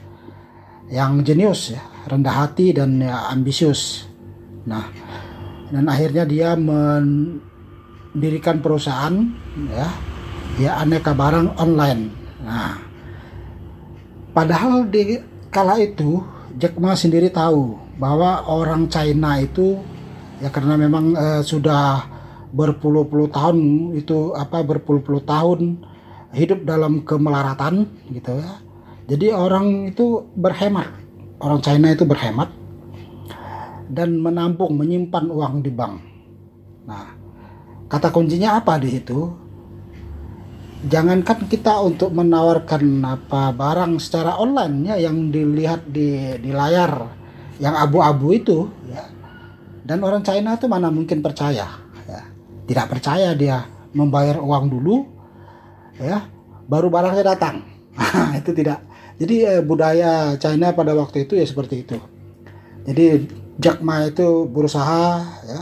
yang 0.87 1.19
jenius 1.19 1.75
ya, 1.75 1.83
rendah 2.07 2.47
hati 2.47 2.71
dan 2.71 3.03
ya, 3.03 3.27
ambisius. 3.27 4.07
Nah, 4.63 4.87
dan 5.67 5.83
akhirnya 5.91 6.23
dia 6.23 6.55
men 6.55 7.43
mendirikan 8.15 8.63
perusahaan 8.63 9.19
ya 9.67 9.91
ya 10.63 10.79
aneka 10.79 11.11
barang 11.11 11.59
online. 11.59 12.07
Nah, 12.39 12.79
padahal 14.31 14.87
di 14.87 15.19
kala 15.51 15.75
itu 15.75 16.23
Jack 16.55 16.79
Ma 16.79 16.95
sendiri 16.95 17.27
tahu 17.27 17.75
bahwa 17.99 18.47
orang 18.47 18.87
China 18.87 19.43
itu 19.43 19.75
ya 20.39 20.47
karena 20.47 20.79
memang 20.79 21.11
uh, 21.19 21.41
sudah 21.43 22.12
berpuluh-puluh 22.53 23.33
tahun 23.33 23.57
itu 23.97 24.37
apa 24.37 24.61
berpuluh-puluh 24.61 25.25
tahun 25.25 25.81
hidup 26.31 26.63
dalam 26.63 27.01
kemelaratan 27.01 27.89
gitu 28.13 28.37
ya. 28.37 28.61
Jadi 29.09 29.33
orang 29.33 29.89
itu 29.91 30.23
berhemat. 30.37 30.87
Orang 31.43 31.59
China 31.59 31.91
itu 31.91 32.07
berhemat 32.07 32.53
dan 33.91 34.15
menampung 34.15 34.79
menyimpan 34.79 35.27
uang 35.27 35.59
di 35.59 35.71
bank. 35.73 35.99
Nah, 36.87 37.23
Kata 37.93 38.09
kuncinya 38.09 38.57
apa 38.57 38.81
di 38.81 38.89
situ? 38.89 39.29
Jangankan 40.89 41.45
kita 41.45 41.77
untuk 41.77 42.09
menawarkan 42.09 43.05
apa 43.05 43.53
barang 43.53 44.01
secara 44.01 44.41
online 44.41 44.89
ya 44.89 44.97
yang 44.97 45.29
dilihat 45.29 45.85
di 45.93 46.41
di 46.41 46.49
layar 46.49 47.13
yang 47.61 47.77
abu-abu 47.77 48.33
itu 48.33 48.65
ya. 48.89 49.05
Dan 49.85 50.01
orang 50.01 50.25
China 50.25 50.57
itu 50.57 50.65
mana 50.65 50.89
mungkin 50.89 51.21
percaya 51.21 51.61
ya. 51.61 51.69
Tidak 52.63 52.85
percaya 52.87 53.35
dia 53.35 53.63
membayar 53.93 54.41
uang 54.41 54.65
dulu 54.71 54.95
ya 55.99 56.25
baru 56.65 56.87
barangnya 56.89 57.23
datang. 57.35 57.63
itu 58.39 58.51
tidak. 58.55 58.81
Jadi 59.21 59.35
eh, 59.45 59.61
budaya 59.61 60.33
China 60.41 60.73
pada 60.73 60.97
waktu 60.97 61.29
itu 61.29 61.37
ya 61.37 61.45
seperti 61.45 61.85
itu. 61.85 61.97
Jadi 62.83 63.05
Jack 63.61 63.85
Ma 63.85 64.09
itu 64.09 64.49
berusaha 64.49 65.21
ya 65.45 65.61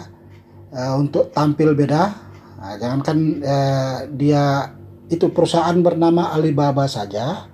uh, 0.73 0.93
untuk 0.97 1.29
tampil 1.35 1.75
beda. 1.75 2.03
Nah, 2.61 2.75
jangankan 2.77 3.17
uh, 3.43 3.97
dia 4.15 4.71
itu 5.11 5.27
perusahaan 5.33 5.75
bernama 5.83 6.31
Alibaba 6.31 6.87
saja, 6.87 7.51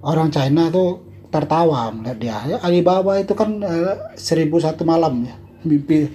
orang 0.00 0.32
China 0.32 0.72
tuh 0.72 1.04
tertawa 1.28 1.92
melihat 1.92 2.18
dia. 2.18 2.38
Ya, 2.48 2.56
Alibaba 2.64 3.20
itu 3.20 3.36
kan 3.36 3.60
uh, 3.60 4.16
seribu 4.16 4.56
satu 4.56 4.88
malam 4.88 5.28
ya, 5.28 5.36
mimpi 5.68 6.08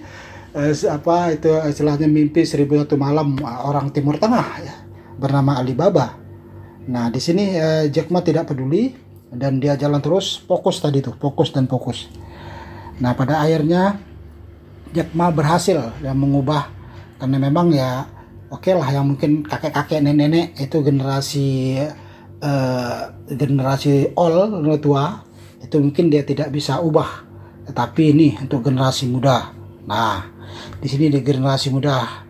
uh, 0.54 0.72
apa 0.88 1.34
itu 1.34 1.50
istilahnya 1.66 2.06
mimpi 2.06 2.46
seribu 2.46 2.78
satu 2.78 2.94
malam 2.94 3.36
orang 3.42 3.90
Timur 3.90 4.16
Tengah 4.16 4.46
ya, 4.62 4.74
bernama 5.18 5.58
Alibaba. 5.58 6.16
Nah 6.88 7.10
di 7.10 7.20
sini 7.20 7.58
uh, 7.58 7.84
Jack 7.90 8.08
Ma 8.14 8.22
tidak 8.22 8.54
peduli 8.54 8.94
dan 9.34 9.58
dia 9.58 9.74
jalan 9.74 9.98
terus 9.98 10.38
fokus 10.46 10.78
tadi 10.78 11.02
tuh 11.02 11.18
fokus 11.18 11.50
dan 11.50 11.66
fokus. 11.66 12.06
Nah 13.02 13.12
pada 13.18 13.42
akhirnya 13.42 13.98
Jack 14.94 15.10
Ma 15.18 15.34
berhasil 15.34 15.78
ya 15.98 16.14
mengubah 16.14 16.70
karena 17.18 17.36
memang 17.42 17.74
ya 17.74 18.06
oke 18.54 18.70
okay 18.70 18.74
lah 18.78 18.86
yang 18.94 19.10
mungkin 19.10 19.42
kakek-kakek 19.42 20.02
nenek-nenek 20.02 20.54
itu 20.60 20.78
generasi 20.86 21.48
uh, 22.38 23.00
generasi 23.26 24.14
all 24.14 24.62
tua 24.78 25.24
itu 25.58 25.76
mungkin 25.80 26.12
dia 26.12 26.22
tidak 26.22 26.52
bisa 26.52 26.78
ubah 26.78 27.26
tetapi 27.66 28.12
ini 28.12 28.28
untuk 28.38 28.62
generasi 28.68 29.08
muda 29.08 29.50
nah 29.88 30.33
di 30.84 30.88
sini 30.92 31.08
di 31.08 31.24
generasi 31.24 31.72
muda 31.72 32.28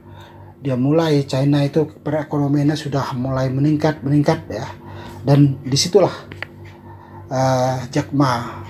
dia 0.63 0.79
mulai 0.79 1.27
China 1.27 1.61
itu 1.67 1.91
perekonomiannya 1.91 2.79
sudah 2.79 3.13
mulai 3.19 3.51
meningkat 3.51 4.01
meningkat 4.01 4.47
ya. 4.49 4.65
Dan 5.21 5.61
di 5.61 5.77
situlah 5.77 6.15
uh, 7.29 7.85
Jack 7.91 8.15
Ma 8.17 8.65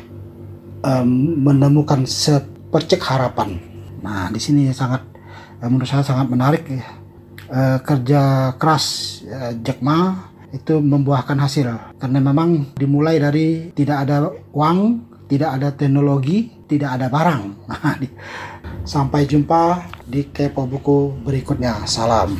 um, 0.82 1.39
menemukan 1.45 2.03
sepercik 2.09 2.99
harapan. 3.05 3.61
Nah, 4.03 4.32
di 4.32 4.41
sini 4.43 4.74
sangat 4.74 5.07
eh, 5.62 5.68
menurut 5.70 5.87
saya 5.87 6.03
sangat 6.03 6.26
menarik 6.28 6.64
ya. 6.68 6.85
E, 7.45 7.61
kerja 7.85 8.53
keras 8.57 9.20
e, 9.24 9.61
Jack 9.64 9.80
Ma 9.80 10.28
itu 10.53 10.76
membuahkan 10.82 11.41
hasil. 11.41 11.97
Karena 11.97 12.20
memang 12.20 12.76
dimulai 12.76 13.16
dari 13.16 13.72
tidak 13.72 14.05
ada 14.05 14.28
uang, 14.53 14.78
tidak 15.35 15.51
ada 15.59 15.74
teknologi, 15.74 16.47
tidak 16.70 16.95
ada 16.95 17.11
barang. 17.11 17.43
Sampai 18.95 19.26
jumpa 19.26 19.91
di 20.07 20.30
kepo 20.30 20.62
buku 20.70 21.26
berikutnya. 21.26 21.82
Salam. 21.91 22.39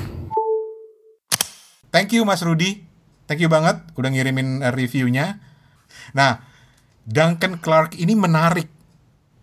Thank 1.91 2.15
you 2.15 2.23
Mas 2.23 2.47
Rudi. 2.47 2.87
Thank 3.27 3.43
you 3.43 3.51
banget 3.51 3.83
udah 3.99 4.11
ngirimin 4.15 4.63
reviewnya. 4.71 5.43
Nah, 6.15 6.39
Duncan 7.03 7.59
Clark 7.59 7.99
ini 7.99 8.15
menarik 8.15 8.71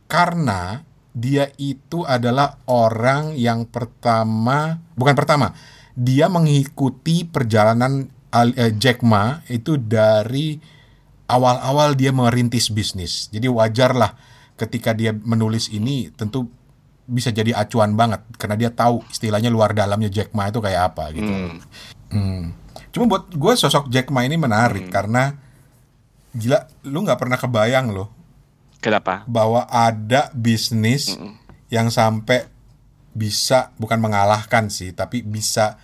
karena 0.07 0.87
dia 1.11 1.51
itu 1.59 2.07
adalah 2.07 2.63
orang 2.71 3.35
yang 3.35 3.67
pertama, 3.67 4.79
bukan 4.95 5.15
pertama, 5.19 5.51
dia 5.91 6.31
mengikuti 6.31 7.27
perjalanan 7.27 8.07
eh, 8.31 8.71
Jack 8.79 9.03
Ma 9.03 9.43
itu 9.51 9.75
dari 9.75 10.79
awal-awal 11.31 11.95
dia 11.95 12.11
merintis 12.11 12.67
bisnis. 12.67 13.31
Jadi 13.31 13.47
wajarlah 13.47 14.19
ketika 14.59 14.91
dia 14.91 15.15
menulis 15.15 15.71
ini 15.71 16.11
tentu 16.11 16.51
bisa 17.07 17.31
jadi 17.31 17.55
acuan 17.55 17.95
banget 17.95 18.21
karena 18.35 18.55
dia 18.59 18.69
tahu 18.71 19.01
istilahnya 19.09 19.47
luar 19.47 19.71
dalamnya 19.71 20.11
Jack 20.11 20.35
Ma 20.35 20.51
itu 20.51 20.59
kayak 20.59 20.93
apa 20.93 21.15
gitu. 21.15 21.31
Hmm. 21.31 21.57
Hmm. 22.11 22.43
Cuma 22.91 23.07
buat 23.07 23.31
gue 23.31 23.53
sosok 23.55 23.87
Jack 23.87 24.11
Ma 24.11 24.27
ini 24.27 24.35
menarik 24.35 24.91
hmm. 24.91 24.93
karena 24.93 25.33
gila 26.35 26.67
lu 26.87 27.03
nggak 27.03 27.19
pernah 27.19 27.35
kebayang 27.39 27.91
loh 27.91 28.21
Kenapa? 28.81 29.23
Bahwa 29.29 29.69
ada 29.69 30.33
bisnis 30.33 31.13
mm 31.13 31.21
-mm. 31.21 31.33
yang 31.69 31.87
sampai 31.93 32.49
bisa 33.13 33.69
bukan 33.77 34.01
mengalahkan 34.01 34.73
sih, 34.73 34.89
tapi 34.91 35.21
bisa 35.21 35.77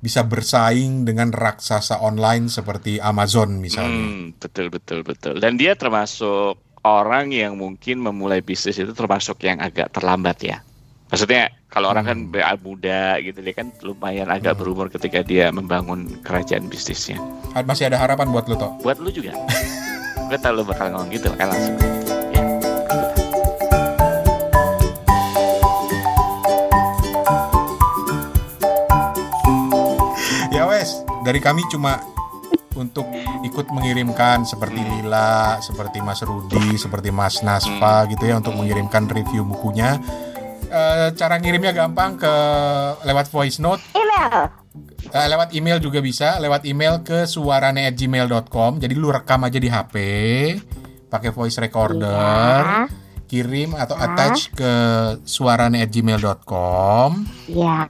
bisa 0.00 0.24
bersaing 0.24 1.04
dengan 1.04 1.28
raksasa 1.28 2.00
online 2.00 2.48
seperti 2.48 2.96
Amazon 2.98 3.60
misalnya. 3.60 3.92
Hmm, 3.92 4.24
betul 4.40 4.72
betul 4.72 5.04
betul. 5.04 5.36
Dan 5.36 5.60
dia 5.60 5.76
termasuk 5.76 6.56
orang 6.80 7.28
yang 7.30 7.60
mungkin 7.60 8.00
memulai 8.00 8.40
bisnis 8.40 8.80
itu 8.80 8.96
termasuk 8.96 9.36
yang 9.44 9.60
agak 9.60 9.92
terlambat 9.92 10.40
ya. 10.40 10.64
Maksudnya 11.12 11.52
kalau 11.68 11.92
orang 11.92 12.06
kan 12.08 12.18
Hmm. 12.32 12.58
muda 12.64 13.20
gitu 13.20 13.44
dia 13.44 13.52
kan 13.52 13.68
lumayan 13.84 14.32
agak 14.32 14.56
Hmm. 14.56 14.60
berumur 14.64 14.88
ketika 14.88 15.20
dia 15.20 15.52
membangun 15.52 16.08
kerajaan 16.24 16.70
bisnisnya. 16.72 17.20
Masih 17.66 17.92
ada 17.92 18.00
harapan 18.00 18.32
buat 18.32 18.48
lo 18.48 18.56
toh. 18.56 18.72
Buat 18.80 19.04
lu 19.04 19.12
juga. 19.12 19.36
Gue 20.30 20.38
tau 20.38 20.54
lu 20.54 20.62
bakal 20.62 20.94
ngomong 20.94 21.10
gitu 21.10 21.26
makanya 21.34 21.58
langsung. 21.58 21.99
Dari 31.30 31.38
kami 31.38 31.62
cuma 31.70 32.02
untuk 32.74 33.06
ikut 33.46 33.70
mengirimkan 33.70 34.42
seperti 34.42 34.82
Lila, 34.82 35.62
seperti 35.62 36.02
Mas 36.02 36.26
Rudi, 36.26 36.74
seperti 36.74 37.14
Mas 37.14 37.38
Nasfa 37.46 38.10
gitu 38.10 38.26
ya 38.26 38.42
untuk 38.42 38.58
mengirimkan 38.58 39.06
review 39.06 39.46
bukunya. 39.46 40.02
Eh, 40.70 41.08
cara 41.14 41.38
ngirimnya 41.38 41.70
gampang 41.70 42.18
ke 42.18 42.34
lewat 43.06 43.30
voice 43.30 43.62
note, 43.62 43.82
Email. 43.94 44.50
eh, 45.10 45.26
lewat 45.30 45.54
email 45.54 45.78
juga 45.78 46.02
bisa, 46.02 46.38
lewat 46.42 46.66
email 46.66 47.02
ke 47.06 47.26
suarane@gmail.com. 47.26 48.82
Jadi 48.82 48.94
lu 48.98 49.10
rekam 49.10 49.46
aja 49.46 49.58
di 49.58 49.66
HP, 49.70 49.94
pakai 51.10 51.30
voice 51.30 51.58
recorder, 51.58 52.86
kirim 53.30 53.78
atau 53.78 53.94
attach 53.94 54.50
ke 54.50 54.72
suarane@gmail.com. 55.22 57.10
Ya. 57.46 57.86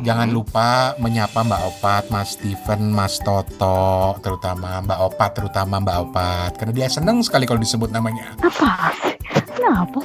Jangan 0.00 0.32
lupa 0.32 0.96
menyapa 0.96 1.44
Mbak 1.44 1.62
Opat, 1.68 2.04
Mas 2.08 2.40
Steven, 2.40 2.88
Mas 2.88 3.20
Toto, 3.20 4.16
terutama 4.24 4.80
Mbak 4.80 5.00
Opat, 5.12 5.30
terutama 5.36 5.76
Mbak 5.84 5.96
Opat, 6.08 6.50
karena 6.56 6.72
dia 6.72 6.88
seneng 6.88 7.20
sekali 7.20 7.44
kalau 7.44 7.60
disebut 7.60 7.92
namanya. 7.92 8.32
Apa? 8.40 8.96
Kenapa? 9.52 10.00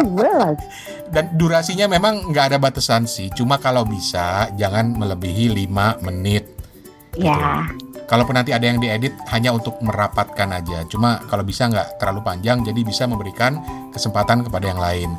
Gue 0.00 0.30
lagi. 0.32 0.64
Dan 1.14 1.36
durasinya 1.36 1.88
memang 1.88 2.32
nggak 2.32 2.56
ada 2.56 2.58
batasan 2.60 3.04
sih, 3.04 3.28
cuma 3.32 3.60
kalau 3.60 3.84
bisa 3.84 4.48
jangan 4.56 4.96
melebihi 4.96 5.52
5 5.68 6.00
menit. 6.04 6.48
Ya. 7.16 7.68
Kalaupun 8.08 8.40
nanti 8.40 8.56
ada 8.56 8.64
yang 8.64 8.80
diedit 8.80 9.12
hanya 9.28 9.52
untuk 9.52 9.76
merapatkan 9.84 10.48
aja, 10.48 10.80
cuma 10.88 11.20
kalau 11.28 11.44
bisa 11.44 11.68
nggak 11.68 12.00
terlalu 12.00 12.24
panjang, 12.24 12.64
jadi 12.64 12.80
bisa 12.80 13.04
memberikan 13.04 13.60
kesempatan 13.92 14.48
kepada 14.48 14.64
yang 14.64 14.80
lain. 14.80 15.12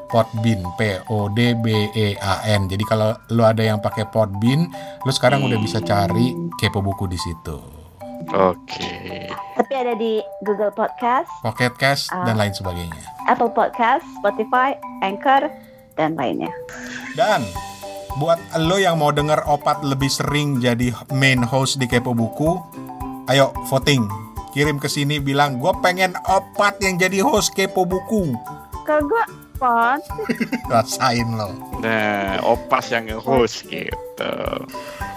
Podbean, 0.09 0.65
P 0.73 0.81
O 1.07 1.29
D 1.29 1.53
B 1.53 1.69
E 1.93 2.17
A 2.17 2.41
N. 2.49 2.65
Jadi 2.65 2.81
kalau 2.81 3.13
lo 3.29 3.45
ada 3.45 3.61
yang 3.61 3.77
pakai 3.77 4.09
Podbean, 4.09 4.65
lo 5.05 5.11
sekarang 5.13 5.45
udah 5.45 5.61
bisa 5.61 5.77
cari 5.79 6.33
Kepo 6.57 6.81
Buku 6.81 7.05
di 7.05 7.17
situ. 7.17 7.57
Oke. 8.29 9.29
Tapi 9.29 9.73
ada 9.73 9.93
di 9.93 10.17
Google 10.41 10.69
Podcast, 10.69 11.29
Pocket 11.41 11.73
Cast 11.77 12.09
dan 12.25 12.35
Ah. 12.35 12.39
lain 12.41 12.53
sebagainya. 12.53 13.01
Apple 13.25 13.53
Podcast, 13.53 14.01
Spotify, 14.17 14.73
Anchor, 14.99 15.49
dan 15.93 16.13
lainnya. 16.13 16.49
Dan 17.13 17.45
buat 18.17 18.37
lo 18.57 18.75
yang 18.75 18.97
mau 18.97 19.09
denger 19.09 19.45
Opat 19.45 19.81
lebih 19.81 20.09
sering 20.09 20.57
jadi 20.57 20.89
main 21.11 21.41
host 21.41 21.77
di 21.77 21.85
Kepo 21.85 22.11
Buku, 22.11 22.57
ayo 23.29 23.53
voting. 23.69 24.03
Kirim 24.49 24.81
ke 24.81 24.89
sini 24.89 25.21
bilang 25.21 25.61
gue 25.61 25.69
pengen 25.85 26.17
Opat 26.25 26.81
yang 26.81 26.97
jadi 26.97 27.21
host 27.21 27.53
Kepo 27.53 27.85
Buku. 27.85 28.33
Gue 28.89 29.23
pon, 29.59 29.99
Rasain 30.71 31.27
lo. 31.35 31.51
Nah, 31.83 32.39
opas 32.47 32.95
yang 32.95 33.11
nge-host 33.11 33.67
gitu. 33.67 34.33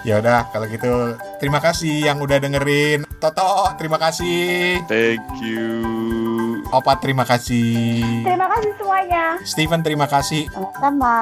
Ya 0.02 0.18
udah 0.18 0.50
kalau 0.50 0.66
gitu 0.66 1.14
terima 1.38 1.62
kasih 1.62 2.10
yang 2.10 2.18
udah 2.18 2.42
dengerin. 2.42 3.06
Toto 3.22 3.70
terima 3.78 4.02
kasih. 4.02 4.82
Thank 4.90 5.22
you. 5.40 5.78
Opat 6.74 7.06
terima 7.06 7.22
kasih. 7.22 8.02
terima 8.26 8.50
kasih 8.50 8.70
semuanya. 8.82 9.24
Steven 9.46 9.80
terima 9.86 10.10
kasih. 10.10 10.50
Sama-sama. 10.50 11.16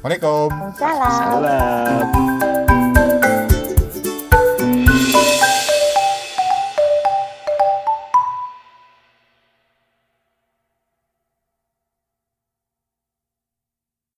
Waalaikumsalam. 0.00 0.72
Salam. 0.78 1.40
Salam. 1.42 2.73